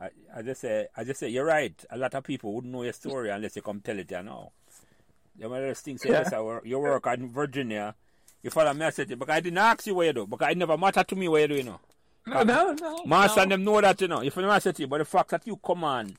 [0.00, 1.84] I, I just say, I just say, you're right.
[1.90, 4.10] A lot of people wouldn't know your story unless you come tell it.
[4.10, 4.50] You know.
[5.38, 6.04] You know, there's things.
[6.04, 6.12] Yeah.
[6.22, 7.94] Yes, I work, you work in Virginia.
[8.42, 10.58] You follow me, I said, because I didn't ask you what you do, because it
[10.58, 11.80] never matter to me what you do, you know.
[12.26, 13.04] No, no, no.
[13.04, 13.42] Master no.
[13.42, 14.22] and them know that, you know.
[14.22, 16.16] If you know, I said you, but the fact that you come on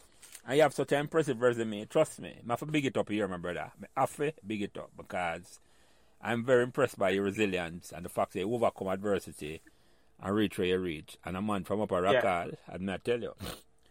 [0.47, 3.09] and you have such an impressive resume, trust me, I have to big it up
[3.09, 3.71] here, my brother.
[3.95, 5.59] I have to big it up because
[6.21, 9.61] I'm very impressed by your resilience and the fact that you overcome adversity
[10.21, 11.17] and reach where you reach.
[11.25, 12.13] And a man from Upper Yeah.
[12.13, 13.33] Rock Hall, and I tell you,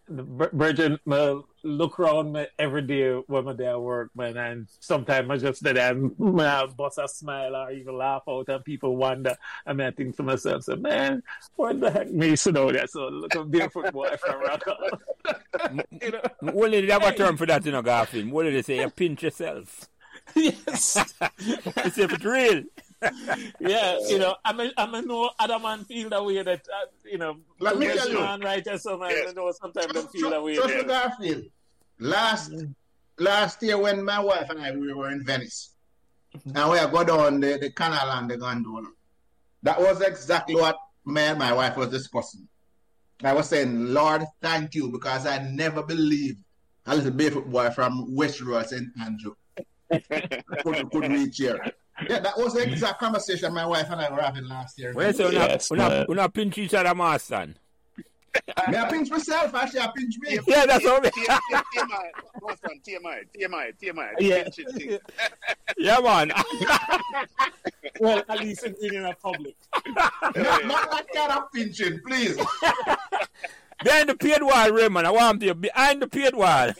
[0.08, 5.30] Virgin, me look around me every day when I'm there at work, man, and sometimes
[5.30, 6.44] I just there and me
[6.76, 9.36] bust a smile or even laugh out, and people wonder.
[9.64, 11.22] And I think to myself, say, man,
[11.56, 12.90] what the heck me sit know that?
[12.90, 15.78] So look a barefoot boy from Rock Hall.
[16.00, 16.22] you know?
[16.52, 18.30] what did they have a term for that, you know, Garfield?
[18.30, 18.80] What did they say?
[18.80, 19.88] You pinch yourself.
[20.36, 21.14] yes.
[21.84, 22.64] It's if it's real.
[23.60, 26.66] Yeah, uh, you know, I mean, I mean, no other man feel that way that,
[26.68, 28.20] uh, you know, Let me tell you.
[28.20, 29.30] man right there, so man, Yes.
[29.30, 30.54] I know sometimes Trust, feel that way.
[30.54, 30.82] trust yeah.
[30.82, 31.44] me, Garfield.
[31.98, 32.74] Last mm.
[33.18, 35.74] last year when my wife and I we were in Venice,
[36.36, 36.56] mm-hmm.
[36.56, 38.88] and we go down the, the canal and the gondola.
[39.62, 40.76] That was exactly what
[41.06, 42.48] me and my wife was discussing.
[43.24, 46.42] I was saying, Lord, thank you, because I never believed
[46.86, 48.88] a little barefoot boy from West Rural St.
[49.00, 49.34] Andrew
[50.62, 51.60] could, could reach here.
[52.08, 52.72] Yeah, that was the mm.
[52.72, 54.92] exact conversation my wife and I were having last year.
[54.92, 56.06] When you say, Yes, you not, man.
[56.08, 57.54] you not pinch each other, master.
[58.68, 59.54] May I pinch myself?
[59.54, 60.38] Actually, I pinch me.
[60.46, 61.00] Yeah, that's all.
[61.00, 62.10] TMI,
[62.40, 64.12] what's on TMI, TMI, TMI.
[64.20, 64.44] Yeah.
[64.44, 65.02] Pinch it.
[65.78, 66.32] Yeah, man.
[68.00, 69.54] Well, at least in, in a public.
[70.34, 72.36] Not, not that kind of pinching, please.
[73.84, 75.06] Behind the paid wall, Raymond.
[75.06, 76.70] I want you behind the paid wall.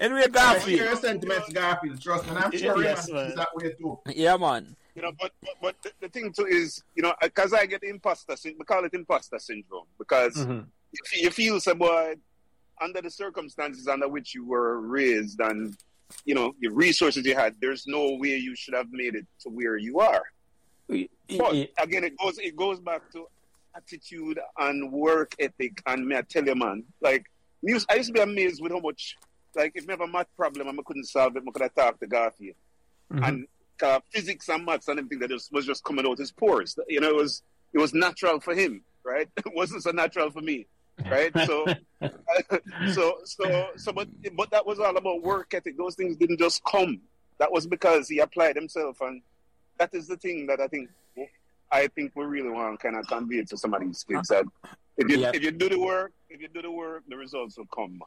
[0.00, 0.80] Anyway, I hear Garfield.
[0.80, 2.00] your sentiments, Garfield.
[2.00, 3.26] Trust me, and I'm sure Yes, Raymond man.
[3.30, 3.98] is that way too.
[4.14, 4.74] Yeah, man.
[4.96, 7.82] You know, but but, but the, the thing too is, you know, because I get
[7.84, 10.66] imposter, syn- we call it imposter syndrome because Mhm.
[10.92, 12.14] you, you feel some boy
[12.80, 15.76] under the circumstances under which you were raised and
[16.24, 17.54] you know the resources you had.
[17.60, 20.22] There's no way you should have made it to where you are.
[20.88, 23.26] But again, it goes it goes back to
[23.76, 27.24] attitude and work ethic, and me I tell you, man, like
[27.62, 29.16] music, I used to be amazed with how much,
[29.56, 31.74] like, if me have a math problem and I couldn't solve it, I could have
[31.74, 32.56] talked to Garfield,
[33.12, 33.26] Mhm.
[33.28, 33.46] and
[33.82, 36.78] uh, physics and maths and everything that just, was just coming out his pores.
[36.88, 39.28] You know, it was it was natural for him, right?
[39.38, 40.66] It wasn't so natural for me,
[41.10, 41.32] right?
[41.46, 41.64] So,
[42.92, 45.76] so, so, so, but but that was all about work ethic.
[45.78, 47.00] Those things didn't just come.
[47.38, 49.22] That was because he applied himself, and
[49.78, 50.90] that is the thing that I think
[51.72, 54.44] I think we really want to kind of convey to some of these kids that
[54.98, 55.30] if you Yeah.
[55.34, 58.02] if you do the work, if you do the work, the results will come.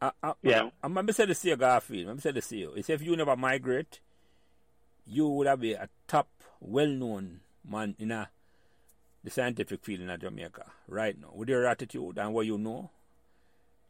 [0.00, 0.70] I, I, Yeah.
[0.82, 2.08] I'm going to say the CEO Garfield.
[2.08, 2.76] I'm say the CEO.
[2.76, 4.00] He said if you never migrate,
[5.06, 6.28] you would have been a top,
[6.60, 8.28] well-known man in a,
[9.24, 11.30] the scientific field in Jamaica right now.
[11.32, 12.90] With your attitude and what you know,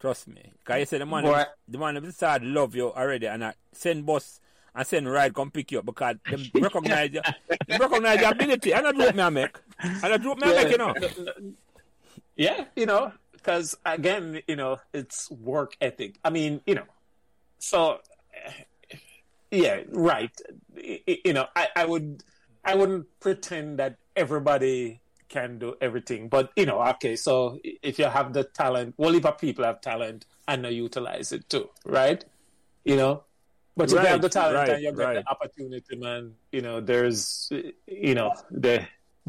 [0.00, 0.52] trust me.
[0.58, 1.44] Because you said the man, Boy.
[1.68, 4.40] the man of start love you already and I send bus
[4.74, 7.22] and send ride come pick you up because them recognize you,
[7.66, 8.72] them recognize your ability.
[8.72, 9.58] And I do me I make.
[9.80, 10.94] And I do me I make, you know.
[12.36, 13.12] Yeah, you know,
[13.46, 16.18] because again, you know, it's work ethic.
[16.24, 16.86] I mean, you know,
[17.58, 18.00] so
[19.50, 20.36] yeah, right.
[21.06, 22.24] You know, I, I would,
[22.64, 27.16] I wouldn't pretend that everybody can do everything, but you know, okay.
[27.16, 31.48] So if you have the talent, well, if people have talent and they utilize it
[31.48, 32.24] too, right?
[32.84, 33.24] You know,
[33.76, 35.24] but if you Right, have the talent right, and you get right.
[35.24, 37.50] the opportunity, man, you know, there's,
[37.86, 38.86] you know, the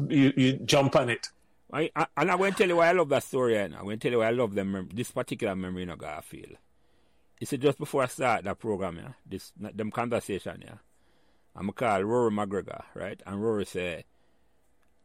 [0.08, 1.28] you you jump on it.
[1.72, 3.56] I, I, and I'm going to tell you why I love that story.
[3.56, 5.82] Eh, and I'm going to tell you why I love them, mem- this particular memory
[5.82, 6.56] in Garfield.
[7.40, 10.78] You see, just before I start that program, yeah, this them conversation, yeah,
[11.54, 13.22] I'm call Rory McGregor, right?
[13.26, 14.04] And Rory say,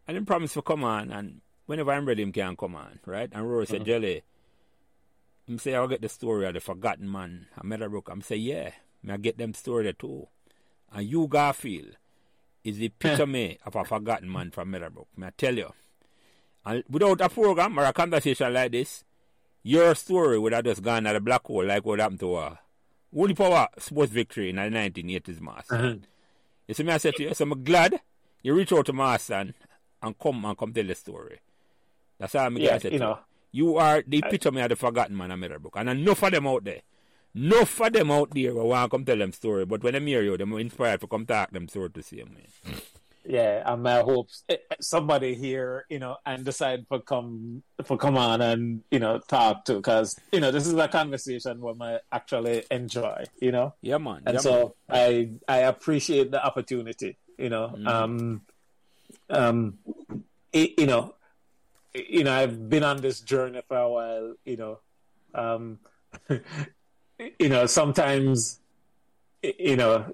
[0.07, 3.30] I didn't promise to come on, and whenever I'm ready, him can come on, right?
[3.31, 3.85] And Rory said, uh-huh.
[3.85, 4.23] Jelly,
[5.45, 8.10] him say, I'll get the story of the forgotten man, a Meadowbrook.
[8.10, 8.72] I'm say, yeah,
[9.03, 10.27] may I get them story there too.
[10.91, 11.98] And you, Garfield,
[12.64, 15.07] is the epitome of a forgotten man from Meadowbrook.
[15.18, 15.73] May I tell you?
[16.65, 19.03] And without a program or a conversation like this,
[19.64, 22.56] your story would have just gone at a black hole like what happened to uh,
[23.11, 26.06] Woody Power sports victory in the 1980s, Marston.
[26.68, 27.99] You see me, I said to you, so I'm glad
[28.41, 29.53] you reach out to Marston and,
[30.02, 31.40] and come and come tell the story.
[32.19, 33.19] That's how I'm Yeah, say you know.
[33.52, 35.76] You are the epitome of the forgotten man of Meadowbrook.
[35.76, 36.81] And enough of them out there.
[37.35, 39.65] Enough of them out there who want to come tell them story.
[39.65, 42.35] But when they hear you, they're inspired to come talk them story to see them.
[42.35, 42.81] Man.
[43.26, 47.98] Yeah, and my hopes eh, eh, somebody here, you know, and decide for come for
[47.98, 51.76] come on and you know talk to because you know this is a conversation where
[51.80, 54.24] I actually enjoy, you know, Yeah, man.
[54.26, 57.88] and yeah, so I I appreciate the opportunity, you know, Mm-hmm.
[57.88, 58.41] um,
[59.30, 59.78] um,
[60.52, 61.16] it, you know,
[61.95, 64.80] you know I've been on this journey for a while, you know,
[65.34, 65.80] um,
[67.40, 68.60] you know sometimes,
[69.41, 70.12] you know,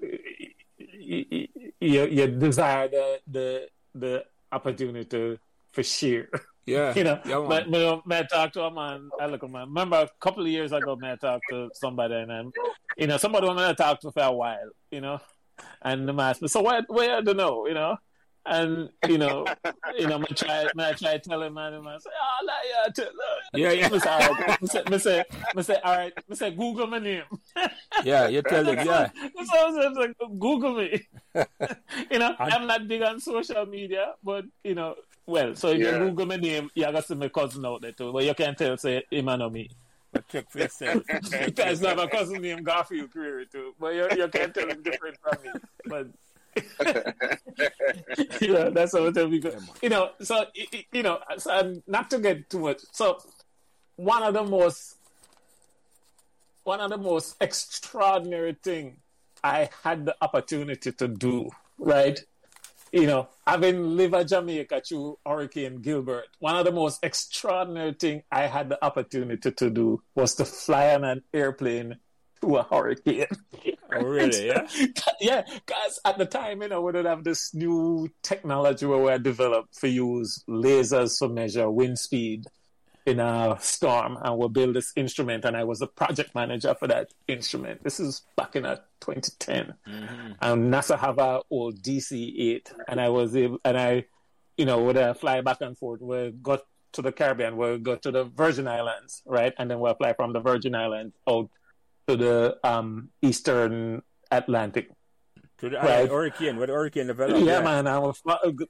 [1.00, 1.48] you,
[1.80, 5.38] you, you desire the the the opportunity
[5.72, 6.28] for sheer.
[6.66, 6.92] yeah.
[6.96, 7.48] You know, yeah, man.
[7.48, 9.66] but, but may I talk to a man, I look at man.
[9.68, 12.52] Remember a couple of years ago, may I talk to somebody and then,
[12.96, 15.20] you know, somebody I'm gonna talk to for a while, you know,
[15.82, 17.96] and the man asked so what, where don't know, you know,
[18.46, 19.46] and you know,
[19.98, 22.38] you know, me try, me I try to tell him, man, and man say, ah,
[22.40, 23.10] oh, like, yeah, tell, uh,
[23.54, 23.88] Yeah, yeah.
[23.88, 26.86] Me say, all right, me say, me say, me say, all right, me say, Google
[26.86, 27.24] my name.
[28.04, 29.10] Yeah, you tell them, yeah.
[29.44, 31.06] So I was like, Google me.
[32.10, 34.94] you know, I'm not big on social media, but you know,
[35.26, 35.92] well, so if Yeah.
[35.92, 38.12] you Google my name, you got to see my cousin out there too.
[38.12, 39.70] But you can't tell say him and not me.
[40.12, 41.04] But check for yourself.
[41.44, 43.74] Because I have a cousin named Garfield Creary too.
[43.78, 45.50] But you, you can tell him different from me.
[45.86, 46.06] But
[48.40, 49.42] you know, that's how it will be.
[49.82, 50.44] You know, so
[50.92, 52.80] you know, so not to get too much.
[52.92, 53.18] So
[53.96, 54.96] one of the most
[56.64, 58.98] one of the most extraordinary thing
[59.42, 62.18] I had the opportunity to do, right?
[62.92, 68.22] You know, having lived at Jamaica through Hurricane Gilbert, one of the most extraordinary thing
[68.30, 71.96] I had the opportunity to do was to fly on an airplane
[72.42, 73.26] to a hurricane.
[73.90, 74.46] Really?
[74.46, 74.66] Yeah.
[75.20, 79.10] yeah, because at the time, you know, we didn't have this new technology where we
[79.10, 82.46] had developed for use lasers to measure wind speed
[83.06, 86.86] in a storm, and we built this instrument, and I was the project manager for
[86.88, 87.82] that instrument.
[87.82, 89.74] This is back in uh, 2010,
[90.40, 94.04] and NASA have a old DC-8, and I was able, and I,
[94.56, 96.00] you know, would uh, fly back and forth.
[96.00, 96.60] We got
[96.92, 100.32] to the Caribbean, we go to the Virgin Islands, right, and then we'll fly from
[100.32, 101.48] the Virgin Islands out
[102.08, 104.90] to the um, Eastern Atlantic.
[105.58, 106.08] To the Right.
[106.08, 107.40] hurricane, where the hurricane developed.
[107.44, 108.16] Yeah, man, I will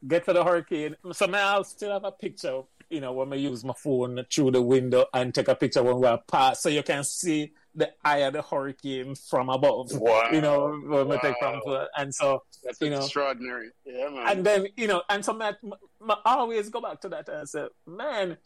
[0.06, 0.96] get to the hurricane.
[1.12, 4.50] So now I'll still have a picture, you know, when I use my phone through
[4.52, 7.92] the window and take a picture when we are past, so you can see the
[8.04, 9.92] eye of the hurricane from above.
[9.92, 10.30] Wow.
[10.32, 11.86] You know, when we take from Wow.
[11.96, 12.96] and so That's you know.
[13.04, 13.70] extraordinary.
[13.84, 14.26] Yeah, man.
[14.28, 15.58] and then you know, and so Matt,
[16.02, 18.36] I always go back to that and say, man,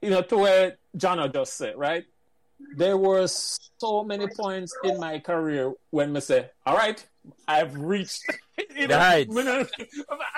[0.00, 2.04] you know, to where John just said, right?
[2.76, 7.04] There were so many points in my career when I say, all right,
[7.46, 8.24] I've reached,
[8.76, 9.28] you know, Right.
[9.28, 9.66] when, I,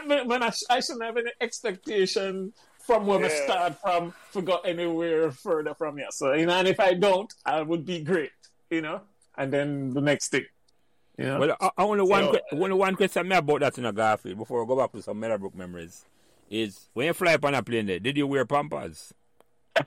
[0.06, 4.58] when- when I, I shouldn't have any expectation from where I start from to go
[4.58, 6.08] anywhere further from here.
[6.10, 8.30] So, you know, and if I don't, I would be great,
[8.68, 9.00] you know,
[9.38, 10.44] and then the next thing,
[11.16, 11.38] you know.
[11.40, 13.92] Well, I, I only one So- que- only one question me about that in a
[13.92, 16.04] Garfield before we go back to some Meadowbrook memories
[16.50, 19.14] is when you fly up on a plane there, did you wear pampers?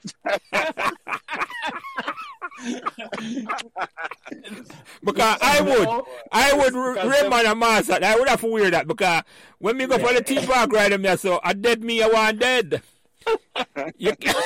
[5.03, 5.87] because I would,
[6.31, 9.23] I would Because Raymond and Marston, I would have to wear that because
[9.59, 12.07] when we go for the theme park ride, them there, so I dead me, I
[12.07, 12.81] want dead.
[13.97, 14.33] you can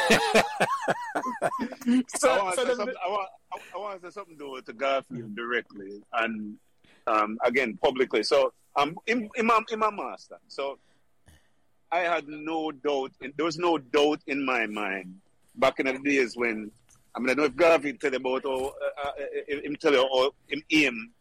[2.08, 4.14] so, I want so to say the- something, I want, I, I want to say
[4.14, 6.56] something to, to Garfield directly and
[7.08, 8.24] um, again publicly.
[8.24, 10.80] So um, in, in, my, in my master, so
[11.92, 13.12] I had no doubt.
[13.22, 15.16] In, there was no doubt in my mind
[15.56, 16.72] back in the days when
[17.16, 18.74] I mean I don't know if Garfield tell you about or
[19.04, 21.12] uh, uh, him tell you or him aim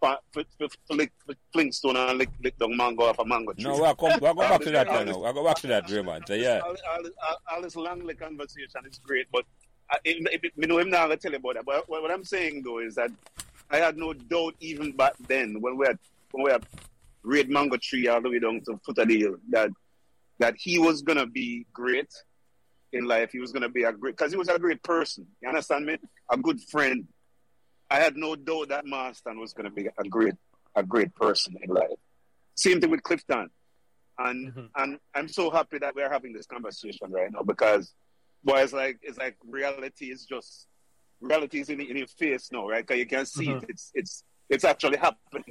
[0.00, 3.64] for, for, for, flick, for Flintstone and lick, lick down mango off a mango tree.
[3.64, 5.18] No, we'll, come, we'll go back to that now.
[5.18, 6.24] We'll go back to that, Raymond.
[6.28, 6.60] So, yeah.
[6.64, 9.44] all, all, all, all this long conversation is great, but
[9.90, 11.04] I, it, it, me know him now.
[11.04, 11.64] Gonna tell you about that.
[11.64, 13.10] But what, what I'm saying though is that
[13.70, 15.98] I had no doubt even back then when we had
[16.32, 16.66] when we had
[17.22, 19.70] Red Mango Tree all the way down to Footadale that
[20.38, 22.12] that he was gonna be great
[22.92, 23.30] in life.
[23.32, 25.26] He was gonna be a great because he was a great person.
[25.40, 25.98] You understand me?
[26.30, 27.06] A good friend.
[27.90, 30.34] I had no doubt that Marston was gonna be a great
[30.74, 31.98] a great person in life.
[32.56, 33.50] Same thing with Clifton.
[34.18, 34.70] And Mhm.
[34.76, 37.94] and I'm so happy that we're having this conversation right now because
[38.44, 40.66] boy it's like it's like reality is just
[41.20, 42.86] reality is in, in your face now, right?
[42.86, 43.62] Because you can see Mhm.
[43.62, 43.68] it.
[43.68, 45.44] It's it's it's actually happening.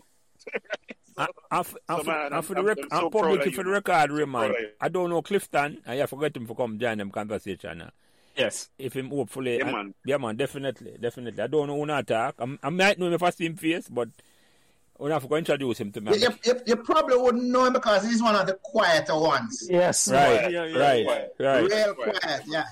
[1.17, 3.43] I, I, f- I, So, man, I for the I'm- rec- I'm I'm so proud
[3.53, 4.53] for the record, Raymond.
[4.53, 4.65] proud.
[4.81, 5.79] I don't know Clifton.
[5.87, 7.81] I forgot him to come join them conversation.
[7.81, 7.89] uh.
[8.35, 8.69] yes.
[8.77, 9.93] If him hopefully, Yeah, and- man.
[10.05, 11.41] yeah, man, definitely, definitely.
[11.41, 12.35] I don't know who not talk.
[12.39, 14.09] I'm, I might know him if I see him face, but
[15.03, 16.17] I have to go introduce him to me.
[16.17, 19.67] You, you, you probably wouldn't know him because he's one of the quieter ones.
[19.69, 20.07] Yes.
[20.11, 21.05] Right, Yeah, yeah, right,
[21.39, 21.45] yeah.
[21.47, 21.63] right.
[21.63, 22.21] Real Quiet.
[22.21, 22.63] quiet, yeah.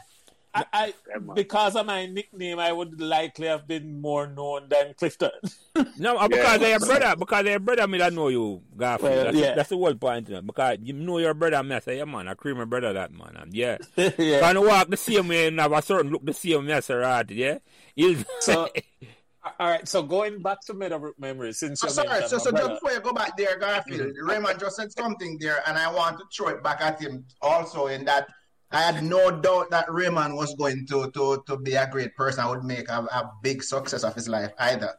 [0.56, 0.94] I, I
[1.34, 5.32] because of my nickname, I would likely have been more known than Clifton.
[5.99, 6.57] No, uh, because Yeah.
[6.57, 7.15] they're your brother.
[7.18, 9.11] Because they're your brother, me that know you, Garfield.
[9.11, 9.56] Well, that's, yeah.
[9.56, 10.30] that's the whole point.
[10.30, 12.65] You know, because you know your brother, me I say, yeah, man, I cream my
[12.65, 13.36] brother that, man.
[13.36, 13.77] And, yeah.
[14.18, 14.40] yeah.
[14.40, 16.90] Kind of walk the same way and have a certain look the same way as
[16.90, 17.57] a rat, yeah?
[17.95, 18.69] He'll, So,
[19.60, 19.88] all right.
[19.88, 23.02] So going back to Meadowbrook memories, since Oh, you sorry, so, so just before you
[23.02, 26.64] go back there, Garfield, Raymond just said something there, and I want to throw it
[26.64, 28.27] back at him also in that
[28.72, 32.44] I had no doubt that Raymond was going to to, to be a great person,
[32.44, 34.94] I would make a, a big success of his life either.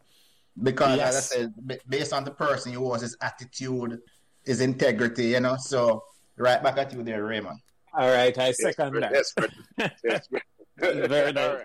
[0.62, 1.14] Because, Yes.
[1.14, 3.98] as I said, ba- based on the person he was, his attitude,
[4.44, 6.02] his integrity, you know, so
[6.38, 7.58] right back at you there, Raymond.
[7.92, 9.12] All right, I second Brit- that.
[9.12, 10.42] yes, Brit- yes, Brit-
[11.10, 11.44] Very nice.
[11.48, 11.64] All right.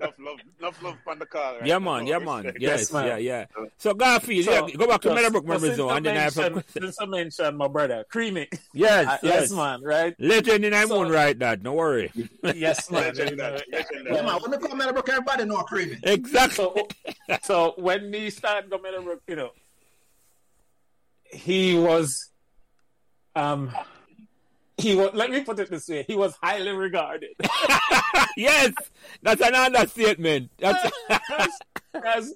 [0.00, 1.54] Enough love, enough love on the call.
[1.56, 1.66] Right?
[1.66, 2.44] yeah, man, yeah, man.
[2.44, 3.06] Yes, Yes, man.
[3.06, 3.46] yeah, yeah.
[3.78, 6.16] So, Garfield, So, yeah, go back to so- Meadowbrook so memories since I and then
[6.16, 8.48] I have mentioned- a Since I mentioned my brother, Creamy.
[8.72, 9.40] Yes, Uh, yes.
[9.50, 10.14] yes, man, right?
[10.20, 12.12] Legend in I'm So- on right that, don't worry.
[12.54, 13.02] Yes, man.
[13.14, 14.14] Legendary, legendary.
[14.14, 15.98] Yeah, man, when we come Meadowbrook, everybody know Creamy.
[16.04, 16.54] Exactly.
[16.54, 16.88] so,
[17.42, 19.50] so when he started going Meadowbrook, you know,
[21.24, 22.30] he was,
[23.34, 23.72] um,
[24.78, 25.10] he was.
[25.14, 27.30] Let me put it this way: he was highly regarded.
[28.36, 28.72] yes,
[29.22, 30.50] that's an understatement.
[30.58, 30.90] That's,
[31.94, 32.34] As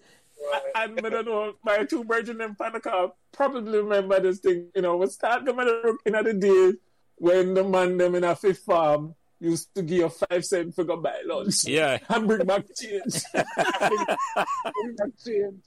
[0.75, 4.69] I, I don't know, my two virgin and Panaka probably remember this thing.
[4.75, 6.75] You know, we start coming around in the days
[7.17, 10.85] when the man them in a fifth farm used to give you five cents for
[10.85, 11.99] go buy lunch yeah.
[12.09, 13.23] and bring back change.
[13.33, 15.63] Bring back change.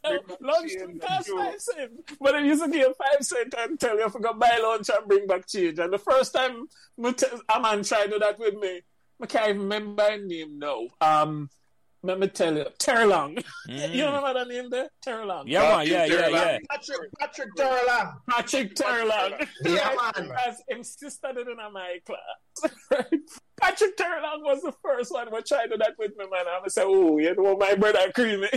[0.04, 1.00] Bring back lunch change.
[1.00, 4.20] cost five cents, but they used to give you five cents and tell you for
[4.20, 5.78] go buy lunch and bring back change.
[5.78, 6.66] And the first time
[6.96, 8.80] me t- a man tried to do that with me,
[9.20, 10.86] I can't even remember his name now.
[11.00, 11.50] Um,
[12.04, 13.42] let me tell you, Terlong.
[13.68, 14.88] You remember that name there?
[15.04, 15.44] Terlong.
[15.46, 15.48] Mm.
[15.48, 16.58] Yeah, man, yeah, yeah, yeah.
[16.70, 18.12] Patrick, Patrick Durlan.
[18.30, 19.48] Patrick Terlong.
[19.64, 20.16] Yeah, Right?
[20.28, 20.30] man.
[20.46, 22.72] As him sister did in my class.
[22.92, 23.06] Right?
[23.60, 26.44] Patrick Terlong was the first one who tried to do that with me, man.
[26.46, 28.48] I said, oh, you know my brother creamy.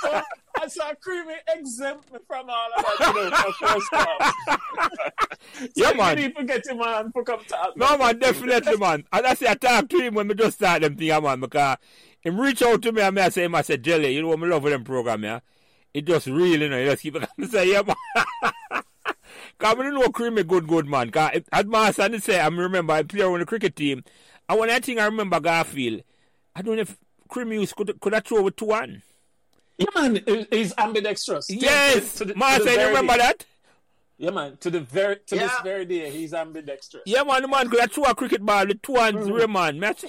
[0.00, 0.22] So,
[0.60, 4.34] I saw creamy exempt me from all of that, you know, for first class.
[5.74, 6.18] Yeah, so man.
[6.18, 7.76] You need to get him on to come talk.
[7.76, 9.04] No, man, definitely, man.
[9.12, 11.76] And I say, I talk to him when we just start them thing, man, because
[12.20, 14.28] him reach out to me and me, I say, him, I say, Jelly, you know
[14.28, 15.40] what I love with them program, yeah?
[15.92, 17.28] It just real, you know, you just keep it.
[17.40, 18.52] I say, yeah, man.
[19.58, 21.06] Because I know Creamy good, good, man.
[21.06, 24.02] Because at Master, I say, I remember I play on the cricket team.
[24.48, 26.02] And one I think I remember Garfield,
[26.54, 26.98] I don't know if
[27.32, 29.02] Cremius could could have throw with two one.
[29.78, 31.46] Yeah, man, he's ambidextrous.
[31.48, 33.18] Yes, to the- to Marcel, the you remember day.
[33.20, 33.46] that?
[34.18, 34.56] Yeah, man.
[34.58, 37.02] To the very to this very day, he's ambidextrous.
[37.06, 39.38] Yeah, man, the man could have throw a cricket ball with two hands, Mm.
[39.38, 39.80] Raymond.
[39.80, 39.94] Man.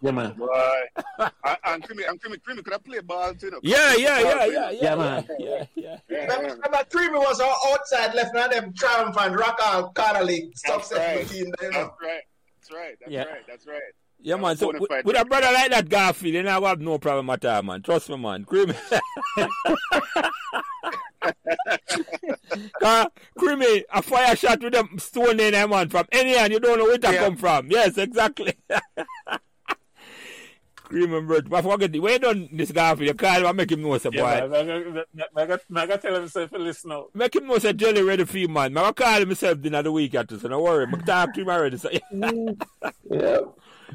[0.00, 0.32] Yeah, man.
[0.32, 0.80] Boy.
[1.18, 1.30] and,
[1.64, 3.46] and Creamy, and Creamy, Creamy could have played ball too.
[3.46, 3.60] you know.
[3.62, 5.28] Yeah, yeah, yeah, yeah, yeah, Yeah, man.
[5.38, 5.96] yeah, yeah.
[6.08, 10.24] Yeah, Remember, remember Creamy was our outside left hand them triumph and rock out Carter
[10.24, 11.26] League That's right.
[11.26, 11.52] successful team.
[11.60, 11.78] You know.
[11.90, 12.22] That's right.
[12.56, 12.96] That's right.
[13.00, 13.24] That's Yeah.
[13.24, 13.46] right.
[13.48, 13.82] That's right.
[14.22, 14.56] Yeah, man.
[14.56, 17.44] So with, with a brother like that, Garfield, you know, I have no problem at
[17.44, 17.82] all, man.
[17.82, 18.44] Trust me, man.
[18.44, 18.74] Creamy.
[23.38, 25.88] creamy, a fire shot with them stone in there, man.
[25.88, 27.20] From any hand, you don't know where that Yeah.
[27.24, 27.70] come from.
[27.70, 28.54] Yes, exactly.
[30.84, 31.40] creamy, bro.
[31.42, 31.98] But forget it.
[32.00, 33.08] Where done this Garfield?
[33.08, 34.16] You call him and make him know, say, boy.
[34.16, 34.70] Yeah, man.
[34.70, 37.10] I got- I got- I got to tell himself to listen out.
[37.14, 38.76] Make him know say jelly ready for you, man.
[38.76, 40.86] I call him myself dinner the week after, so don't worry.
[40.92, 41.76] I talk to him already.
[41.78, 42.60] So, mm.
[43.10, 43.38] Yeah.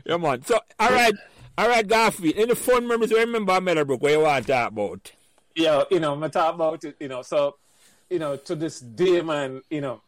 [0.06, 0.44] Yeah, man.
[0.44, 1.14] So, all right.
[1.58, 2.36] All right, Garfield.
[2.36, 5.12] Any fun memories you remember Meadowbrook where you want to talk about?
[5.56, 7.56] yeah, you know, I talk about it, you know, so,
[8.10, 10.02] you know, to this day, man, you know,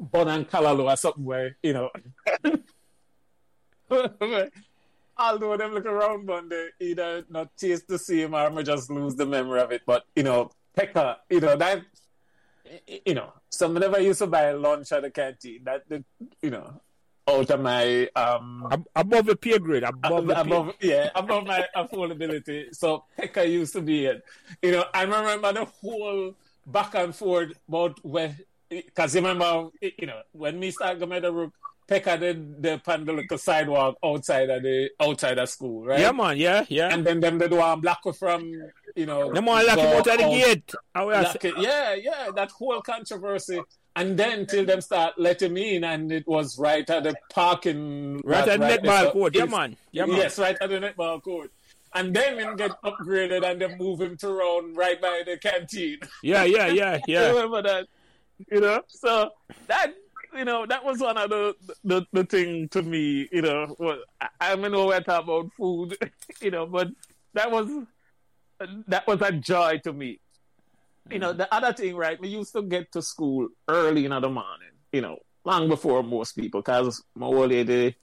[0.00, 1.90] Bon and callaloo or something where, you know,
[5.16, 9.14] although them look around one day, either not taste the same or I just lose
[9.14, 11.82] the memory of it, but, you know, Pekka, you know, that,
[13.06, 16.02] you know, so whenever used to buy lunch at the canteen, that, the,
[16.40, 16.80] you know,
[17.28, 19.84] out of my, um, above the peer grade.
[19.84, 22.74] Above the above, yeah, above my affordability.
[22.74, 24.24] So Pekka used to be it.
[24.60, 26.34] You know, I remember the whole
[26.66, 28.36] back and forth about where,
[28.68, 31.52] because you remember, you know, when me start going to Meadowbrook,
[31.88, 36.00] Pekka did the sidewalk outside of the outside of school, right?
[36.00, 36.36] Yeah, man.
[36.38, 36.92] Yeah, yeah.
[36.92, 38.44] And then them they do one block from,
[38.96, 40.72] you know, Them man lock him out of the gate.
[40.94, 41.54] How we are Lock it.
[41.58, 43.60] Yeah, yeah, that whole controversy.
[43.94, 48.20] And then till them start letting me in, and it was right at the parking
[48.24, 48.78] Right at there.
[48.78, 49.34] netball court.
[49.34, 49.76] Yeah, man.
[49.90, 50.16] Yeah, man.
[50.16, 51.50] Yes, right at the netball court.
[51.94, 55.98] And then him get upgraded and then move him to around right by the canteen.
[56.22, 57.28] Yeah, yeah, yeah, yeah.
[57.28, 57.86] remember that?
[58.50, 58.82] You know?
[58.88, 59.30] So
[59.66, 59.92] that
[60.34, 61.54] you know, that was one of the
[61.84, 63.76] the, the thing to me, you know.
[63.78, 65.98] Well, I, I don't know where to talk about food,
[66.40, 66.88] you know, but
[67.34, 67.68] that was
[68.88, 70.18] that was a joy to me.
[71.10, 72.18] You know, the other thing, right?
[72.20, 76.32] We used to get to school early in the morning, you know, long before most
[76.32, 77.96] people, because my old lady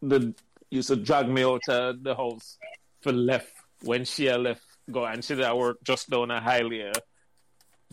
[0.00, 0.34] the,
[0.70, 2.58] used to drag me out of the house
[3.02, 3.52] for left
[3.82, 6.84] when she left go and she did work just down a highly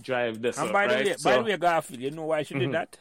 [0.01, 1.05] drive this And up, by the right?
[1.05, 2.71] way, by So- the way, Garfield, you know why she did Mhm.
[2.71, 2.97] that?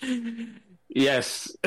[0.88, 1.56] yes.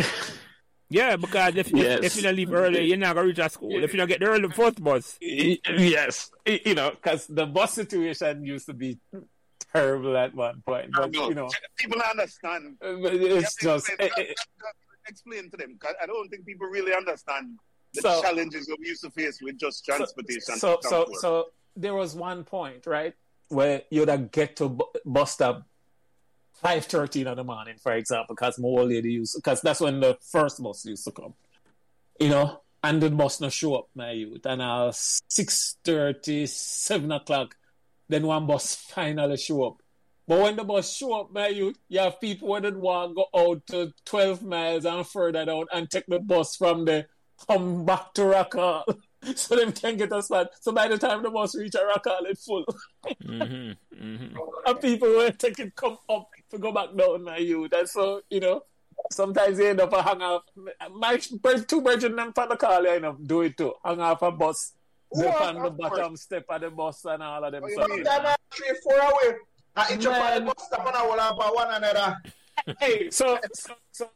[0.89, 1.99] Yeah, because if, Yes.
[1.99, 3.84] if, if you don't leave early, you're not gonna reach at school.
[3.84, 6.30] If you don't get the early fourth bus, yes.
[6.45, 8.99] You know, because the bus situation used to be
[9.73, 10.91] terrible at one point.
[10.93, 12.77] But, No, you know, people understand.
[12.81, 13.89] Uh, but it's to just.
[13.89, 15.49] explain, you to them.
[15.51, 15.77] to them.
[15.80, 17.57] 'cause I don't think people really understand
[17.93, 20.55] the So- challenges that we used to face with just transportation.
[20.57, 23.14] So, to so, so, there was one point, right,
[23.49, 25.68] where you'd have get to bu- bus stop
[26.64, 29.99] five thirteen in the morning, for example, because my old lady used because that's when
[29.99, 31.34] the first bus used to come,
[32.19, 37.11] you know, and the bus no show up, my youth, and uh six thirty, seven
[37.11, 37.56] o'clock,
[38.10, 39.77] then one bus finally show up.
[40.26, 43.26] But when the bus show up, my youth, you have people that want to go
[43.35, 47.07] out to 12 miles and further down and take the bus from there,
[47.45, 48.85] come back to Rock Hall.
[49.35, 50.48] so them can get a spot.
[50.61, 52.65] So by the time the bus reach a Rock Hall, it's full.
[53.22, 57.73] hmm hmm and people take it come up to go back down, my youth.
[57.73, 58.63] And so, you know,
[59.11, 60.43] sometimes they end up a hang off.
[60.91, 63.73] My two brethren them for the car, you know, do it too.
[63.84, 64.73] Hang off a bus.
[65.15, 65.89] They on the of course.
[65.91, 67.61] bottom step of the bus and all of them.
[67.61, 68.03] What you?
[68.03, 69.38] Sometimes three, four away.
[69.75, 70.45] I each up on Man.
[70.45, 72.17] the bus stop and I will have one another.
[72.80, 74.09] hey, so, so, so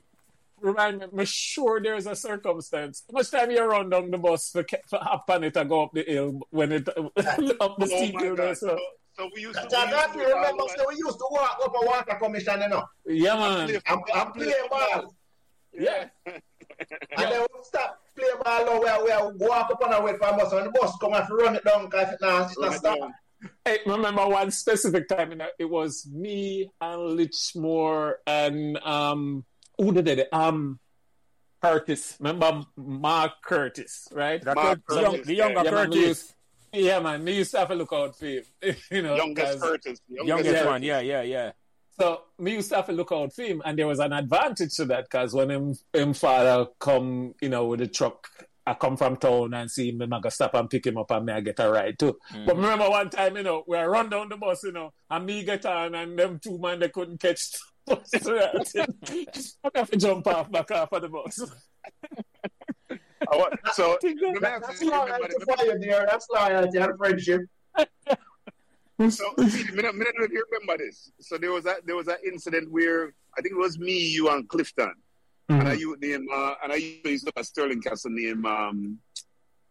[0.60, 3.04] remind me, I'm sure there's a circumstance.
[3.10, 5.84] How much time you run down the bus for, for hop on it to go
[5.84, 8.56] up the hill when it up the Oh steep hill.
[8.56, 8.78] So,
[9.18, 9.68] So, so we used to.
[9.70, 11.86] John, we used to you do all remember, so we used to walk up a
[11.86, 12.84] water commission, you know.
[13.06, 13.68] yeah, man.
[13.68, 15.16] Play- I'm, I'm play playing ball.
[15.74, 16.08] Yeah.
[16.26, 20.28] And then we stop play ball now where we walk up on the way for
[20.28, 22.68] a bus and the bus come and run it down because it not, it Run
[22.70, 23.00] not it stop.
[23.00, 23.14] down.
[23.66, 29.46] I remember one specific time, you know, it was me and Lichmore and um,
[29.78, 30.28] who did it?
[30.32, 30.80] Um,
[31.62, 32.18] Curtis.
[32.20, 34.42] Remember Mark Curtis, right?
[34.44, 36.34] The, Mark Cur- the, young, the younger yeah, man, Curtis, used-
[36.74, 38.44] Yeah, man, me used to have a lookout for him.
[38.92, 40.02] you know, Youngest 'cause- Curtis.
[40.08, 40.66] youngest Yeah.
[40.66, 40.84] one.
[40.84, 41.52] Yeah, yeah, yeah.
[42.00, 44.86] So me used to have a lookout for him, and there was an advantage to
[44.86, 48.28] that because when him, him father come, you know, with the truck,
[48.68, 51.26] I come from town and see him, I go stop and pick him up and
[51.26, 52.18] me I get a ride too.
[52.46, 52.62] But mm.
[52.62, 55.66] remember one time, you know, we run down the bus, you know, and me get
[55.66, 57.50] on, and them two man they couldn't catch
[57.88, 58.76] the bus.
[59.64, 61.40] I have to jump off back off of the bus.
[63.32, 66.06] I wa- so let me That- ask That's you, remember loyalty the- for you there.
[66.10, 67.42] That's loyalty and friendship.
[69.10, 71.12] So, see, me not, me not if you remember this.
[71.22, 74.28] So there was that there was an incident where I think it was me, you,
[74.30, 74.92] and Clifton,
[75.50, 78.98] and I used name uh, and I used a Sterling Castle name um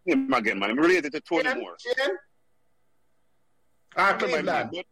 [0.07, 0.71] name again, man.
[0.71, 1.59] I'm related to Tony Shane?
[1.61, 1.77] Moore.
[1.81, 2.17] Shane?
[3.97, 4.71] Ah, I remember his Cleveland.
[4.73, 4.85] name,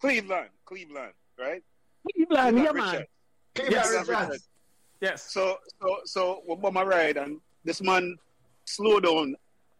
[0.00, 1.62] Cleveland, Cleveland, right?
[2.12, 2.76] Cleveland, yeah, Richard.
[2.76, 3.04] man.
[3.54, 4.08] Cleveland Yes, Richards.
[4.28, 4.40] Richard.
[5.00, 5.32] Yes.
[5.32, 8.16] So so so we bum a ride and this man
[8.64, 9.36] slow down.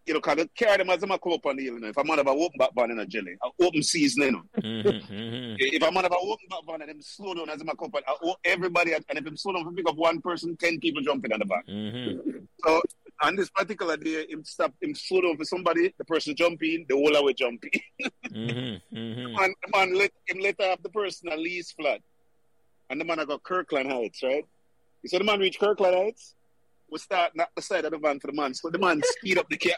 [0.07, 1.75] You know, kind of carry them as I'm a come up on the hill.
[1.75, 4.23] You know, if I'm on about open back van in a jelly, a open season,
[4.23, 4.43] you know.
[4.61, 5.57] Mm-hmm.
[5.59, 7.91] If I'm on about open back van and them slow down as I'm a come
[7.95, 10.81] up, on- everybody, and if I'm slow down, if I pick up one person, ten
[10.81, 11.67] people jumping on the back.
[11.67, 12.39] Mm-hmm.
[12.65, 12.81] So
[13.23, 16.95] on this particular day, him stop, him slow down for somebody, the person jumping, the
[16.97, 17.81] whole way jump in.
[18.31, 18.97] Mm-hmm.
[18.97, 19.43] Mm-hmm.
[19.43, 22.01] and the man let him let off the person at least flat.
[22.89, 24.47] And the man I got Kirkland Heights, right?
[25.03, 26.35] He said the man reach Kirkland Heights.
[26.91, 28.55] We start knock the side of the van for the man.
[28.55, 29.77] So the man speed up the car.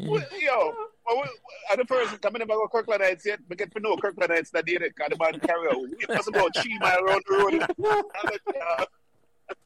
[0.00, 0.74] Well, Yo,
[1.06, 1.28] well, we-
[1.70, 4.64] and the person coming about Kirkland Heights yet, we get to know Kirkland Heights that
[4.64, 5.76] day that the man carry out.
[6.00, 7.34] It was about three mile around the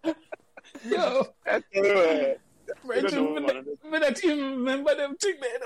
[0.05, 0.17] road.
[0.85, 2.37] Yo, That's the
[2.85, 5.59] Right, You don't know, me, not even remember them thing there.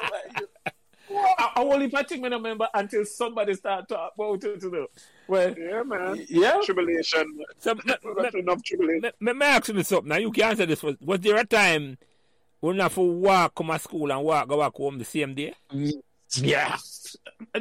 [1.11, 1.17] No.
[1.39, 4.63] I, I only part thing me not remember until somebody start talk about it.
[4.63, 4.87] You know.
[5.29, 6.25] Well, Yeah, man.
[6.29, 6.61] yeah.
[6.65, 7.39] Tribulation.
[7.59, 9.03] So, me, That's enough tribulation.
[9.21, 10.09] me, me, me ask you something.
[10.09, 10.83] Now you can answer this.
[10.83, 11.99] Was, was there a time
[12.61, 15.35] when you have to walk come to school and walk go back home the same
[15.35, 15.55] day?
[16.35, 16.77] Yeah.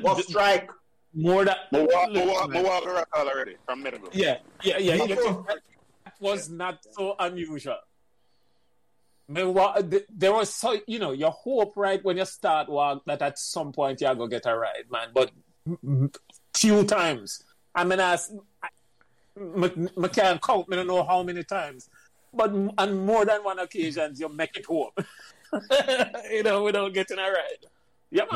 [0.02, 0.70] What strike?
[1.18, 4.10] More than I walk, I walk, I walk around already from medical.
[4.12, 4.96] Yeah, yeah, yeah.
[4.98, 5.16] Me yeah.
[5.16, 5.46] too.
[5.48, 5.60] That
[6.20, 7.78] was not so unusual.
[9.28, 13.22] Me wa- There was so you know your hope right when you start work that
[13.22, 15.10] at some point you're gonna get a ride, man.
[15.14, 15.32] But
[16.54, 17.44] few times.
[17.74, 18.18] I mean, I,
[19.36, 19.64] m-
[19.98, 20.70] m- can't count.
[20.70, 21.90] Me don't know how many times,
[22.34, 24.92] but on more than one occasions you make it home.
[26.32, 27.32] you know, without getting a ride.
[27.62, 27.70] Man.
[28.12, 28.30] Yep.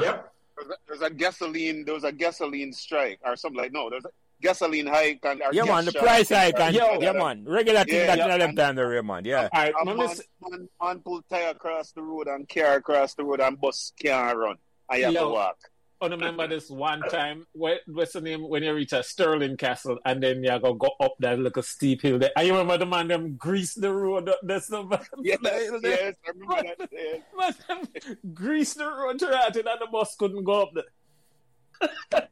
[0.57, 4.05] There's a, there's a gasoline, there was a gasoline strike or something like no, there's
[4.41, 5.85] gasoline hike and or Yeah, man.
[5.85, 6.99] The price hike and Yo.
[6.99, 7.43] yeah, man.
[7.45, 9.25] Regular thing Yeah, that yeah, them and- time the real man.
[9.25, 9.49] Yeah.
[9.53, 12.75] All right, A let man, s- man, man pull tire across the road and car
[12.75, 14.55] across the road and bus can't run.
[14.89, 15.27] I have Yo.
[15.27, 15.57] to walk.
[16.01, 19.97] I remember this one time where, what's the name when you reach a Sterling Castle
[20.05, 22.31] and then you go go up that little steep hill there.
[22.37, 24.31] And you remember the man them grease the road.
[24.41, 25.01] That's the man.
[25.21, 26.89] Yes, the yes, I remember that.
[26.93, 27.21] Yes.
[27.37, 30.85] Man, them grease the road to that and the bus couldn't go up there.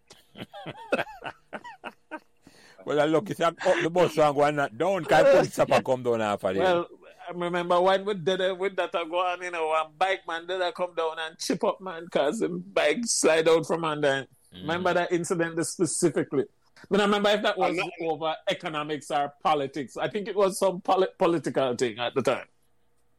[2.88, 5.04] Well, I look, it's up oh, the bus and go and not down.
[5.04, 6.64] Because police supper come down after there.
[6.64, 6.88] Well,
[7.28, 10.22] I remember when we did it with that I go on, you know, one bike
[10.26, 13.84] man did I come down and chip up man because the bike slide out from
[13.84, 14.26] under.
[14.56, 14.62] Mm.
[14.62, 16.46] Remember that incident specifically?
[16.90, 19.98] But I remember if that was not- over economics or politics.
[19.98, 22.46] I think it was some poli- political thing at the time.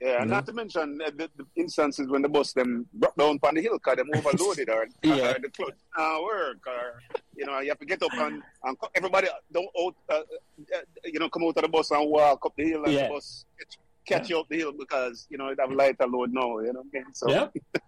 [0.00, 3.38] Yeah, and not to mention uh, the, the instances when the bus them broke down
[3.42, 5.32] on the hill because them overloaded or, Yeah.
[5.32, 7.02] or the clutch not work or
[7.36, 10.78] you know you have to get up and, and co- everybody don't out uh, uh,
[11.04, 13.08] you know come out of the bus and walk up the hill and Yeah.
[13.08, 16.32] the bus catch, catch you up the hill because you know it have lighter load
[16.32, 17.14] now you know what I mean?
[17.14, 17.48] so Yeah.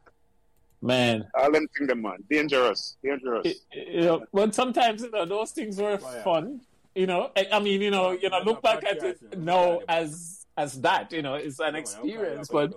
[0.82, 1.28] Man.
[1.34, 5.26] all them things them man dangerous dangerous It- it- you know, but sometimes you know
[5.26, 6.62] those things were fun.
[6.94, 10.39] You know, I, I mean, you know, you know, look back at it now as
[10.60, 11.12] as that.
[11.12, 12.48] You know, it's an experience.
[12.48, 12.74] But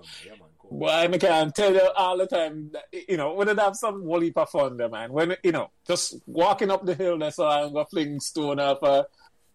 [0.61, 4.05] why I can tell you all the time, that, you know, when did have some
[4.37, 5.11] of fun there, man.
[5.11, 8.81] When you know, just walking up the hill, that's how I'm gonna fling stone off
[8.83, 9.05] a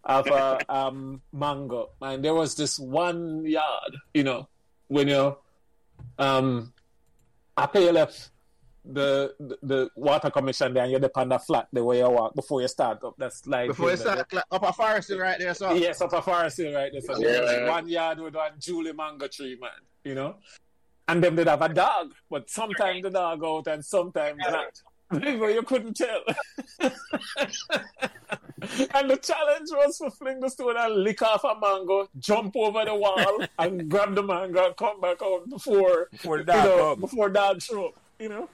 [0.05, 1.91] off a um mango.
[2.01, 4.49] And there was this one yard, you know,
[4.89, 5.37] when you
[6.19, 6.73] um
[7.81, 8.31] you left
[8.89, 12.35] the, the the water commission there and you're on the flat the way you walk
[12.35, 13.67] before you start up that slide.
[13.69, 16.57] Before you start like, up a forest hill right there, so Yes, up a forest
[16.57, 17.03] hill right there.
[17.03, 17.71] So there was Yeah.
[17.71, 19.71] one yard with one Julie mango tree, man.
[20.05, 20.37] You know?
[21.07, 24.83] And them did have a dog, but sometimes the dog out and sometimes not.
[25.11, 26.21] But you couldn't tell.
[26.81, 26.91] and
[29.11, 32.95] the challenge was to fling the stone and lick off a mango, jump over the
[32.95, 37.31] wall, and grab the mango and come back out before Before the you know, before
[37.31, 38.51] dog show up, you know.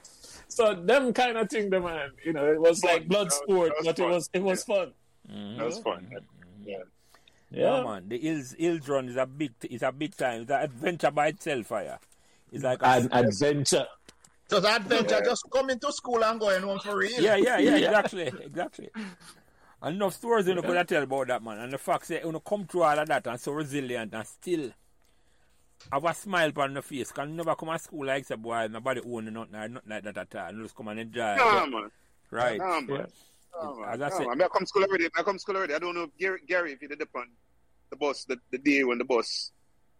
[0.49, 3.73] So them kind of thing, the man, you know, it was like blood was- sport,
[3.83, 4.93] that was but it was it was fun.
[5.29, 6.15] that was fun mm-hmm.
[6.17, 6.69] Mm-hmm.
[6.69, 6.79] yeah
[7.51, 8.09] Yeah, man.
[8.09, 10.43] The Hills Hills Run is a big it's a big time.
[10.43, 11.99] It's an adventure by itself, fire.
[12.53, 13.87] It's like a, An adventure.
[14.49, 17.21] so the adventure just coming to school and going home for real.
[17.21, 17.87] yeah, yeah, yeah, Yeah.
[17.89, 18.91] exactly, exactly.
[19.83, 21.59] And enough stories you know could I tell about that man.
[21.59, 24.27] And the fact that you know come through all of that and so resilient and
[24.27, 24.71] still
[25.93, 27.13] have a smile on the face.
[27.13, 30.03] Can you never come to school like say boy nobody own nothing or nothing like
[30.05, 30.49] that at all.
[30.49, 31.37] And just come and enjoy.
[31.37, 31.91] nah man
[32.31, 32.59] Right.
[32.59, 33.07] nah man Yeah.
[33.63, 33.89] Nah, man.
[33.91, 34.43] As I Nah, said- man.
[34.43, 36.83] I come school already I come school already I don't know if Gary, Gary if
[36.83, 37.27] you did the pun
[37.91, 39.53] the bus the, the day when the bus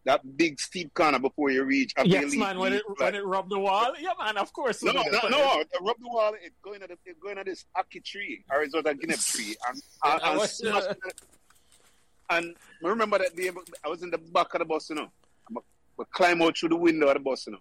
[0.07, 1.93] that big steep corner before you reach.
[1.97, 2.59] a Yes, Bailey- man.
[2.59, 4.37] When it when it rubbed the wall, yeah, man.
[4.37, 4.83] Of course.
[4.83, 5.61] no, no, no, no.
[5.61, 6.35] It rub the wall.
[6.43, 10.23] It going at the, it going at this ackee tree, Arizona guinea tree, and and,
[10.23, 10.99] I and, was- smash it.
[12.29, 12.55] and
[12.85, 13.51] I remember that day.
[13.83, 15.11] I was in the back of the bus, you know.
[15.99, 17.59] I'm climb out through the window of the bus, you know.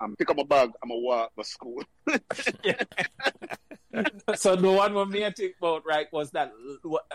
[0.00, 0.70] I'm pick up my bag.
[0.82, 1.82] I'm a walk to school.
[4.34, 6.52] so the one with me I think about right was that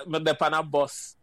[0.06, 1.16] when the on a bus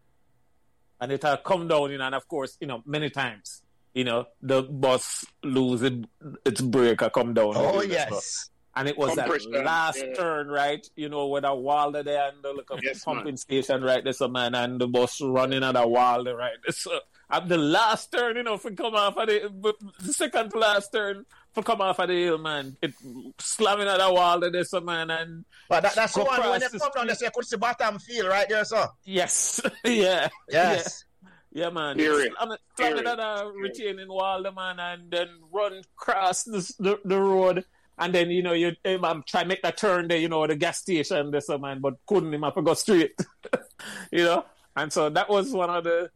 [1.01, 4.25] and it had come down in and of course you know many times you know
[4.41, 6.05] the bus lose it,
[6.45, 8.49] its brake or come down Oh and yes.
[8.75, 9.29] and it was that
[9.63, 10.13] last yeah.
[10.13, 13.37] turn right you know with a wall there and the little Yes, pumping man.
[13.37, 16.99] station right there's a man and the bus running at a wall there right so
[17.29, 20.91] at the last turn you know for come off of the, the second to last
[20.91, 22.93] turn for come off of the hill man it
[23.39, 26.59] slamming at a wall there there's a man and But that, that's the one when
[26.59, 28.87] they the come down, they say you could see bottom field right there, sir.
[29.03, 29.61] Yes.
[29.83, 30.29] yeah.
[30.49, 31.03] Yes.
[31.51, 31.97] Yeah, man.
[31.97, 32.33] Period.
[32.37, 33.19] Slam it, slam it Period.
[33.19, 37.65] at a retaining wall, the man, and then run across the, the, the road.
[37.97, 40.45] And then, you know, you um, I'm trying to make that turn there, you know,
[40.45, 43.19] the gas station, there's a man, but couldn't him up to go straight.
[44.11, 44.45] you know?
[44.75, 46.11] And so that was one of the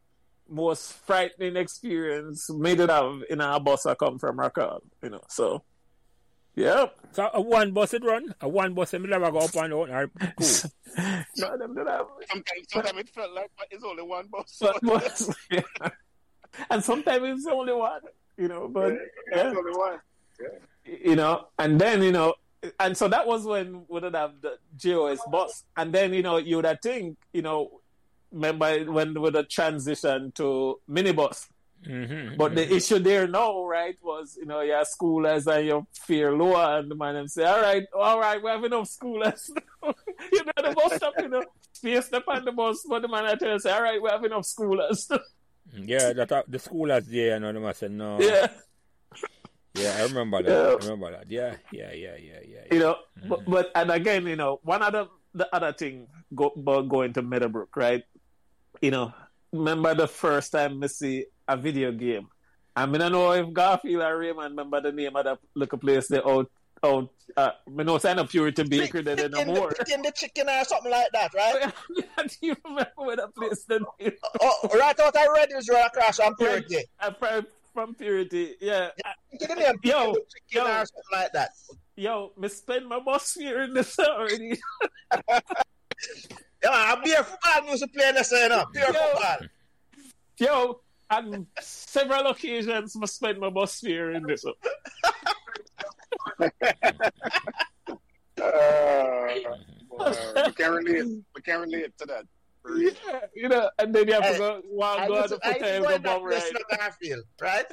[0.52, 5.10] most frightening experience made it have in our bus I come from Rock Hall, you
[5.10, 5.22] know.
[5.30, 5.64] So
[6.56, 6.88] yeah.
[7.14, 9.74] So a one bus it run, a one bus it never go up and down.
[9.74, 10.08] Or,
[10.38, 10.72] cool.
[11.38, 14.58] no, them did have sometimes, sometimes it felt like it's only one bus.
[14.60, 15.90] but, but yeah.
[16.70, 18.02] and sometimes it's only one,
[18.38, 18.94] you know, but
[19.32, 19.48] yeah.
[19.48, 20.00] It's only one.
[20.84, 22.36] you know, and then you know,
[22.80, 26.38] and so that was when we would have the JOS bus, and then you know
[26.38, 27.81] you would have think, you know,
[28.32, 31.48] remember when with the transition to minibus.
[31.86, 32.38] Mm-hmm.
[32.38, 36.78] But the issue there now, right, was you know your schoolers and your fear lower,
[36.78, 39.50] and the man them say, all right, all right, we have enough schoolers.
[40.32, 43.26] you know the bus stop, you know, space step on the bus, but the man
[43.26, 45.10] I tell say, all right, we have enough schoolers.
[45.74, 48.20] Yeah, that uh, the schoolers there, and them I said no.
[48.20, 48.48] yeah.
[49.74, 50.52] Yeah, I remember that.
[50.52, 50.68] Yeah.
[50.68, 51.32] I remember that.
[51.32, 52.60] Yeah, yeah, yeah, yeah, yeah.
[52.66, 52.74] yeah.
[52.74, 52.98] you know
[53.30, 57.22] but, but and again you know one other the other thing go, about going to
[57.22, 58.04] meadowbrook right
[58.82, 59.14] you know
[59.54, 62.28] remember the first time I see a video game
[62.76, 66.08] I mean I know if Garfield or Raymond remember the name of that little place
[66.08, 66.50] they out
[66.84, 70.64] out uh I know sign up Purity Bakery there no more the, the chicken or
[70.64, 71.72] something like that, right?
[72.28, 75.86] Do you remember where that place the name oh, right out of Red Hills Road
[75.86, 76.84] across on Purity.
[77.00, 78.90] uh, from, from Purity yeah
[79.40, 80.64] Give the name Yo, chicken yo.
[80.64, 81.52] or something like that.
[81.96, 84.60] yo me spend my bus here in this already
[86.64, 88.66] Yeah, a beer football used to play in the same, you know.
[88.74, 88.94] Beer Yo.
[88.94, 89.38] football.
[90.40, 94.46] Yo, on several occasions, I spent my bus fare in this.
[94.46, 94.54] Uh,
[100.46, 101.06] we can't relate.
[101.36, 102.26] We can't relate to that.
[102.76, 105.46] Yeah, you know, and then you have to go while I go used on the
[105.46, 106.56] to, I used to hotel go go in that bum place ride.
[106.56, 107.66] in Garfield, right?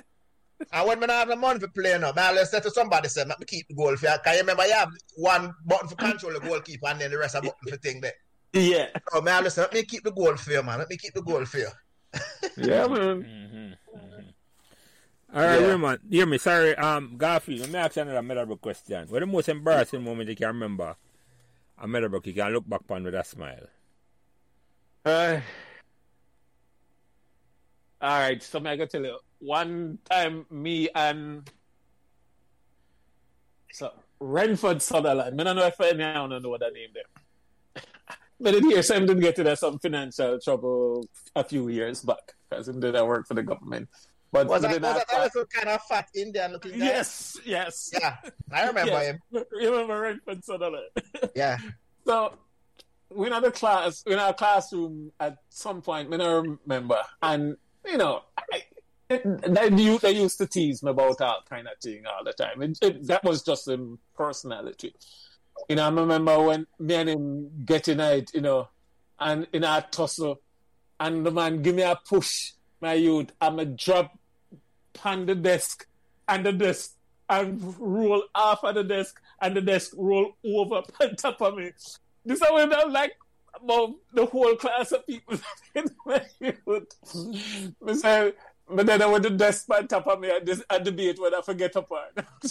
[0.72, 3.24] And when I have the money for playing up, I always say to somebody, say,
[3.24, 4.16] let me keep the goal for you.
[4.24, 7.36] Can you remember you have one button for control the goalkeeper and then the rest
[7.36, 8.14] of button for thing there?
[8.52, 10.78] Yeah, Oh man, listen, let me keep the goal for you, man.
[10.78, 11.68] Let me keep the goal for you.
[12.56, 13.22] yeah, man.
[13.22, 13.96] Mm-hmm.
[13.98, 14.28] Mm-hmm.
[15.34, 15.66] All right, Yeah.
[15.68, 16.00] Raymond.
[16.10, 16.38] Hear me.
[16.38, 17.60] Sorry, um, Garfield.
[17.60, 19.06] Let me ask you another memorable question.
[19.08, 20.96] What the most embarrassing moment you can remember?
[21.80, 23.66] A memorable you can look back on with a smile.
[25.04, 25.40] Uh,
[28.00, 31.48] all right, so I gotta tell you, one time me and
[33.72, 37.04] so Renford Sutherland, I don't know if anyone know what that name there.
[38.40, 42.66] But in here, Sam didn't get into some financial trouble a few years back because
[42.68, 43.88] he did work for the government.
[44.30, 46.84] But Was that, was that that, that kind of fat Indian looking guy?
[46.84, 48.16] yes, yes, Yeah,
[48.52, 49.06] I remember Yes.
[49.32, 49.44] him.
[49.52, 50.90] Remember Renford Sutherland?
[51.34, 51.56] Yeah.
[52.06, 52.34] So
[53.10, 56.12] we're in the class, we're in our classroom at some point.
[56.12, 57.56] I don't remember, and
[57.86, 58.64] you know, I,
[59.08, 59.22] it,
[59.54, 62.60] they, they used to tease me about all kind of thing all the time.
[62.62, 64.94] It, it, that was just him personality.
[65.68, 68.68] You know, I remember when me and him getting it, you know,
[69.18, 70.40] and in our tussle,
[71.00, 74.18] and the man give me a push, my youth, I'm a drop
[75.04, 75.86] on the desk,
[76.28, 76.94] and the desk,
[77.28, 81.72] and roll off of the desk, and the desk roll over on top of me.
[82.24, 83.16] This is when I like
[83.54, 85.38] about the whole class of people
[85.74, 88.00] in my youth.
[88.00, 88.32] Say,
[88.70, 91.38] but then I went to desk on top of me and this a debate whether
[91.38, 92.18] I forget apart.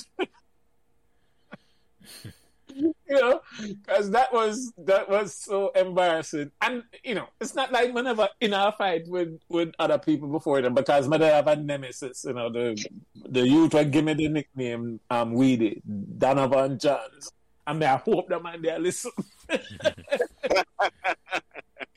[3.10, 6.52] you know, because that was that was so embarrassing.
[6.62, 10.28] And you know, it's not like we never in our fight with with other people
[10.30, 12.24] before them because mother have a nemesis.
[12.26, 12.86] You know, the
[13.16, 15.82] the youth would give me the nickname um Weedy
[16.18, 17.32] Donovan Johns.
[17.74, 19.12] mean, I hope that man there listen.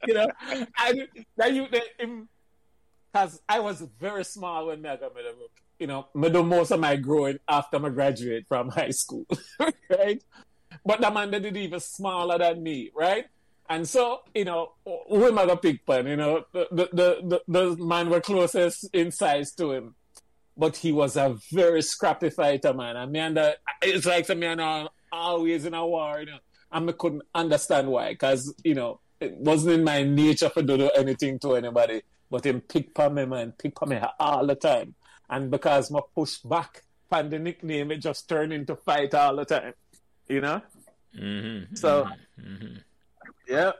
[0.06, 0.28] you know,
[0.78, 1.84] and that you that
[3.12, 5.50] because I was very small when I got Meadowbrook.
[5.78, 9.26] You know, I do most of my growing after I graduate from high school,
[9.90, 10.22] right?
[10.84, 13.26] But the man that did even smaller than me, right?
[13.68, 14.72] And so, you know,
[15.08, 19.52] we mother Pigpen, you know, the, the, the, the, the man were closest in size
[19.52, 19.94] to him.
[20.56, 22.96] But he was a very scrappy fighter, man.
[22.96, 26.38] And me and the, it's like some man always in a war, you know.
[26.72, 30.78] And I couldn't understand why, because, you know, it wasn't in my nature for to
[30.78, 32.02] do anything to anybody.
[32.30, 34.94] But him pick on me, man, pick me all the time.
[35.28, 36.82] And because my push back
[37.12, 39.74] on the nickname, it just turned into fight all the time,
[40.30, 40.62] you know?
[41.18, 41.74] Mm-hmm.
[41.74, 42.06] So,
[42.40, 42.76] Mm-hmm.
[43.48, 43.72] yeah.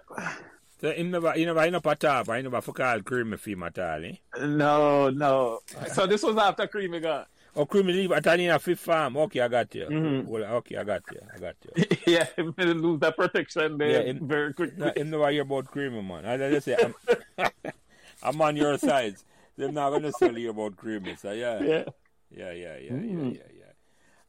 [0.80, 3.78] So him never, he never, he never tap, he never for call creamy film at
[3.78, 4.14] all, eh?
[4.40, 5.60] No, no.
[5.92, 7.28] So this was after Creamy got.
[7.54, 9.16] Oh, creamy leave at all in a fifth farm.
[9.16, 9.86] Okay, I got you.
[9.86, 10.24] Mhm.
[10.26, 11.20] Well, okay, I got you.
[11.34, 11.84] I got you.
[12.06, 14.78] yeah, him didn't lose that protection there Yeah, in- very quickly.
[14.86, 16.24] No, him never hear about creamy, man.
[16.24, 16.94] As I just say, I'm,
[18.22, 19.16] I'm on your side.
[19.56, 21.16] They're not going to tell you about creamy.
[21.16, 21.60] So, yeah.
[21.62, 21.84] Yeah.
[22.30, 23.34] Yeah, yeah, yeah, Mm.
[23.34, 23.59] yeah, yeah, yeah.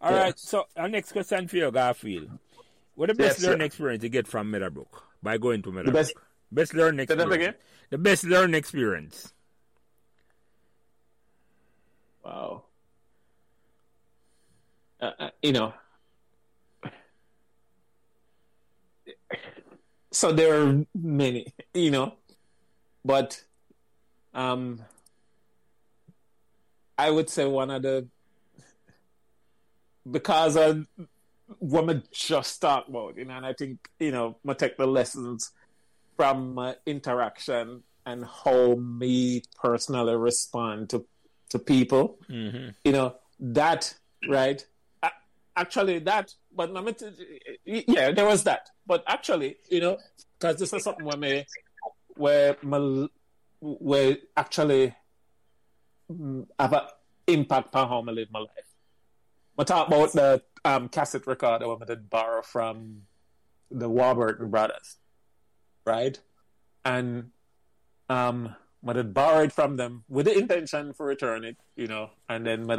[0.01, 0.37] All right.
[0.39, 2.29] So, our next question for you, Garfield.
[2.95, 3.51] What the best Yes, sir.
[3.51, 5.93] learning experience you get from Meadowbrook by going to Meadowbrook?
[5.93, 6.13] best-
[6.51, 7.33] best learning experience.
[7.33, 7.55] again?
[7.91, 9.33] The best learning experience.
[12.23, 12.63] Wow.
[14.99, 15.73] Uh, uh, you know,
[20.11, 22.13] so there are many, you know,
[23.03, 23.41] but
[24.33, 24.81] um,
[26.97, 28.07] I would say one of the
[30.09, 30.83] because I
[32.11, 35.51] just talked about, you know, and I think you know, I take the lessons
[36.17, 41.05] from uh, interaction and how me personally respond to
[41.49, 42.69] to people Mm-hmm.
[42.85, 43.93] you know that
[44.27, 44.65] right
[45.03, 45.11] A-
[45.55, 49.97] actually that but let me t- yeah there was that but actually you know
[50.39, 51.45] because this is something where me
[52.15, 53.07] where my,
[53.59, 54.95] where actually
[56.11, 56.81] mm, have an
[57.27, 58.70] impact on how I live my life.
[59.57, 63.03] I talk about the um, cassette recorder I did borrow from
[63.69, 64.97] the Warburton brothers,
[65.85, 66.19] right?
[66.83, 67.31] And
[68.09, 68.55] um,
[68.87, 72.45] I did borrow it from them with the intention for return it, you know, and
[72.45, 72.75] then my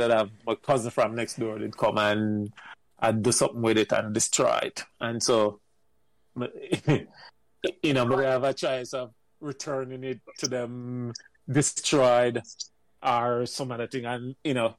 [0.62, 2.52] cousin from next door did come and
[2.98, 4.84] I'd do something with it and destroy it.
[5.00, 5.60] And so,
[6.36, 11.12] you know, I have a choice of returning it to them
[11.50, 12.42] destroyed
[13.02, 14.04] or some other thing.
[14.04, 14.76] And, you know,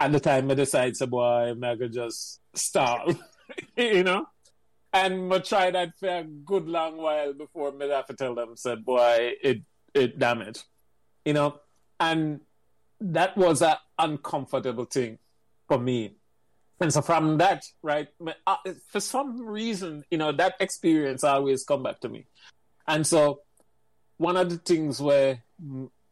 [0.00, 3.08] at the time I decide, so boy, I could just stop,
[3.76, 4.26] you know?
[4.92, 8.56] And I tried that for a good long while before I have to tell them,
[8.56, 9.62] said, boy, it,
[9.94, 10.64] it damaged,
[11.24, 11.60] you know?
[12.00, 12.40] And
[13.00, 15.18] that was an uncomfortable thing
[15.66, 16.16] for me.
[16.80, 18.08] And so from that, right,
[18.46, 18.56] uh,
[18.86, 22.26] for some reason, you know, that experience always come back to me.
[22.86, 23.40] And so
[24.16, 25.42] one of the things where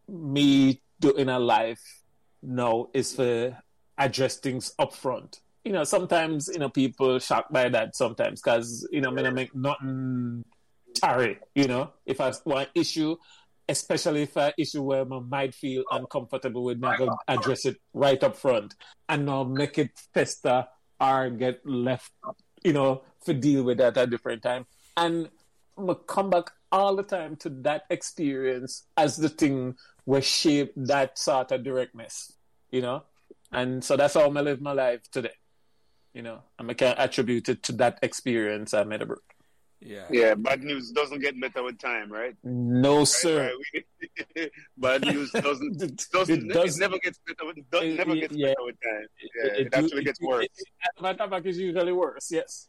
[0.09, 2.03] me do in a life
[2.43, 3.57] now is for
[3.99, 5.41] address things up front.
[5.65, 9.25] You know, sometimes, you know, people shocked by that sometimes because, you know, I'm going
[9.25, 10.45] to make nothing
[10.95, 13.17] tarry, you know, if I want issue,
[13.69, 17.79] especially if I issue where I might feel uncomfortable with, me, I go address it
[17.93, 18.75] right up front
[19.09, 20.67] and not make it fester
[21.01, 22.13] or get left,
[22.63, 24.67] you know, for deal with that at a different time.
[24.97, 25.29] And
[25.77, 29.75] I come back all the time to that experience as the thing
[30.05, 32.33] where shape that sort of directness,
[32.71, 33.03] you know?
[33.53, 35.31] And so that's how I live my life today,
[36.13, 36.43] you know?
[36.59, 39.23] And I can attribute it to that experience at Meadowbrook.
[39.81, 40.07] Yeah.
[40.11, 42.35] Yeah, bad news doesn't get better with time, right?
[42.43, 43.53] No, sir.
[43.75, 43.85] Right,
[44.35, 48.15] we- bad news doesn't It doesn't it, does- never gets better with does, It- never
[48.15, 48.49] gets yeah.
[48.49, 49.07] better with time.
[49.21, 50.49] Yeah, it, actually gets worse.
[51.01, 52.69] Matter fact, is usually worse, yes.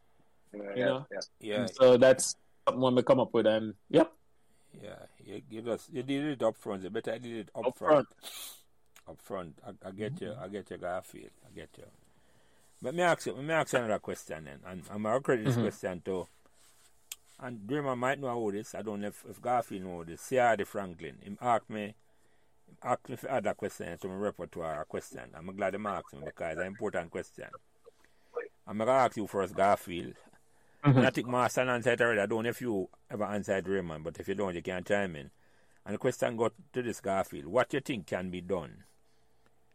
[0.53, 1.05] Yeah, you yeah, know.
[1.11, 1.19] yeah.
[1.39, 1.65] Yeah.
[1.73, 2.35] So that's
[2.67, 4.11] something we come up with, and yep,
[4.81, 6.83] Yeah, you, you just you did it up front.
[6.83, 8.07] You better did it up, Up front.
[9.07, 9.59] Up front.
[9.65, 10.27] I, I get you.
[10.27, 10.43] Mm-hmm.
[10.43, 11.31] I get you, Garfield.
[11.45, 11.85] I get you.
[12.81, 15.55] But me ask you, me ask you another question then, and I'm gonna credit this
[15.55, 15.63] mm-hmm.
[15.63, 16.27] question to.
[17.39, 18.73] And Dreamer might know all this.
[18.73, 20.21] I don't know if, if Garfield know this.
[20.21, 20.63] See, C.R.D.
[20.63, 21.17] Franklin.
[21.21, 21.93] Him ask me.
[22.83, 25.21] Ask me for other questions to my repertoire question.
[25.35, 27.45] I'm glad him ask me because it's an important question.
[28.67, 30.15] I'm gonna ask you first, Garfield.
[30.83, 30.97] Mm-hmm.
[30.97, 32.21] And I think Master answered already.
[32.21, 35.15] I don't know if you ever answered Raymond, but if you don't, you can chime
[35.15, 35.29] in.
[35.85, 37.45] And the question got to this Garfield.
[37.45, 38.83] What you think can be done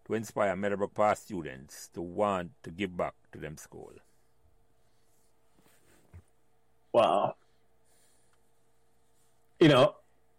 [0.06, 3.92] to inspire Meadowbrook past students to want to give back to them school?
[6.92, 7.36] Wow.
[9.60, 9.94] You know,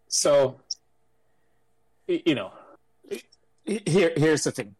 [0.08, 0.60] so
[2.06, 2.52] you know,
[3.66, 4.76] here here's the thing.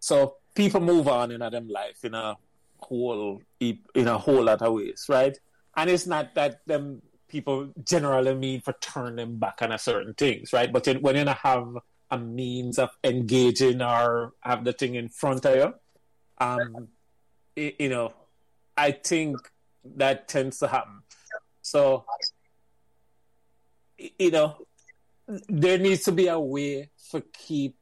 [0.00, 2.36] So people move on in them life in a
[2.80, 5.38] whole in a whole lot of ways, right?
[5.76, 10.52] And it's not that them people generally mean for turning back on a certain things,
[10.52, 10.72] right?
[10.72, 11.76] But when you have
[12.10, 15.74] a means of engaging or have the thing in front of you,
[16.38, 16.88] um,
[17.56, 18.12] you know,
[18.76, 19.36] I think
[19.96, 21.02] that tends to happen.
[21.62, 22.04] So,
[24.18, 24.56] you know,
[25.48, 27.76] there needs to be a way for keep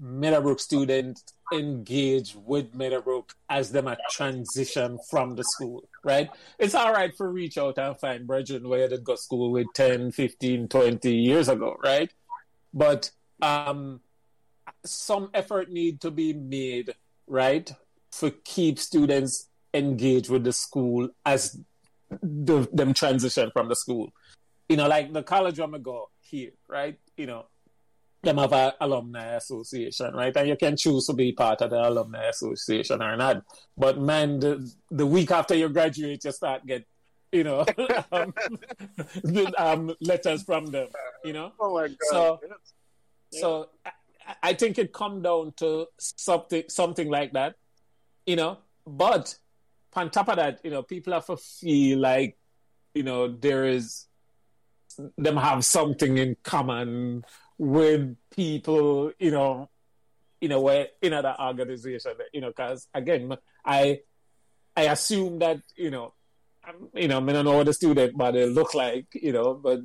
[0.00, 6.30] Meadowbrook students engaged with Meadowbrook as them a transition from the school, right?
[6.58, 10.12] It's all right for reach out and find brethren where they go school with 10,
[10.12, 12.12] 15, 20 years ago, right?
[12.72, 13.10] But
[13.42, 14.00] um,
[14.84, 16.94] some effort need to be made,
[17.26, 17.70] right,
[18.12, 21.60] for keep students engaged with the school as
[22.22, 24.10] the, them transition from the school.
[24.68, 26.98] You know, like the college where I go here, right?
[27.16, 27.46] You know,
[28.22, 30.36] them have an alumni association, right?
[30.36, 33.42] And you can choose to be part of the alumni association or not.
[33.76, 36.86] But man, the, the week after you graduate, you start get,
[37.32, 37.64] you know,
[38.12, 38.34] um,
[39.58, 40.88] um, letters from them,
[41.24, 41.52] you know.
[41.60, 41.96] Oh my god!
[42.10, 42.40] So,
[43.32, 43.92] so I,
[44.42, 47.56] I think it come down to something, something like that,
[48.26, 48.58] you know.
[48.86, 49.36] But
[49.94, 52.36] on top of that, you know, people have to feel like,
[52.94, 54.06] you know, there is
[55.16, 57.24] them have something in common
[57.58, 59.68] with people, you know,
[60.40, 64.00] in a way, in other organization, you know, because again, I,
[64.76, 66.14] I assume that, you know,
[66.64, 69.80] I'm, you know, I don't know what the student body look like, you know, but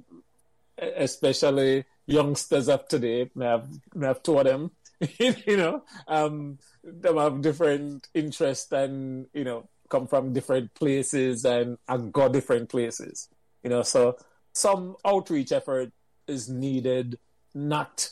[0.78, 3.68] especially youngsters of today, may have,
[4.02, 4.72] I have taught them,
[5.20, 11.78] you know, um, them have different interests and, you know, come from different places and,
[11.88, 13.30] and go different places,
[13.64, 14.18] you know, so
[14.54, 15.92] some outreach effort
[16.28, 17.20] is needed
[17.54, 18.10] not,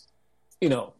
[0.60, 0.94] you know,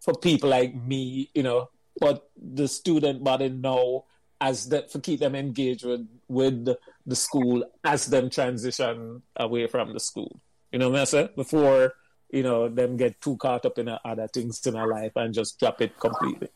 [0.00, 4.04] for people like me, you know, but the student body know
[4.40, 6.68] as that for keep them engaged with, with
[7.06, 10.40] the school as them transition away from the school.
[10.72, 11.30] You know what I say?
[11.36, 11.94] Before,
[12.32, 15.60] you know, them get too caught up in other things in our life and just
[15.60, 16.48] drop it completely.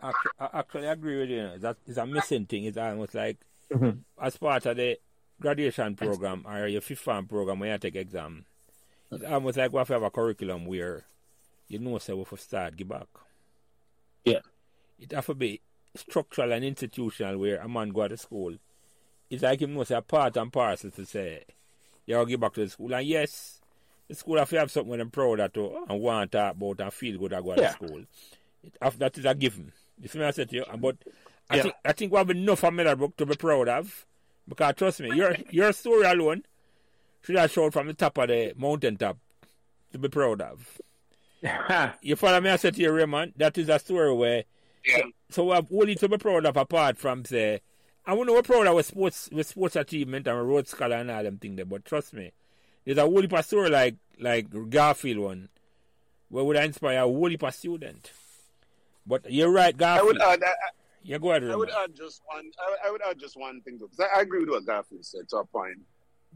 [0.00, 0.12] I
[0.52, 1.52] actually agree with you.
[1.58, 2.64] That is a missing thing.
[2.64, 3.38] It's almost like
[3.72, 4.00] mm-hmm.
[4.20, 4.98] as part of the
[5.40, 8.44] graduation program or your fifth form program when you take exam
[9.14, 11.04] it's almost like we have, to have a curriculum where
[11.68, 13.06] you know say we have start give back.
[14.24, 14.40] Yeah.
[14.98, 15.60] It have to be
[15.94, 18.54] structural and institutional where a man go to school.
[19.30, 21.44] It's like him know say a part and parcel to say
[22.06, 22.94] you give back to the school.
[22.94, 23.60] And yes,
[24.08, 26.80] the school have to have something I'm proud of to and want to talk about
[26.80, 27.68] and feel good about yeah.
[27.68, 28.04] to school.
[28.62, 29.72] It have, that is a given.
[30.00, 30.64] You see what I said to you?
[30.78, 30.96] But
[31.48, 31.62] I yeah.
[31.62, 34.06] think I think we have enough of Meadowbrook to be proud of.
[34.48, 36.44] Because trust me, your your story alone
[37.22, 39.18] should have showed from the top of the mountain top
[39.92, 40.80] to be proud of.
[42.02, 42.50] you follow me?
[42.50, 44.44] I said to you, Raymond, that is a story where.
[44.84, 44.98] Yeah.
[44.98, 47.60] So, so we have only to be proud of apart from say,
[48.06, 50.96] I want to be proud of our sports, with sports achievement and our Rhodes scholar
[50.96, 51.64] and all them things there.
[51.64, 52.32] But trust me,
[52.84, 55.48] there's a whole heap of story like like Garfield one,
[56.28, 58.12] where would I inspire a whole heap of student.
[59.06, 60.18] But you're right, Garfield.
[60.20, 60.52] I would add, I,
[61.02, 61.42] yeah, go ahead.
[61.42, 61.54] Raymond.
[61.54, 62.50] I would add just one.
[62.58, 65.28] I, I would add just one thing because I, I agree with what Garfield said
[65.30, 65.78] to a point.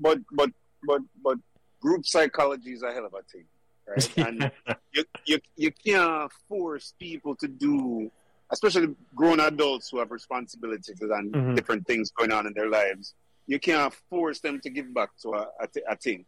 [0.01, 0.51] But but
[0.87, 1.39] but but
[1.81, 3.45] group psychology is a hell of a thing,
[3.87, 4.13] right?
[4.27, 4.51] And
[4.93, 8.11] you, you you can't force people to do,
[8.51, 11.55] especially grown adults who have responsibilities and Mhm.
[11.57, 13.15] different things going on in their lives.
[13.47, 16.27] You can't force them to give back to a, a, a thing.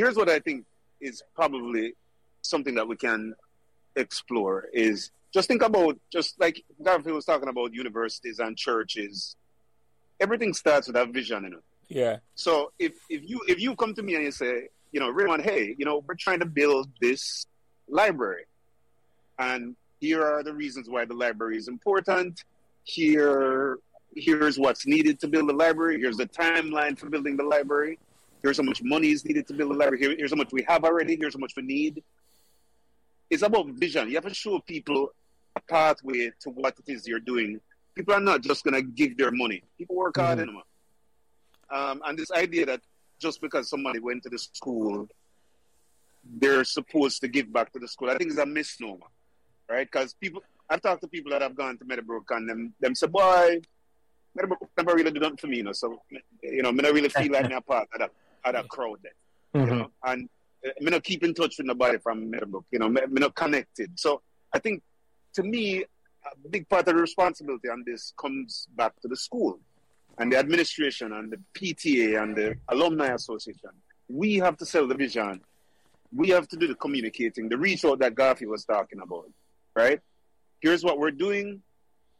[0.00, 0.64] Here's what I think
[0.98, 1.92] is probably
[2.40, 3.34] something that we can
[3.96, 9.36] explore is just think about just like Garfield was talking about universities and churches.
[10.18, 11.58] Everything starts with a vision you know.
[11.88, 12.16] Yeah.
[12.34, 15.42] So if if you if you come to me and you say, you know, Raymond,
[15.42, 17.44] hey, you know, we're trying to build this
[17.86, 18.46] library,
[19.38, 22.42] and here are the reasons why the library is important.
[22.84, 23.78] Here,
[24.16, 26.00] here's what's needed to build the library.
[26.00, 27.98] Here's the timeline for building the library.
[28.42, 29.98] Here's how much money is needed to build the library.
[29.98, 31.16] Here, here's how much we have already.
[31.16, 32.02] Here's how much we need.
[33.28, 34.08] It's about vision.
[34.08, 35.12] You have to show people
[35.56, 37.60] a pathway to what it is you're doing.
[37.94, 39.62] People are not just gonna give their money.
[39.78, 40.42] People work hard Mhm.
[40.42, 40.62] anymore.
[41.70, 42.80] Um, and this idea that
[43.18, 45.08] just because somebody went to the school,
[46.24, 49.06] they're supposed to give back to the school, I think is a misnomer,
[49.68, 49.86] right?
[49.90, 53.06] Because people, I've talked to people that have gone to Meadowbrook and them, them say,
[53.06, 53.60] boy,
[54.34, 55.72] Meadowbrook never really do nothing for me, you know.
[55.72, 56.02] So,
[56.42, 58.12] you know, I don't really feel like I'm a part of that,
[58.44, 59.12] of that crowd there,
[59.54, 59.78] you Mhm.
[59.78, 59.90] know.
[60.04, 60.28] And
[60.66, 63.34] uh, me not keep in touch with nobody from Meadowbrook, you know, me, me not
[63.34, 63.98] connected.
[63.98, 64.22] So
[64.52, 64.82] I think,
[65.34, 69.58] to me, a big part of the responsibility on this comes back to the school
[70.18, 73.70] and the administration and the PTA and the alumni association.
[74.08, 75.40] We have to sell the vision.
[76.14, 79.30] We have to do the communicating, the reach out that Garfield was talking about,
[79.74, 80.00] right?
[80.60, 81.62] Here's what we're doing.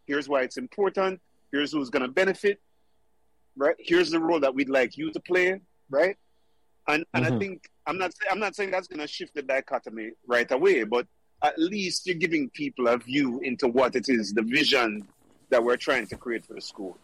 [0.06, 1.20] Here's why it's important.
[1.52, 2.60] Here's who's going to benefit,
[3.56, 3.74] right?
[3.78, 5.60] Here's the role that we'd like you to play.
[5.90, 6.16] Right?
[6.88, 7.32] And and Mhm.
[7.32, 10.84] I think I'm not I'm not saying that's going to shift the dichotomy right away,
[10.84, 11.06] but
[11.42, 15.06] at least you're giving people a view into what it is, the vision
[15.50, 16.96] that we're trying to create for the school,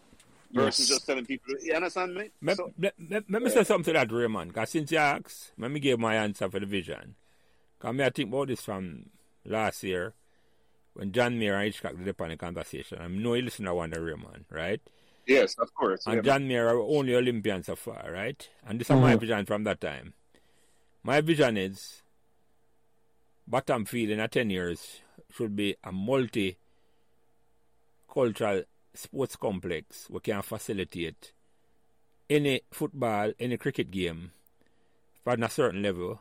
[0.53, 0.89] versus Yes.
[0.99, 1.55] just telling people.
[1.63, 2.31] You understand me?
[2.41, 4.53] Me, So- me, me, let me say something to that, Raymond.
[4.53, 7.17] Because since you asked, let me give my answer for the vision.
[7.79, 9.11] Because me, I think about this from
[9.45, 10.15] last year
[10.95, 12.99] when John Mayer and Hitchcock did upon the conversation.
[13.01, 14.81] I know you listen to one of Raymond, right?
[15.27, 16.07] Yes, of course.
[16.07, 16.23] And yeah.
[16.23, 18.49] John Mayer are only Olympians so far, right?
[18.67, 19.21] And this is my Mhm.
[19.21, 20.15] vision from that time.
[21.03, 22.03] My vision is
[23.47, 25.01] bottom field in a 10 years
[25.33, 26.57] should be a multi
[28.13, 28.63] cultural
[28.95, 31.33] sports complex we can facilitate
[32.31, 34.33] any football, any cricket game
[35.25, 36.21] but from a certain level.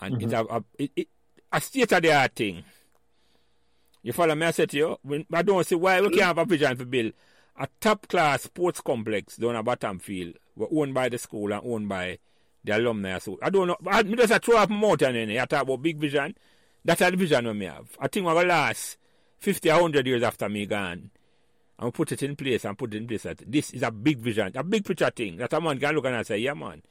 [0.00, 1.08] And it's a, a, it, it,
[1.52, 2.64] a state of the art thing.
[4.02, 4.46] You follow me?
[4.46, 6.84] I said to you, when, I don't see why we can't have a vision for
[6.84, 7.12] build
[7.58, 11.62] a top class sports complex down a bottom field, were owned by the school and
[11.64, 12.18] owned by
[12.64, 13.18] the alumni.
[13.18, 13.76] So I don't know.
[13.86, 15.40] I me just a throw up mountain in it.
[15.40, 16.36] I talk about big vision.
[16.84, 17.88] That's the vision we may have.
[18.00, 18.96] I think we're gonna last
[19.38, 21.10] fifty or hundred years after me gone.
[21.78, 23.90] And we put it in place and put it in place that this is a
[23.90, 26.54] big vision, a big picture thing that a man can look at and say, Yeah
[26.54, 26.82] man.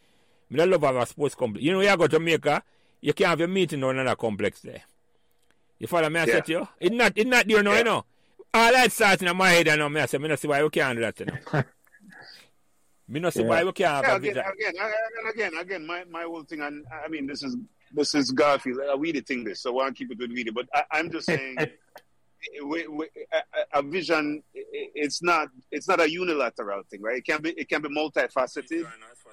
[0.49, 1.63] Me don't love have a sports complex.
[1.63, 2.63] You know, you go to Jamaica,
[2.99, 4.81] you can't have a meeting on another complex there.
[5.79, 6.19] You follow me?
[6.19, 6.33] I Yeah.
[6.33, 6.67] said to you?
[6.79, 8.05] It's not it's not there now, you know.
[8.53, 10.61] All that starting in my head and now me I say, me not see why
[10.61, 11.64] we can't do that, you know.
[13.07, 13.48] me not see Yeah.
[13.48, 14.73] why we can't have Yeah, a again, again,
[15.34, 17.56] again, again, my, my whole thing, and I mean, this is
[17.94, 18.80] this is Garfield.
[18.94, 20.52] Uh, we the thing this, so I want to keep it with Weedy.
[20.52, 21.57] But I, I'm just saying,
[22.65, 24.41] we, we, a, a vision.
[24.56, 24.60] i-
[24.95, 27.18] It's not it's not a unilateral thing, right?
[27.18, 28.86] It can be it can be multifaceted.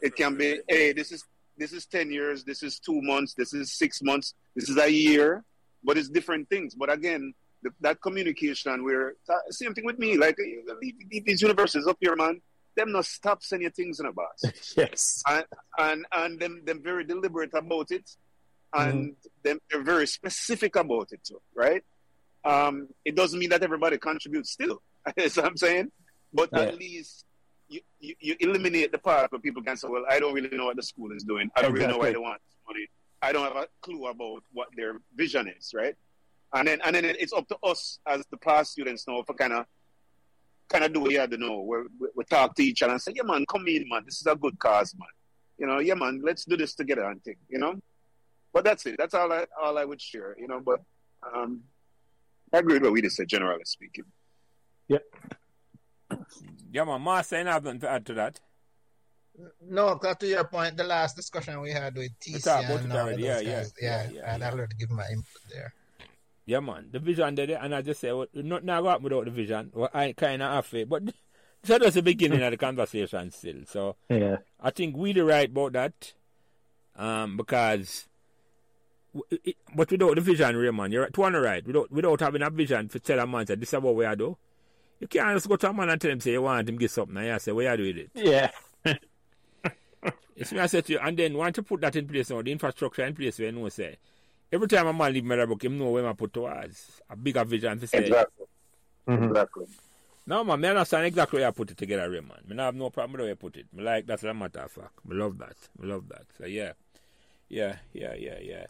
[0.03, 1.25] It can be, hey, this is
[1.57, 4.91] this is ten years, this is two months, this is six months, this is a
[4.91, 5.45] year,
[5.85, 6.75] but it's different things.
[6.75, 7.33] But again,
[7.63, 9.15] the, that communication, where
[9.51, 12.41] same thing with me, like uh, leave these universities up here, man.
[12.77, 14.45] Them not stop sending things in a box
[14.77, 15.23] Yes.
[15.27, 15.45] and
[15.79, 18.09] and and them them very deliberate about it,
[18.73, 21.83] and them they're very specific about it too, right?
[22.45, 24.81] Um, it doesn't mean that everybody contributes still.
[25.17, 25.91] That's what I'm saying,
[26.33, 27.25] but at least
[27.69, 30.67] you, you you eliminate the part where people can say, "Well, I don't really know
[30.67, 31.51] what the school is doing.
[31.57, 32.87] I don't really know why they want money.
[33.21, 35.97] I don't have a clue about what their vision is, right?"
[36.55, 39.53] And then and then it's up to us as the past students now for kind
[39.53, 39.67] of
[40.69, 41.61] kind of do what you have to know.
[41.63, 44.03] We, we, we talk to each other and say, yeah, man, come in, man.
[44.05, 45.09] This is a good cause, man.
[45.59, 47.75] You know, yeah, man, let's do this together and thing, you know?
[48.53, 48.97] But that's it.
[48.99, 50.61] That's all I, all I would share, you know?
[50.61, 50.81] But
[51.35, 51.63] um,
[52.53, 54.05] I agree with what we just said, generally speaking.
[54.89, 54.99] Yeah,
[56.71, 58.41] Yeah man, Master, you have nothing to add to that.
[59.69, 62.81] No, because to your point, the last discussion we had with We TC talked about
[62.81, 64.51] and it all already, those yeah, yeah, guys, yeah, yeah, yeah, I'd yeah.
[64.51, 65.73] already give my input there.
[66.49, 66.89] Yeah, man.
[66.91, 69.71] The vision there, and I just say, well, not now go up without the vision.
[69.75, 71.03] Well, I kind of have it, but
[71.63, 73.57] that's just the beginning of the conversation still.
[73.67, 74.39] So Yeah.
[74.59, 76.15] I think we the right about that,
[76.97, 78.09] um, because,
[79.13, 81.67] w- it, but without the vision, Raymond, you're right, to one right.
[81.67, 84.17] Without without having a vision to tell a man that this is what we are
[84.17, 84.37] doing,
[85.01, 86.81] you can't just go to a man and tell him say you want him to
[86.81, 88.11] get something, and you say what you do with it.
[88.15, 88.51] Yeah.
[90.41, 92.41] It's me I said to you, and then once you put that in place now,
[92.43, 93.97] the infrastructure in place where you know say,
[94.53, 97.79] every time a man leave Meadowbrook, him know where I put towards a bigger vision
[97.81, 97.99] to say.
[97.99, 98.47] Exactly.
[99.09, 99.29] Mhm.
[99.31, 99.67] Exactly.
[100.27, 102.47] No man, me understand exactly where I put it together, Raymond.
[102.47, 103.67] Me not have no problem with where I put it.
[103.73, 105.05] Me like that's a matter of fact.
[105.07, 105.57] Me love that.
[105.79, 106.27] Me love that.
[106.37, 106.73] So yeah.
[107.49, 108.67] Yeah, yeah, yeah, yeah.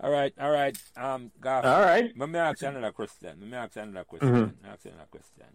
[0.00, 0.76] All right, all right.
[0.96, 2.10] Um Garth, All right.
[2.16, 3.36] Let me ask another question.
[3.40, 4.28] Let me ask another question.
[4.30, 4.40] Mhm.
[4.40, 5.46] Let me ask another question.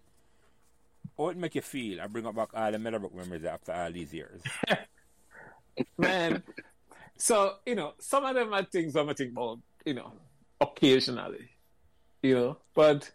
[1.17, 2.01] How it make you feel?
[2.01, 4.41] I bring up back all the Meadowbrook memories after all these years.
[5.97, 6.43] man.
[7.17, 10.11] So you know, some of them are things I'm think about, you know,
[10.59, 11.49] occasionally,
[12.21, 12.57] you know.
[12.73, 13.11] But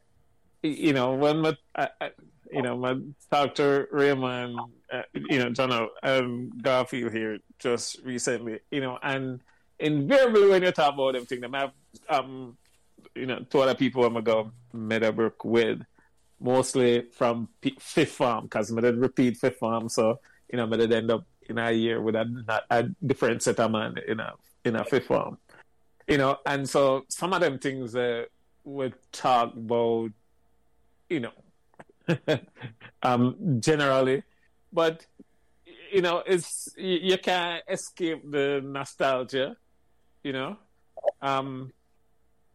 [0.63, 2.11] you know, when my, I, I,
[2.51, 2.99] you know, my
[3.31, 4.59] Doctor Raymond,
[4.93, 9.41] uh, you know, John um, Garfield here just recently, you know, and
[9.79, 11.73] invariably when you talk about them things, them have
[12.09, 12.57] um,
[13.15, 15.83] you know, two other people I'm gonna go Meadowbrook with,
[16.41, 20.21] mostly from P- fifth farm, because I did repeat fifth farm, so
[20.51, 23.71] you know, I did end up in a year with a, a different set of
[23.71, 24.35] man in a
[24.65, 25.39] in a fifth form.
[26.07, 28.25] You know, and so some of them things uh,
[28.65, 30.11] we talk about,
[31.11, 31.33] you know,
[33.03, 34.23] um, generally,
[34.73, 35.05] but
[35.93, 39.57] you know, it's you, you can't escape the nostalgia.
[40.23, 40.57] You know,
[41.23, 41.73] um,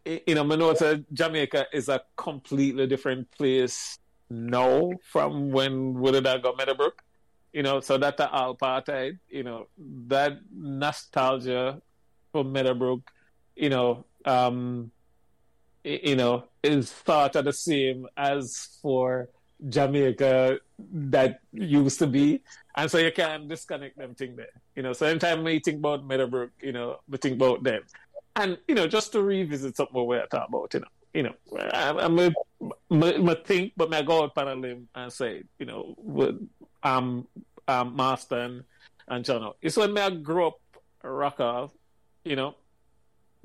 [0.06, 3.98] you know, know Jamaica is a completely different place
[4.30, 7.02] now from when we did go Meadowbrook
[7.54, 9.68] you know, so that the apartheid, you know,
[10.08, 11.82] that nostalgia
[12.32, 13.12] for Meadowbrook,
[13.56, 14.92] you know, um,
[15.84, 19.30] you know, is thought of the same as for
[19.70, 20.60] Jamaica
[20.92, 22.42] that used to be.
[22.76, 24.48] And so you can't disconnect them thing there.
[24.76, 27.84] You know, so anytime we think about Meadowbrook, you know, we think about them.
[28.36, 31.36] And, you know, just to revisit something we're talking about, you know, you know,
[31.72, 32.34] I'm a,
[32.90, 35.96] a think, but my go out a limb and say, you know,
[36.84, 37.28] um,
[37.68, 38.64] um, Master
[39.08, 40.60] and, John, it's when I grew up
[41.04, 41.74] Rock Hall,
[42.24, 42.56] you know,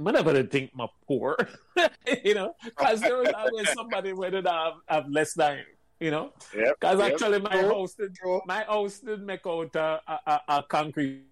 [0.05, 1.37] I never think I'm poor,
[2.25, 5.65] you know, because there was always somebody where they have, have less than
[6.01, 6.33] you know.
[6.57, 6.73] Yeah.
[6.79, 8.17] Because yep, actually, my true, house did
[8.47, 11.25] my house did make out a, a, a, concrete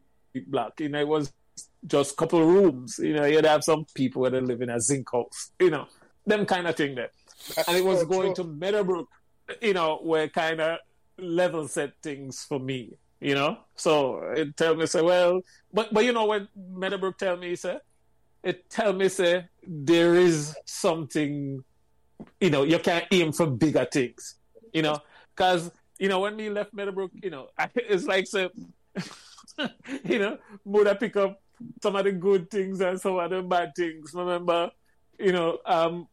[0.46, 0.80] block.
[0.80, 1.32] You know, it was
[1.86, 2.98] just a couple of rooms.
[2.98, 5.52] You know, you'd have some people where they live in a zinc house.
[5.60, 5.86] You know,
[6.26, 7.10] them kind of thing there.
[7.54, 8.44] That's and it was so going true.
[8.44, 9.08] to Meadowbrook.
[9.62, 10.78] You know, where kind of
[11.18, 12.98] level set things for me.
[13.20, 15.40] You know, so it tell me say, well,
[15.72, 17.78] but but you know when Meadowbrook tell me say,
[18.42, 21.64] it tell me say there is something
[22.40, 24.36] you know, you can't aim for bigger things
[24.76, 24.98] you know,
[25.34, 28.50] because you know when we left Meadowbrook, you know, it's like so,
[30.04, 30.36] you know,
[30.66, 31.40] would I pick up
[31.82, 34.12] some of the good things and some of the bad things.
[34.12, 34.70] Remember,
[35.18, 36.08] you know, um,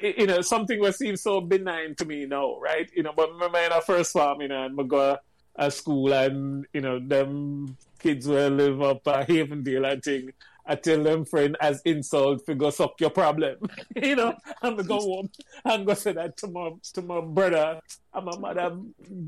[0.00, 2.90] you know, something that seems so benign to me now, right?
[2.94, 5.18] You know, but remember in our first farm, you know, and we go
[5.56, 10.30] at school and, you know, them kids will live up at Havendale and thing.
[10.66, 13.56] I tell them friend as insult go suck your problem.
[13.96, 15.30] you know, I'm gonna go home
[15.64, 17.80] and go say that to my to my brother
[18.14, 18.78] and my mother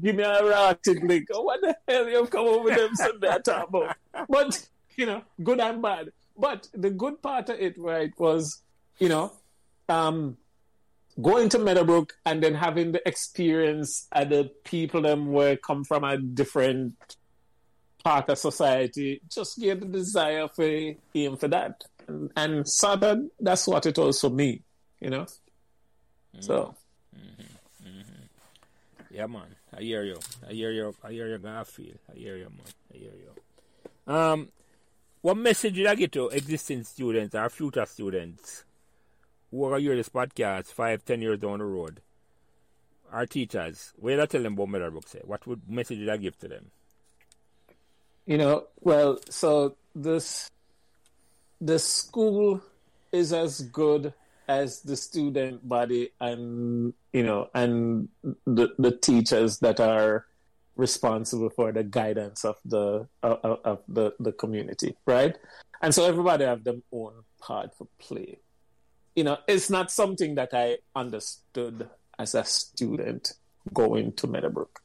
[0.02, 1.24] give me a rotten lick.
[1.32, 3.96] Oh, what the hell you come over them Sunday talk about?
[4.28, 4.66] But
[4.96, 6.10] you know, good and bad.
[6.38, 8.62] But the good part of it, right, was,
[8.98, 9.32] you know,
[9.88, 10.36] um,
[11.20, 16.04] going to Meadowbrook and then having the experience at the people them where come from
[16.04, 16.94] a different
[18.04, 20.64] part of society, just get the desire for
[21.14, 21.84] aim for that.
[22.06, 24.62] And, and sort of that's what it was for me,
[25.00, 25.22] you know?
[25.22, 26.40] Mm-hmm.
[26.40, 26.74] So.
[27.16, 27.88] Mm-hmm.
[27.88, 29.14] Mm-hmm.
[29.14, 29.56] Yeah, man.
[29.76, 30.18] I hear you.
[30.48, 30.94] I hear you.
[31.02, 31.40] I hear you.
[31.46, 31.94] I feel.
[32.10, 32.66] I hear you, man.
[32.94, 34.12] I hear you.
[34.12, 34.48] Um,
[35.22, 38.64] what message did I get to existing students or future students
[39.56, 42.00] who are hear this podcast five, ten years down the road?
[43.10, 45.08] Our teachers, what did I tell them about Meadowbrook?
[45.08, 46.70] Say, what would message did I give to them?
[48.26, 50.50] You know, well, so this
[51.60, 52.60] the school
[53.12, 54.12] is as good
[54.48, 58.08] as the student body and you know and
[58.44, 60.26] the the teachers that are
[60.76, 65.36] responsible for the guidance of the of, of the the community right
[65.82, 68.38] and so everybody have their own part for play
[69.16, 71.88] you know it's not something that i understood
[72.18, 73.32] as a student
[73.72, 74.80] going to meadowbrook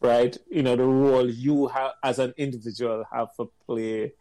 [0.00, 0.36] right?
[0.50, 4.12] You know, the role you have as an individual have to play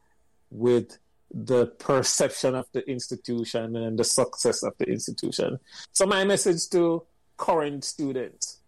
[0.50, 0.98] with
[1.34, 5.60] the perception of the institution and the success of the institution.
[5.92, 7.04] So my message to
[7.36, 8.60] current students,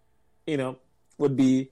[0.46, 0.78] you know,
[1.18, 1.72] would be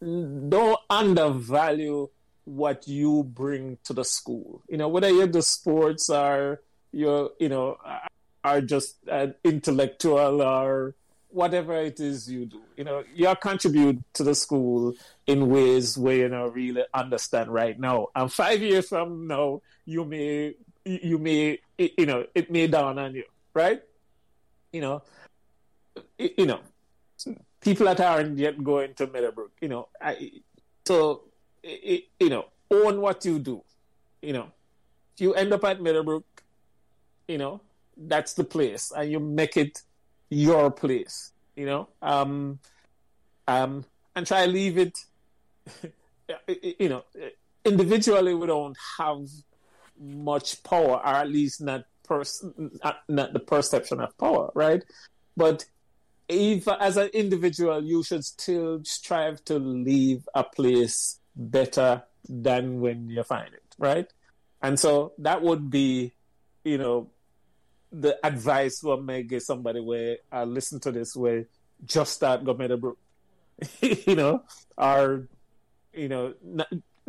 [0.00, 2.08] don't undervalue
[2.44, 4.62] what you bring to the school.
[4.68, 6.62] You know, whether you're the sports or
[6.92, 7.76] you're, you know,
[8.44, 10.94] are just an intellectual or
[11.30, 12.60] whatever it is you do.
[12.76, 14.94] You know, you contribute to the school
[15.26, 18.08] in ways where you know really understand right now.
[18.14, 20.54] And five years from now, you may
[20.84, 23.24] you may you know it may dawn on you,
[23.54, 23.82] right?
[24.72, 25.02] You know,
[26.18, 26.60] you know,
[27.60, 30.32] people that aren't yet going to Meadowbrook, you know, I,
[30.86, 31.22] so
[31.62, 33.62] you know, own what you do.
[34.22, 34.52] You know,
[35.14, 36.24] if you end up at Meadowbrook,
[37.26, 37.60] you know,
[37.98, 39.82] that's the place, and you make it
[40.30, 42.58] your place, you know, um,
[43.46, 43.84] um,
[44.14, 44.98] and try to leave it,
[46.78, 47.04] you know,
[47.64, 49.26] individually we don't have
[50.00, 52.44] much power, or at least not pers-
[52.84, 54.84] not, not the perception of power, right?
[55.36, 55.64] But
[56.28, 63.08] if as an individual, you should still strive to leave a place better than when
[63.08, 64.12] you find it, right?
[64.60, 66.12] And so that would be,
[66.64, 67.08] you know,
[67.92, 71.46] the advice one may give somebody where I listen to this where
[71.84, 72.98] just start go Meadowbrook,
[73.80, 74.42] you know,
[74.76, 75.28] or
[75.92, 76.34] you know,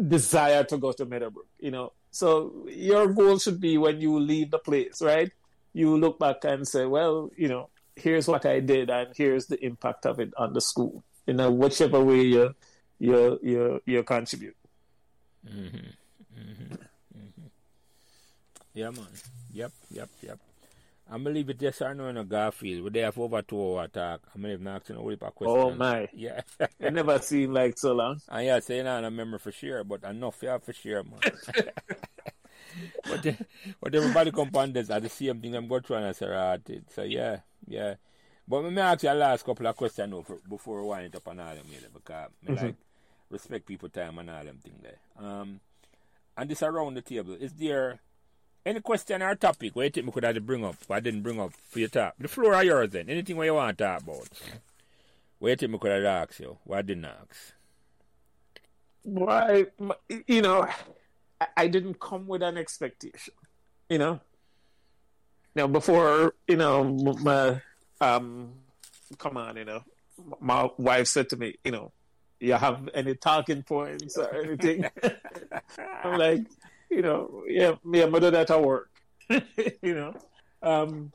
[0.07, 1.93] desire to go to Meadowbrook, you know.
[2.11, 5.31] So your goal should be when you leave the place, right?
[5.73, 9.63] You look back and say, well, you know, here's what I did, and here's the
[9.63, 11.03] impact of it on the school.
[11.27, 12.55] You know, whichever way you
[12.97, 14.55] you you you contribute.
[15.47, 15.77] Mm-hmm.
[15.77, 16.73] Mm-hmm.
[16.73, 17.47] Mm-hmm.
[18.73, 19.07] Yeah, man.
[19.53, 20.39] Yep, yep, yep.
[21.11, 22.83] I'm gonna leave it yes or no in a Garfield.
[22.83, 24.21] We're there for over two hour talk.
[24.35, 25.57] I'm gonna leave asking a question.
[25.57, 26.07] Oh my.
[26.13, 26.41] Yeah.
[26.79, 28.21] it never seemed like so long.
[28.29, 31.19] And yeah, saying on a memory for sure, but enough yeah for sure, man.
[33.09, 33.35] but, the,
[33.81, 34.51] but everybody come
[34.91, 36.61] are the same thing I'm going through and I say right.
[36.93, 37.95] So yeah, yeah.
[38.47, 41.05] But let me ask you a last couple of questions now for, before we wind
[41.07, 42.61] it up on all them here, because me Mhm.
[42.63, 42.75] like
[43.29, 44.99] respect people time and all them thing there.
[45.17, 45.59] Um,
[46.37, 47.99] and this around the table, is there
[48.69, 51.39] any question or topic where you think we could have bring up, I didn't bring
[51.39, 52.13] up for your talk?
[52.19, 53.09] The floor are yours then.
[53.09, 54.29] Anything where you want to talk about?
[55.39, 57.53] Where you think we could have asked you, what I didn't ask?
[59.03, 59.65] Why,
[60.27, 60.67] you know,
[61.57, 63.33] I, didn't come with an expectation,
[63.89, 64.19] you know.
[65.55, 67.61] Now, before, you know, my,
[68.01, 68.53] um,
[69.17, 69.83] come on, you know,
[70.39, 71.91] my wife said to me, you know,
[72.39, 74.85] you have any talking points or anything?
[76.03, 76.45] I'm like,
[76.95, 78.89] you know, yeah, me and my dad at work,
[79.29, 80.13] you know.
[80.61, 81.11] Um,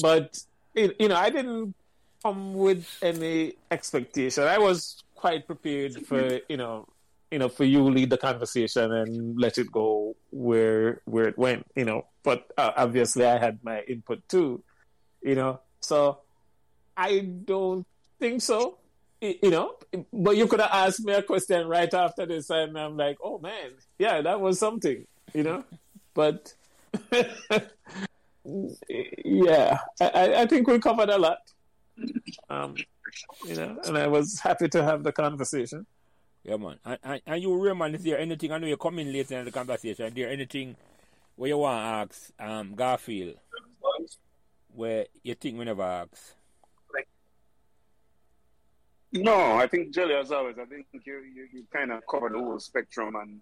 [0.00, 0.38] but,
[0.74, 1.74] you know, I didn't
[2.22, 4.44] come with any expectation.
[4.44, 6.86] I was quite prepared for, you know,
[7.30, 11.64] you know, for you lead the conversation and let it go where where it went,
[11.76, 12.06] you know.
[12.24, 14.62] But uh, obviously, I had my input too,
[15.22, 15.60] you know.
[15.80, 16.18] So
[16.96, 17.86] I don't
[18.18, 18.78] think so,
[19.20, 19.74] you know.
[20.12, 23.38] But you could have asked me a question right after this, and I'm like, oh
[23.38, 25.64] man, yeah, that was something, you know.
[26.14, 26.54] But
[29.24, 31.38] yeah, I, I- think we covered a lot,
[32.48, 32.74] um,
[33.46, 35.86] you know, and I was happy to have the conversation.
[36.42, 36.78] Yeah, man.
[36.84, 39.52] And, and, and you, Raymond, is there anything, I know you're coming later in the
[39.52, 40.74] conversation, is there anything
[41.36, 43.34] where you want to ask um, Garfield
[44.74, 46.34] where you think we never ask?
[49.12, 52.38] No, I think Jelly, as always, I think you, you, you kind of covered the
[52.38, 53.16] whole spectrum.
[53.16, 53.40] And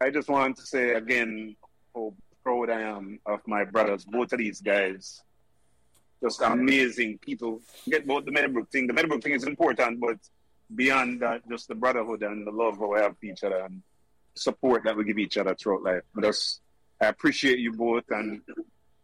[0.00, 1.54] I just want to say again
[1.94, 2.12] how
[2.42, 5.22] proud I am of my brothers, both of these guys.
[6.22, 7.60] Just amazing people.
[7.88, 8.86] Get about the Meadowbrook thing.
[8.86, 10.16] The Meadowbrook thing is important, but
[10.74, 13.82] beyond that, just the brotherhood and the love we have for each other and
[14.34, 16.02] support that we give each other throughout life.
[16.14, 16.62] But just,
[17.00, 18.04] I appreciate you both.
[18.10, 18.40] And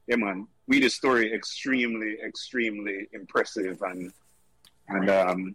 [0.09, 3.81] yeah, man, we the story extremely, extremely impressive.
[3.83, 4.13] And,
[4.89, 5.55] and, um,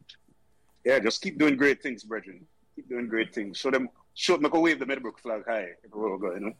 [0.87, 2.45] yeah, just keep doing great things, brethren.
[2.75, 3.57] Keep doing great things.
[3.57, 6.53] Show them, show make a wave the Meadowbrook flag high, if we go, you know,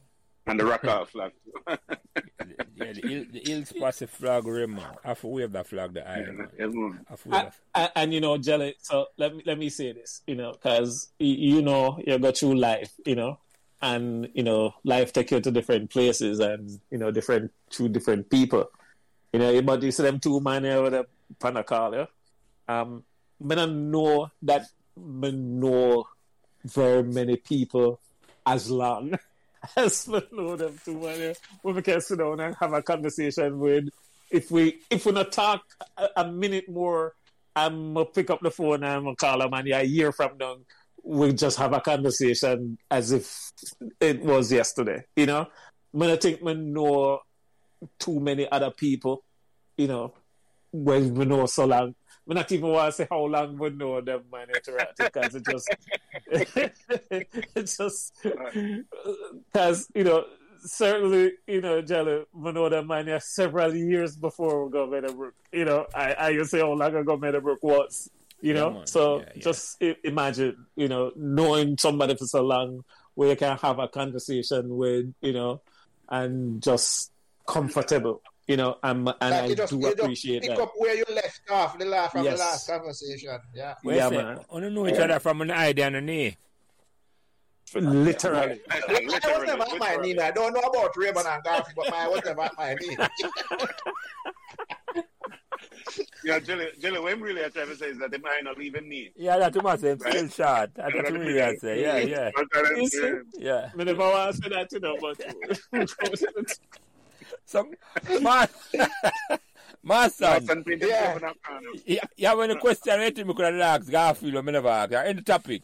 [0.46, 1.32] and the Rock flag.
[1.66, 4.98] Yeah, the, Il, the Ills Passive flag, Raymond.
[5.02, 6.48] I have to wave that flag the eye, man.
[6.58, 7.00] Yeah, man.
[7.08, 8.74] I have to wave and, and, and, you know, Jelly.
[8.82, 12.56] So let me let me say this, you know, because you know you go through
[12.56, 13.38] life, you know,
[13.80, 18.28] and you know life take you to different places and you know different through different
[18.28, 18.70] people,
[19.32, 19.62] you know.
[19.62, 21.06] But you see them two man over with a
[21.92, 22.06] yeah.
[22.68, 23.04] Um,
[23.40, 24.66] but I know that
[24.96, 26.06] I know
[26.64, 28.00] very many people
[28.46, 29.18] as long
[29.76, 31.30] as we know them two man here.
[31.30, 33.88] Uh, when we can sit down and have a conversation with
[34.30, 35.62] if we if we not talk
[35.96, 37.14] a, a minute more,
[37.54, 40.12] I'm gonna pick up the phone and I'm gonna call them and yeah, a year
[40.12, 40.56] from now
[41.02, 43.52] we just have a conversation as if
[44.00, 45.04] it was yesterday.
[45.16, 45.46] You know,
[45.92, 47.20] when I think we know
[47.98, 49.22] too many other people,
[49.76, 50.12] you know,
[50.72, 51.94] when we know so long.
[52.28, 55.46] We not even want to say how long we know them man interact because it
[55.46, 55.68] just
[56.30, 58.14] it just
[59.52, 60.26] because you know
[60.60, 65.34] certainly, you know, Jelly, we know that man yeah, several years before we go Meadowbrook.
[65.52, 68.10] You know, I, I used to say how long ago Meadowbrook was.
[68.40, 68.86] You know, man.
[68.86, 69.42] so Yeah, yeah.
[69.42, 72.84] just I- imagine, you know, knowing somebody for so long
[73.14, 75.60] where you can have a conversation with, you know,
[76.08, 77.10] and just
[77.46, 80.60] comfortable, you know, and, and Like I you just, do you just appreciate pick that.
[80.60, 82.38] up where you left off the last from Yes.
[82.38, 83.38] the last conversation.
[83.54, 83.74] Yeah.
[83.84, 84.40] Well, Yeah, man.
[84.52, 86.36] I don't know each other from an eye down the knee.
[87.74, 88.60] Literally.
[88.70, 90.18] I was never at my knee.
[90.18, 92.96] I don't know about Raymond and Garfield, but I was never at my knee.
[96.24, 98.88] Yeah, Jelly, Jelly, what I'm really trying to say is that they might not even
[98.88, 99.10] me.
[99.16, 100.00] Yeah, that's what I'm saying.
[100.00, 100.70] still short.
[100.74, 101.80] That's what you really say.
[101.80, 102.30] Yeah, yeah.
[102.76, 103.12] You see?
[103.38, 103.70] Yeah.
[103.78, 104.96] I never want to say that, you know,
[107.30, 107.70] but So,
[108.20, 108.48] my,
[109.82, 110.46] my son,
[110.80, 111.18] Yeah.
[111.86, 114.92] you, you have any question anything we could have asked Garfield or me never asked?
[114.92, 115.62] Yeah, Any topic?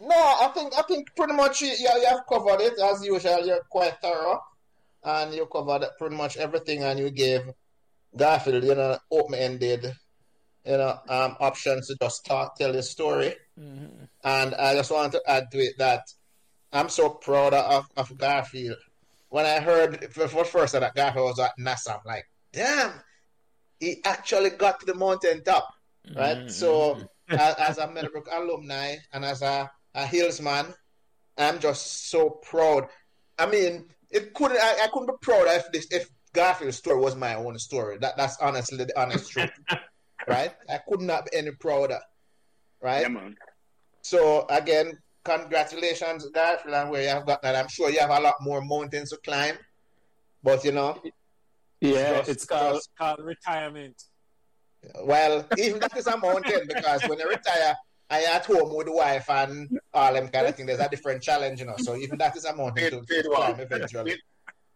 [0.00, 3.46] No, I think I think pretty much you, you you have covered it as usual.
[3.46, 4.40] You're quite thorough,
[5.02, 7.42] and you covered pretty much everything, and you gave
[8.16, 9.84] Garfield, you know, open-ended,
[10.64, 13.34] you know, um, options to just talk, tell his story.
[14.24, 16.02] And I just want to add to it that
[16.72, 18.78] I'm so proud of, of Garfield.
[19.34, 22.92] When I heard for first time that Garfield was at NASA, I'm like, damn,
[23.80, 25.68] he actually got to the mountain top,
[26.14, 26.36] right?
[26.36, 26.50] Mm-hmm.
[26.50, 30.72] So, as, as a Meadowbrook alumni and as a, a Hillsman,
[31.36, 32.86] I'm just so proud.
[33.36, 34.60] I mean, it couldn't.
[34.62, 37.98] I, I couldn't be proud if this if Garfield's story was my own story.
[37.98, 39.50] That that's honestly the honest truth,
[40.28, 40.52] right?
[40.70, 41.98] I could not be any prouder,
[42.80, 43.00] right?
[43.00, 43.34] Yeah, man.
[44.02, 47.56] So again, congratulations, Garfield, and where you have got that.
[47.56, 49.56] I'm sure you have a lot more mountains to climb,
[50.42, 51.00] but you know,
[51.80, 54.02] Yeah, Just- it's called, just- called retirement.
[55.02, 57.74] Well, even that is a mountain because when you retire,
[58.10, 60.66] I at home with the wife and all them kind of thing.
[60.66, 61.76] There's a different challenge, you know.
[61.78, 64.12] So even that is a mountain to, to climb eventually,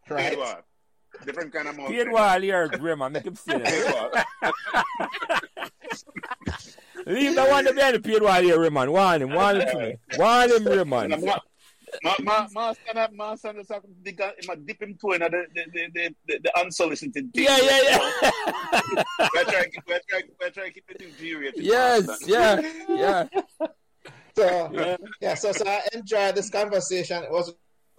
[0.06, 0.62] Paid, paid right?
[1.18, 1.26] Wall.
[1.26, 1.96] Different kind of mountain.
[1.96, 3.12] Paid wall here, Raymond.
[3.14, 4.24] Make him see Paid that.
[7.06, 8.92] Leave the one to be on the paid wall here, Raymond.
[8.92, 9.30] Warn him.
[9.32, 9.94] Warn him to me.
[10.18, 11.22] Warn him, Raymond.
[11.22, 11.38] Ma,
[12.04, 15.12] ma, ma, ma stand up, ma stand up, dig a- him a dip him toe
[15.12, 17.44] in the, the, the, the, the, the unsolicited thing.
[17.44, 19.02] Yeah, yeah, yeah.
[19.34, 21.64] We're trying, we're trying, we're trying to keep it in G-rated.
[21.64, 23.26] yes, yeah, yeah.
[24.36, 27.22] So yeah, so so I enjoyed this conversation.
[27.22, 27.54] It was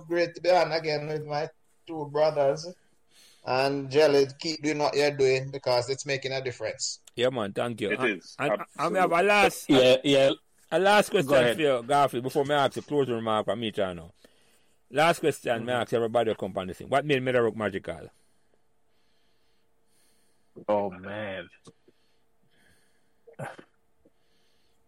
[0.08, 1.50] great to be on again with my
[1.88, 2.68] two brothers.
[3.50, 7.00] And Jelly, keep doing what you're doing because it's making a difference.
[7.16, 7.52] Yeah, man.
[7.52, 7.90] Thank you.
[7.90, 8.36] It And- is.
[8.38, 8.94] And, and Absolutely.
[8.94, 10.32] we have a last, Yeah, yeah.
[10.72, 11.56] a last question ahead.
[11.56, 14.12] for you, Garfield, before me ask a closing remark from me, try now.
[14.92, 15.82] Last question, me mm-hmm.
[15.82, 16.90] ask everybody who come on this thing.
[16.90, 18.12] What made Meadowbrook magical?
[20.68, 21.50] Oh man.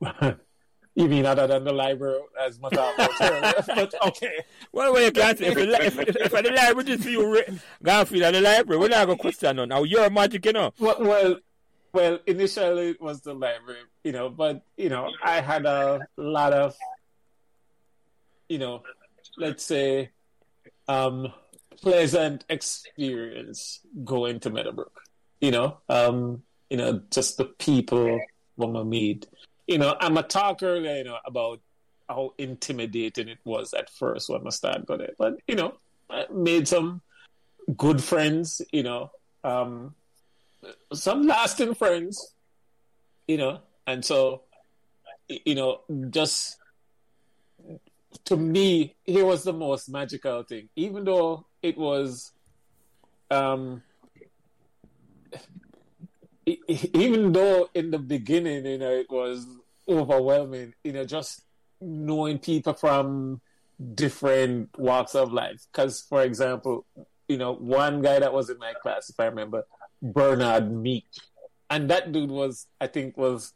[0.95, 4.43] you mean other than the library as much as But okay.
[4.72, 5.39] Well, well, you can't.
[5.39, 7.43] If, the if, if, if the library just for you,
[7.81, 10.73] Garfield, at the library, we're not going to question you're a magic, you know.
[10.80, 11.35] Well, well,
[11.93, 16.53] well, initially it was the library, you know, but you know, I had a lot
[16.53, 16.76] of,
[18.49, 18.84] you know,
[19.38, 20.11] let's say,
[20.88, 21.31] um,
[21.81, 25.01] pleasant experience going to Meadowbrook.
[25.39, 28.19] You know, um, you know, just the people
[28.77, 29.27] I meet.
[29.72, 31.61] You know, I'm a talk earlier, you know, about
[32.10, 35.15] how intimidating it was at first when I started got it.
[35.18, 35.76] but you know,
[36.10, 37.02] I made some
[37.77, 38.61] good friends.
[38.73, 39.11] You know,
[39.45, 39.95] um,
[40.91, 42.34] some lasting friends,
[43.30, 44.41] you know, and so,
[45.30, 45.80] you know,
[46.10, 46.57] just
[48.26, 52.34] to me, here was the most magical thing, even though it was,
[53.30, 53.84] um,
[56.45, 59.48] even though in the beginning, you know, it was
[59.87, 61.41] overwhelming, you know, just
[61.79, 63.41] knowing people from
[63.95, 65.65] different walks of life.
[65.71, 66.85] Because, for example,
[67.27, 69.65] you know, one guy that was in my class, if I remember,
[70.01, 71.07] Bernard Meek.
[71.69, 73.53] And that dude was, I think, was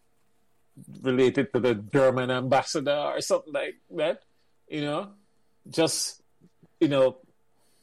[1.02, 4.22] related to the German ambassador or something like that.
[4.68, 5.10] You know,
[5.70, 6.22] just,
[6.80, 7.18] you know,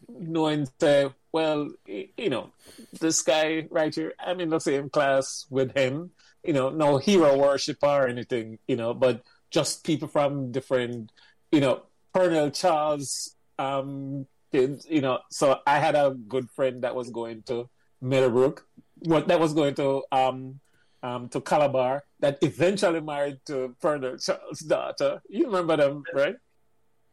[0.08, 2.50] knowing, say, well, you know,
[2.98, 6.10] this guy right here, I'm in the same class with him.
[6.44, 11.12] You know, no hero worshiper or anything, you know, but just people from different,
[11.52, 11.82] you know,
[12.14, 15.20] Colonel Charles, um, kids, you know.
[15.30, 17.68] So I had a good friend that was going to
[18.00, 18.66] Meadowbrook,
[19.00, 20.60] what that was going to um,
[21.02, 25.22] um, to Calabar, that eventually married to Colonel Charles' daughter.
[25.28, 26.36] You remember them, right?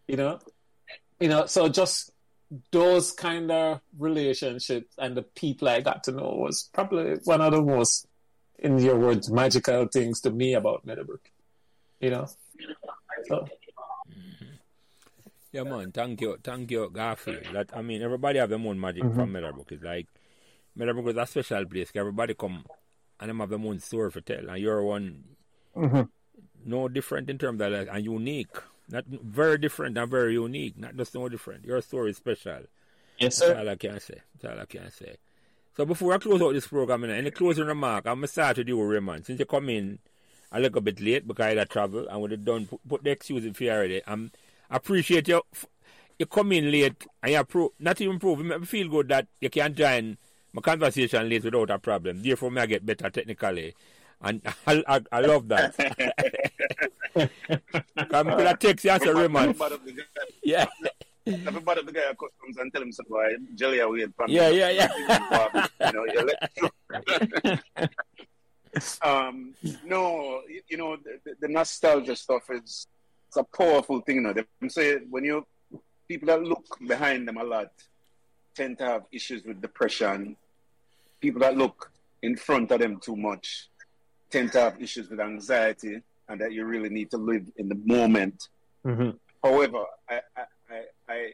[0.07, 0.39] You know,
[1.19, 1.45] you know.
[1.45, 2.11] So just
[2.71, 7.51] those kind of relationships and the people I got to know was probably one of
[7.51, 8.07] the most,
[8.61, 11.29] in your words, magical things to me about Meadowbrook.
[11.99, 12.27] You know,
[13.27, 14.45] so mm-hmm.
[15.51, 15.91] Yeah, man.
[15.91, 16.37] Thank you.
[16.43, 17.45] Thank you, Garfield.
[17.53, 19.31] That, I mean, everybody have their own magic from mm-hmm.
[19.33, 19.71] Meadowbrook.
[19.71, 20.07] It's like,
[20.75, 21.91] Meadowbrook is a special place.
[21.95, 22.63] Everybody come
[23.19, 24.49] and them have their own story to tell.
[24.49, 25.23] And you're one
[25.75, 26.01] mm-hmm.
[26.65, 28.55] no different in terms of that, and unique.
[28.89, 30.77] Not very different and very unique.
[30.77, 31.65] Not just no different.
[31.65, 32.61] Your story is special.
[33.19, 34.21] yes, That's all I can say.
[34.39, 35.15] That's all I can say.
[35.79, 38.67] So before I close out this program, any closing remark, I'm going to start with
[38.67, 39.25] you, Raymond.
[39.25, 39.99] Since you come in
[40.51, 43.11] a little bit late because I had travel and would have done, put, put the
[43.11, 44.03] excuse in for you already.
[44.03, 44.29] Um,
[44.69, 45.41] I appreciate you.
[45.53, 45.67] f-
[46.19, 49.49] You come in late and you pro- not even prove, me feel good that you
[49.49, 50.17] can join
[50.51, 52.23] my conversation late without a problem.
[52.23, 53.73] Therefore, may I get better technically.
[54.21, 55.75] And I, I, I love that.
[58.11, 59.51] I'm going to text you and say, Raymond.
[59.51, 60.03] Everybody of the guy,
[60.43, 60.65] Yeah.
[61.47, 64.49] Everybody of the guy at customs and tell him something like jelly away from Yeah,
[64.49, 64.89] yeah, yeah.
[65.85, 67.89] you know, you let,
[69.01, 69.53] um,
[69.83, 72.87] no, you, you know, the, the nostalgia stuff is
[73.27, 74.15] it's a powerful thing.
[74.17, 75.45] You know, they say when you
[76.07, 77.71] people that look behind them a lot
[78.55, 80.35] tend to have issues with depression.
[81.21, 81.91] People that look
[82.23, 83.69] in front of them too much
[84.29, 87.79] tend to have issues with anxiety, and that you really need to live in the
[87.85, 88.49] moment.
[88.85, 89.17] Mhm.
[89.43, 90.43] However, I, I,
[91.09, 91.33] I,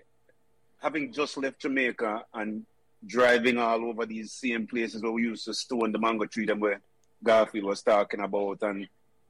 [0.81, 2.65] having just left Jamaica and
[3.06, 6.60] driving all over these same places where we used to stone the mango tree, them
[6.60, 6.81] where
[7.23, 8.88] Garfield was talking about, and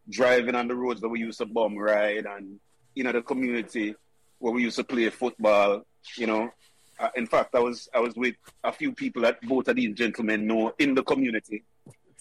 [0.10, 2.60] driving on the roads that we used to bum ride, and
[2.94, 3.96] you know the community
[4.40, 5.86] where we used to play football.
[6.18, 6.52] You know,
[7.00, 9.96] uh, in fact, I was I was with a few people that both of these
[9.96, 11.64] gentlemen know in the community.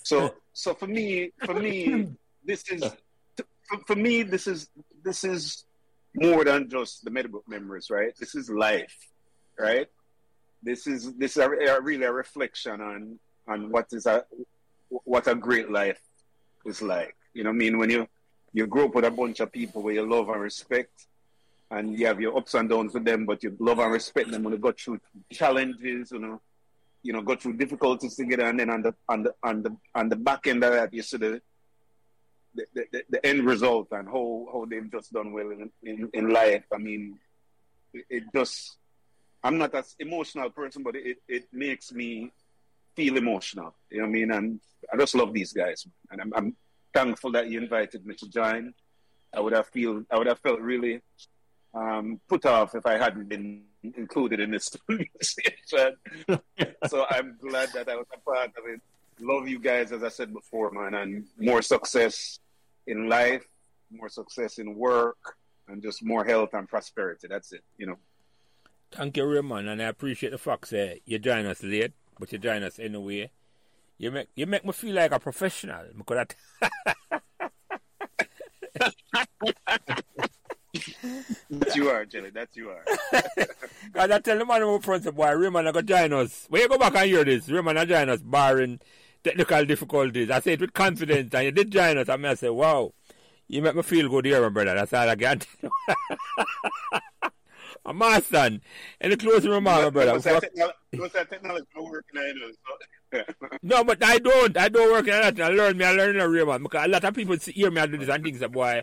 [0.03, 2.09] So, so for me, for me,
[2.45, 2.83] this is
[3.69, 4.69] for, for me, this is
[5.03, 5.65] this is
[6.15, 8.15] more than just the Meadowbrook memories, right?
[8.17, 8.97] This is life,
[9.59, 9.89] right?
[10.65, 14.25] this is this is a, a really a reflection on on what is a
[14.89, 16.01] what a great life
[16.65, 17.15] is like.
[17.35, 18.09] You know, I mean, when you
[18.53, 21.07] you grow up with a bunch of people where you love and respect,
[21.71, 24.43] and you have your ups and downs with them, but you love and respect them
[24.43, 25.01] when you go through
[25.31, 26.41] challenges, you know,
[27.03, 30.09] you know, go through difficulties together, and then on the on the on the on
[30.09, 31.43] the back end of that, you see the
[32.55, 36.31] the, the, the end result and how how they've just done well in in, in
[36.31, 36.65] life.
[36.73, 37.19] I mean,
[37.93, 38.77] it, it just
[39.43, 42.33] I'm not as emotional person, but it, it makes me
[42.97, 43.75] feel emotional.
[43.91, 44.31] You know what I mean?
[44.31, 44.61] And
[44.93, 46.57] I just love these guys, and I'm, I'm
[46.95, 48.73] thankful that you invited me to join.
[49.35, 51.03] I would have feel I would have felt really
[51.75, 55.97] um, put off if I hadn't been included in this conversation.
[56.89, 58.81] so I'm glad that I was a part of it.
[59.21, 62.41] Love you guys, as I said before, man, and more success
[62.87, 63.47] in life,
[63.91, 65.37] more success in work,
[65.69, 67.27] and just more health and prosperity.
[67.29, 67.99] That's it, you know.
[68.93, 72.39] Thank you, Raymond, and I appreciate the fact that you join us late, but you
[72.39, 73.31] join us anyway.
[73.99, 76.27] You make you make me feel like a professional because
[81.51, 82.31] that you are, Jelly.
[82.31, 82.85] That you are.
[83.95, 86.47] Cause I tell the man who front boy, Raymond, I go join us.
[86.49, 88.81] When you go back and hear this, Raymond, I join us, barring
[89.25, 90.31] technical difficulties.
[90.31, 92.09] I say it with confidence, and you did join us.
[92.09, 92.93] I mean, I say, wow,
[93.49, 94.75] you make me feel good here, my brother.
[94.75, 97.31] That's all I can tell you.
[97.93, 98.61] my son.
[99.01, 100.13] Any closing remark, brother?
[100.13, 102.35] What's that, technology, what's that technology working at
[103.63, 104.57] no, but I don't.
[104.57, 105.41] I don't work in that.
[105.41, 105.85] I learn me.
[105.85, 106.63] I learn in a real man.
[106.63, 108.83] Because a lot of people hear me I do this and that boy,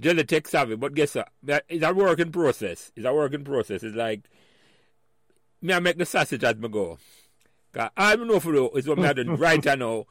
[0.00, 0.76] just the tech savvy.
[0.76, 1.28] But guess what?
[1.68, 2.92] It's a working process.
[2.94, 3.82] It's a working process.
[3.82, 4.28] It's like
[5.60, 5.74] me.
[5.74, 6.98] I make the sausage as me go.
[7.74, 10.06] Cause all I know for you oh, is what me I do right now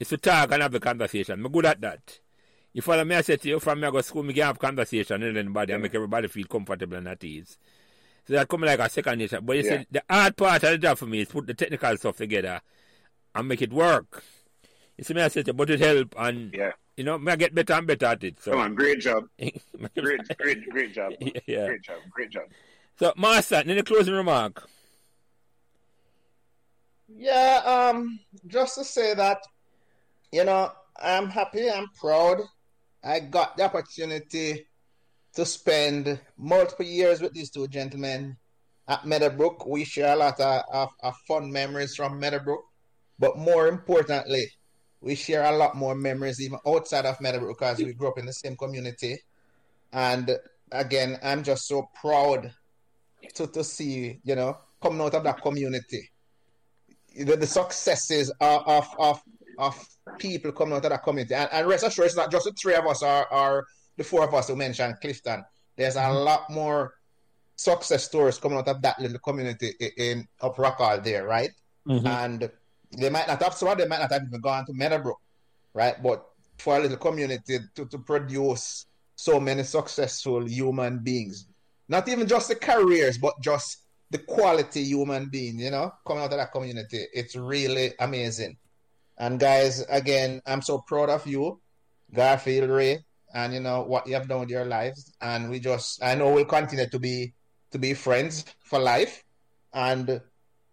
[0.00, 1.44] is to talk and have the conversation.
[1.44, 2.18] I'm good at that.
[2.74, 3.14] If follow me?
[3.14, 5.36] I said to you, from me I go to school, me can have conversation with
[5.36, 7.56] anybody and make everybody feel comfortable and at ease.
[8.26, 9.40] So that come like a second nature.
[9.40, 9.78] But you yeah.
[9.78, 12.60] see, the hard part of the job for me is put the technical stuff together
[13.32, 14.24] and make it work.
[14.98, 16.72] You see me, I said, but it help and yeah.
[16.96, 18.40] you know, me I get better and better at it.
[18.40, 18.52] So.
[18.52, 19.28] Come on, great job.
[19.38, 21.12] great, great, great job.
[21.46, 21.66] Yeah.
[21.66, 22.44] Great job, great job.
[22.98, 24.68] So, Master, any closing remark?
[27.08, 29.38] Yeah, um, just to say that,
[30.32, 32.40] you know, I'm happy, I'm proud.
[33.02, 34.66] I got the opportunity
[35.34, 38.36] to spend multiple years with these two gentlemen
[38.88, 39.66] at Meadowbrook.
[39.66, 42.64] We share a lot of, of, of fun memories from Meadowbrook,
[43.18, 44.46] but more importantly,
[45.00, 48.26] we share a lot more memories even outside of Meadowbrook because we grew up in
[48.26, 49.18] the same community.
[49.92, 50.38] And
[50.72, 52.52] again, I'm just so proud
[53.34, 56.08] to, to see, you know, coming out of that community.
[57.16, 59.22] The, the successes of, of, of,
[59.58, 61.34] of people coming out of that community.
[61.34, 64.24] And, and rest assured, it's not just the three of us are, are the four
[64.24, 65.44] of us who mentioned Clifton.
[65.76, 66.24] There's a mm-hmm.
[66.24, 66.94] lot more
[67.56, 71.50] success stories coming out of that little community in, in up Rock Hall there, right?
[71.86, 72.06] Mm-hmm.
[72.06, 72.50] And
[72.96, 75.20] they might not have some of them might not have even gone to Meadowbrook,
[75.72, 76.02] right?
[76.02, 76.24] But
[76.58, 78.86] for a little community to, to produce
[79.16, 81.46] so many successful human beings.
[81.88, 83.83] Not even just the careers, but just
[84.14, 87.04] the quality human being, you know, coming out of that community.
[87.12, 88.56] It's really amazing.
[89.18, 91.60] And guys, again, I'm so proud of you,
[92.14, 95.12] Garfield Ray, and you know what you have done with your lives.
[95.20, 97.34] And we just, I know we'll continue to be
[97.72, 99.24] to be friends for life.
[99.72, 100.20] And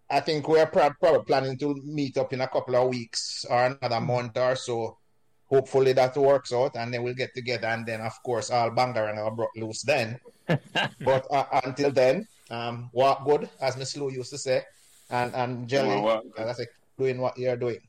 [0.08, 4.00] I think we're probably planning to meet up in a couple of weeks or another
[4.00, 4.98] month or so.
[5.46, 7.66] Hopefully that works out, and then we'll get together.
[7.66, 10.20] And then, of course, i'll all bangarang are brought loose then.
[10.46, 14.62] but uh, until then, um, walk good, as Miss Lou used to say,
[15.10, 16.66] and and jelly, oh, as I say,
[16.98, 17.80] doing what you're doing.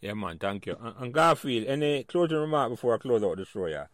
[0.00, 0.76] Yeah, man, thank you.
[0.98, 3.86] And Garfield, any closing remark before I close out the show, yeah?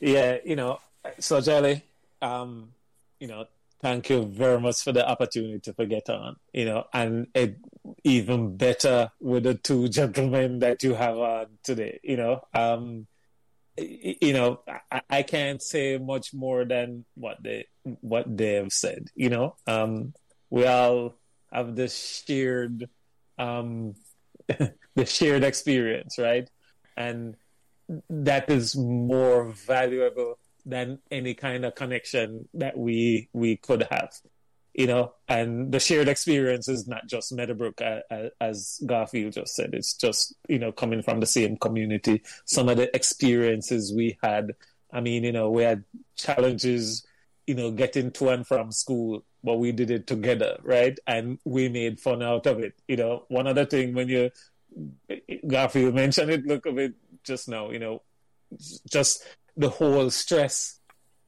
[0.00, 0.78] Yeah, you know,
[1.18, 1.82] so Jelly,
[2.22, 2.70] um,
[3.18, 3.46] you know,
[3.80, 7.58] thank you very much for the opportunity to get on, you know, and it
[8.04, 12.40] even better with the two gentlemen that you have on today, you know.
[12.54, 13.06] Um,
[13.76, 19.08] you know, I, I can't say much more than what they what they have said.
[19.14, 20.14] You know, um,
[20.50, 21.14] we all
[21.52, 22.88] have this shared
[23.38, 23.94] um,
[24.48, 26.48] the shared experience, right?
[26.96, 27.36] And
[28.08, 34.10] that is more valuable than any kind of connection that we we could have
[34.74, 37.80] you know and the shared experience is not just meadowbrook
[38.40, 42.76] as garfield just said it's just you know coming from the same community some of
[42.76, 44.52] the experiences we had
[44.92, 45.84] i mean you know we had
[46.16, 47.06] challenges
[47.46, 51.68] you know getting to and from school but we did it together right and we
[51.68, 54.30] made fun out of it you know one other thing when you
[55.46, 56.46] Garfield mentioned it.
[56.46, 57.70] Look of it just now.
[57.70, 58.02] You know,
[58.90, 59.24] just
[59.56, 60.80] the whole stress.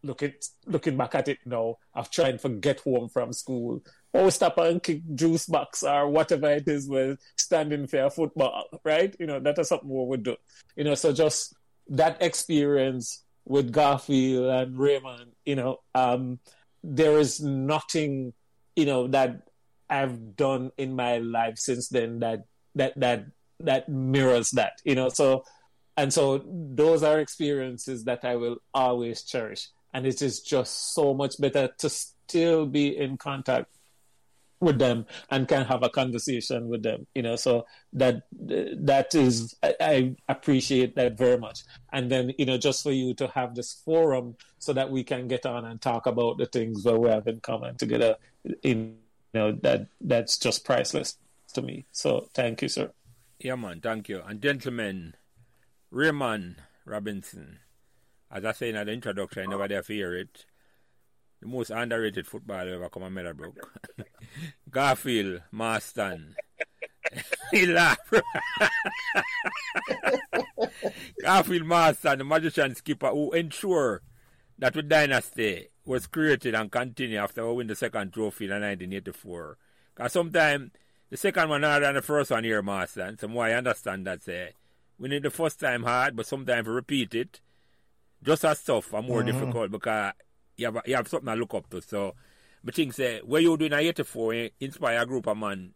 [0.07, 4.31] Look at looking back at it now I've tried to get home from school or
[4.31, 9.15] stop and kick juice box or whatever it is with standing fair football, right?
[9.19, 10.37] You know, that is something we would do.
[10.77, 11.55] You know, so just
[11.89, 16.39] that experience with Garfield and Raymond, you know, um,
[16.83, 18.33] there is nothing,
[18.75, 19.49] you know, that
[19.89, 22.45] I've done in my life since then that
[22.75, 23.27] that that
[23.61, 25.09] that mirrors that, you know.
[25.09, 25.45] So
[25.97, 29.69] and so those are experiences that I will always cherish.
[29.97, 33.69] And it is just so much better to still be in contact
[34.61, 37.37] with them and can have a conversation with them you know.
[37.37, 41.61] So that that is I, I, appreciate that very much.
[41.93, 45.29] And then you know just for you to have this forum so that we can
[45.29, 48.17] get on and talk about the things where we have in common together
[48.63, 48.97] in
[49.33, 51.19] you know that that's just priceless
[51.55, 51.87] to me.
[51.93, 52.93] So thank you sir.
[53.39, 53.81] Yeah man.
[53.81, 54.23] Thank you.
[54.27, 55.15] And gentlemen
[55.91, 57.61] raymond robinson
[58.31, 60.47] as i say in the introduction i never hear it
[61.41, 63.81] the most underrated footballer ever come on Meadowbrook.
[64.71, 66.35] Garfield Marston.
[67.51, 68.13] he laughed.
[71.23, 74.03] Garfield Marston, the magician skipper who ensured
[74.59, 79.59] that the dynasty was created and continued after we win the second trophy in 1984.
[79.95, 80.71] Because sometimes
[81.11, 83.19] the second one harder than the first one here, Marston.
[83.19, 84.55] Some I understand that say
[84.99, 87.41] winning the first time hard, but sometimes we repeat it
[88.27, 89.39] just as tough and more mm-hmm.
[89.39, 90.13] difficult because
[90.57, 91.81] you have, you have something to look up to.
[91.81, 92.15] So,
[92.65, 95.73] but think say, where you doing a 84, eh, inspire a group of man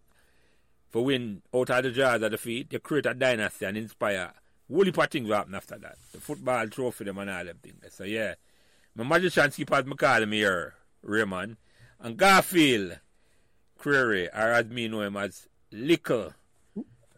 [0.90, 4.32] for win out of the jaws of the feet, you create a dynasty and inspire.
[4.68, 5.96] Whole of things will happen after that.
[6.12, 7.76] The football trophy them and all them things.
[7.90, 8.34] So yeah.
[8.94, 11.56] My magician as me call him here, Raymond.
[12.00, 12.98] And Garfield
[13.78, 16.34] Creary, or as me know him as Lickle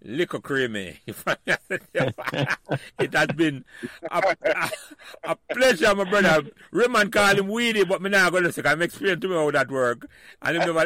[0.05, 0.98] liquor creamy.
[1.06, 1.12] Eh?
[2.98, 3.64] it has been
[4.10, 4.70] a, a,
[5.24, 6.50] a, pleasure, my brother.
[6.70, 9.50] Raymond call him weedy, but me now going to say, I'm explaining to me how
[9.50, 10.08] that work.
[10.42, 10.84] And him never...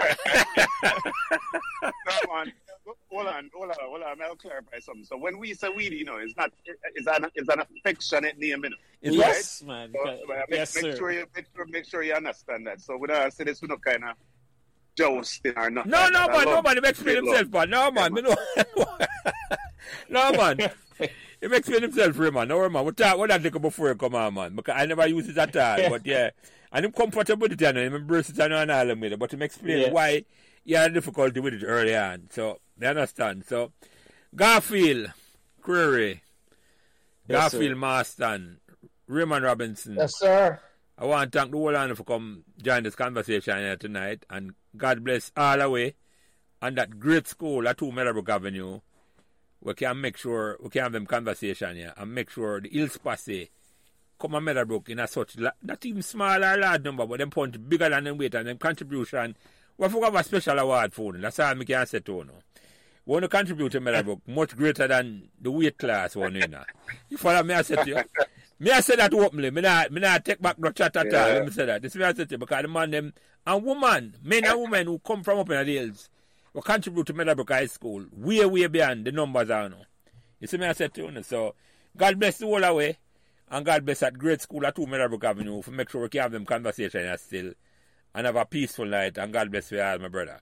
[3.10, 4.22] hold on, hold on, hold on.
[4.22, 5.04] I'll clarify something.
[5.04, 6.52] So when we say weedy, you know, it's not,
[6.94, 8.76] it's an, it's an affectionate name, you know.
[9.02, 9.90] Yes, right?
[9.90, 9.94] man.
[9.94, 10.96] So, make, yes, make sir.
[10.96, 12.80] Sure you, make, sure, make sure you understand that.
[12.80, 14.16] So when I say this, we don't kind of
[14.96, 15.90] jousting or nothing.
[15.90, 16.78] No, no, man, no, man.
[16.82, 17.70] He explain himself, man.
[17.70, 18.14] No, man.
[18.14, 18.34] Me no,
[20.08, 20.70] no, man.
[20.98, 22.48] He explain himself, for man.
[22.48, 22.84] No, man.
[22.84, 24.56] What that, what that take before he come on, man?
[24.56, 25.90] Because I never use it at all.
[25.90, 26.30] But yeah,
[26.72, 29.18] and I'm comfortable with it, and I'm embrace it and all with it.
[29.18, 29.90] But him explain yeah.
[29.90, 30.24] why
[30.64, 32.28] he had difficulty with it early on.
[32.30, 33.44] So, they understand.
[33.46, 33.72] So,
[34.34, 35.12] Garfield,
[35.62, 36.20] Creary,
[37.28, 37.76] yes, Garfield sir.
[37.76, 38.60] Marston,
[39.06, 39.96] Raymond Robinson.
[39.96, 40.60] Yes, sir.
[40.98, 44.24] I want to thank the whole of for come join this conversation here tonight.
[44.30, 45.94] And God bless all the way.
[46.62, 48.80] And that great school at 2 Meadowbrook Avenue,
[49.60, 52.96] we can make sure, we can have them conversation here and make sure the Hills
[52.96, 53.46] Passe eh,
[54.18, 57.56] come on Meadowbrook in a such, not even small or large number, but them punch
[57.68, 59.36] bigger than them weight and them contribution.
[59.76, 61.20] We have a special award for them.
[61.22, 62.30] That's all I can say to you.
[63.04, 66.64] We want to contribute to Meadowbrook much greater than the weight class one, you know.
[67.08, 68.02] You follow me, I said to you.
[68.58, 69.50] Me I say that openly.
[69.50, 71.12] Me not, me not take back no chat at all.
[71.12, 71.82] Let me say that.
[71.82, 73.12] This is what I say to because the man them
[73.46, 76.08] and woman, men and women who come from up in the hills,
[76.52, 79.82] will contribute to Meadowbrook High School way, way beyond the numbers are now.
[80.40, 81.22] You see me I said to you.
[81.22, 81.54] So
[81.96, 82.98] God bless the whole away
[83.50, 86.22] and God bless that great school at 2 Meadowbrook Avenue for make sure we can
[86.22, 87.52] have them conversation still
[88.14, 90.40] and have a peaceful night and God bless you all, my brother.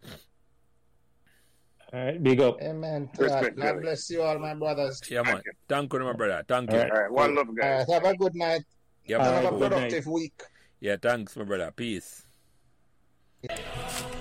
[1.95, 2.61] All right, big up.
[2.61, 3.09] Amen.
[3.17, 5.01] God, God bless you all, my brothers.
[5.09, 5.41] Yeah, man.
[5.69, 6.45] Thank you, my brother.
[6.49, 6.81] Thank you.
[6.81, 7.89] All right, one love, guys.
[7.89, 8.63] have a good night.
[9.07, 10.43] Yeah, have a productive week.
[10.81, 11.71] Yeah, thanks, my brother.
[11.71, 12.27] Peace.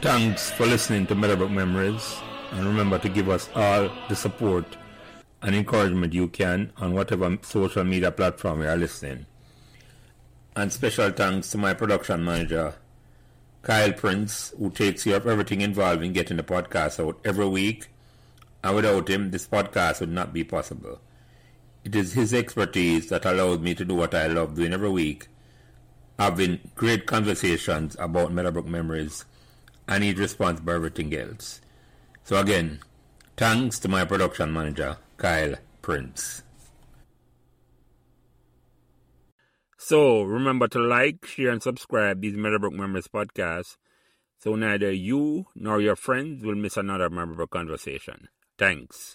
[0.02, 2.16] Thanks for listening to Meadowbrook Memories.
[2.52, 4.78] And remember to give us all the support
[5.42, 9.26] and encouragement you can on whatever social media platform you are listening.
[10.56, 12.76] And special thanks to my production manager,
[13.64, 17.88] Kyle Prince, who takes care of everything involved in getting the podcast out every week.
[18.64, 21.00] And without him, this podcast would not be possible.
[21.84, 25.28] It is his expertise that allows me to do what I love doing every week,
[26.20, 29.26] having great conversations about Meadowbrook memories,
[29.88, 31.60] and he's responsible for everything else.
[32.24, 32.80] So again,
[33.36, 36.44] thanks to my production manager, Kyle Prince.
[39.86, 43.76] So remember to like, share, and subscribe these Meadowbrook Memories podcasts
[44.40, 48.30] so neither you nor your friends will miss another memorable conversation.
[48.58, 49.12] Thanks.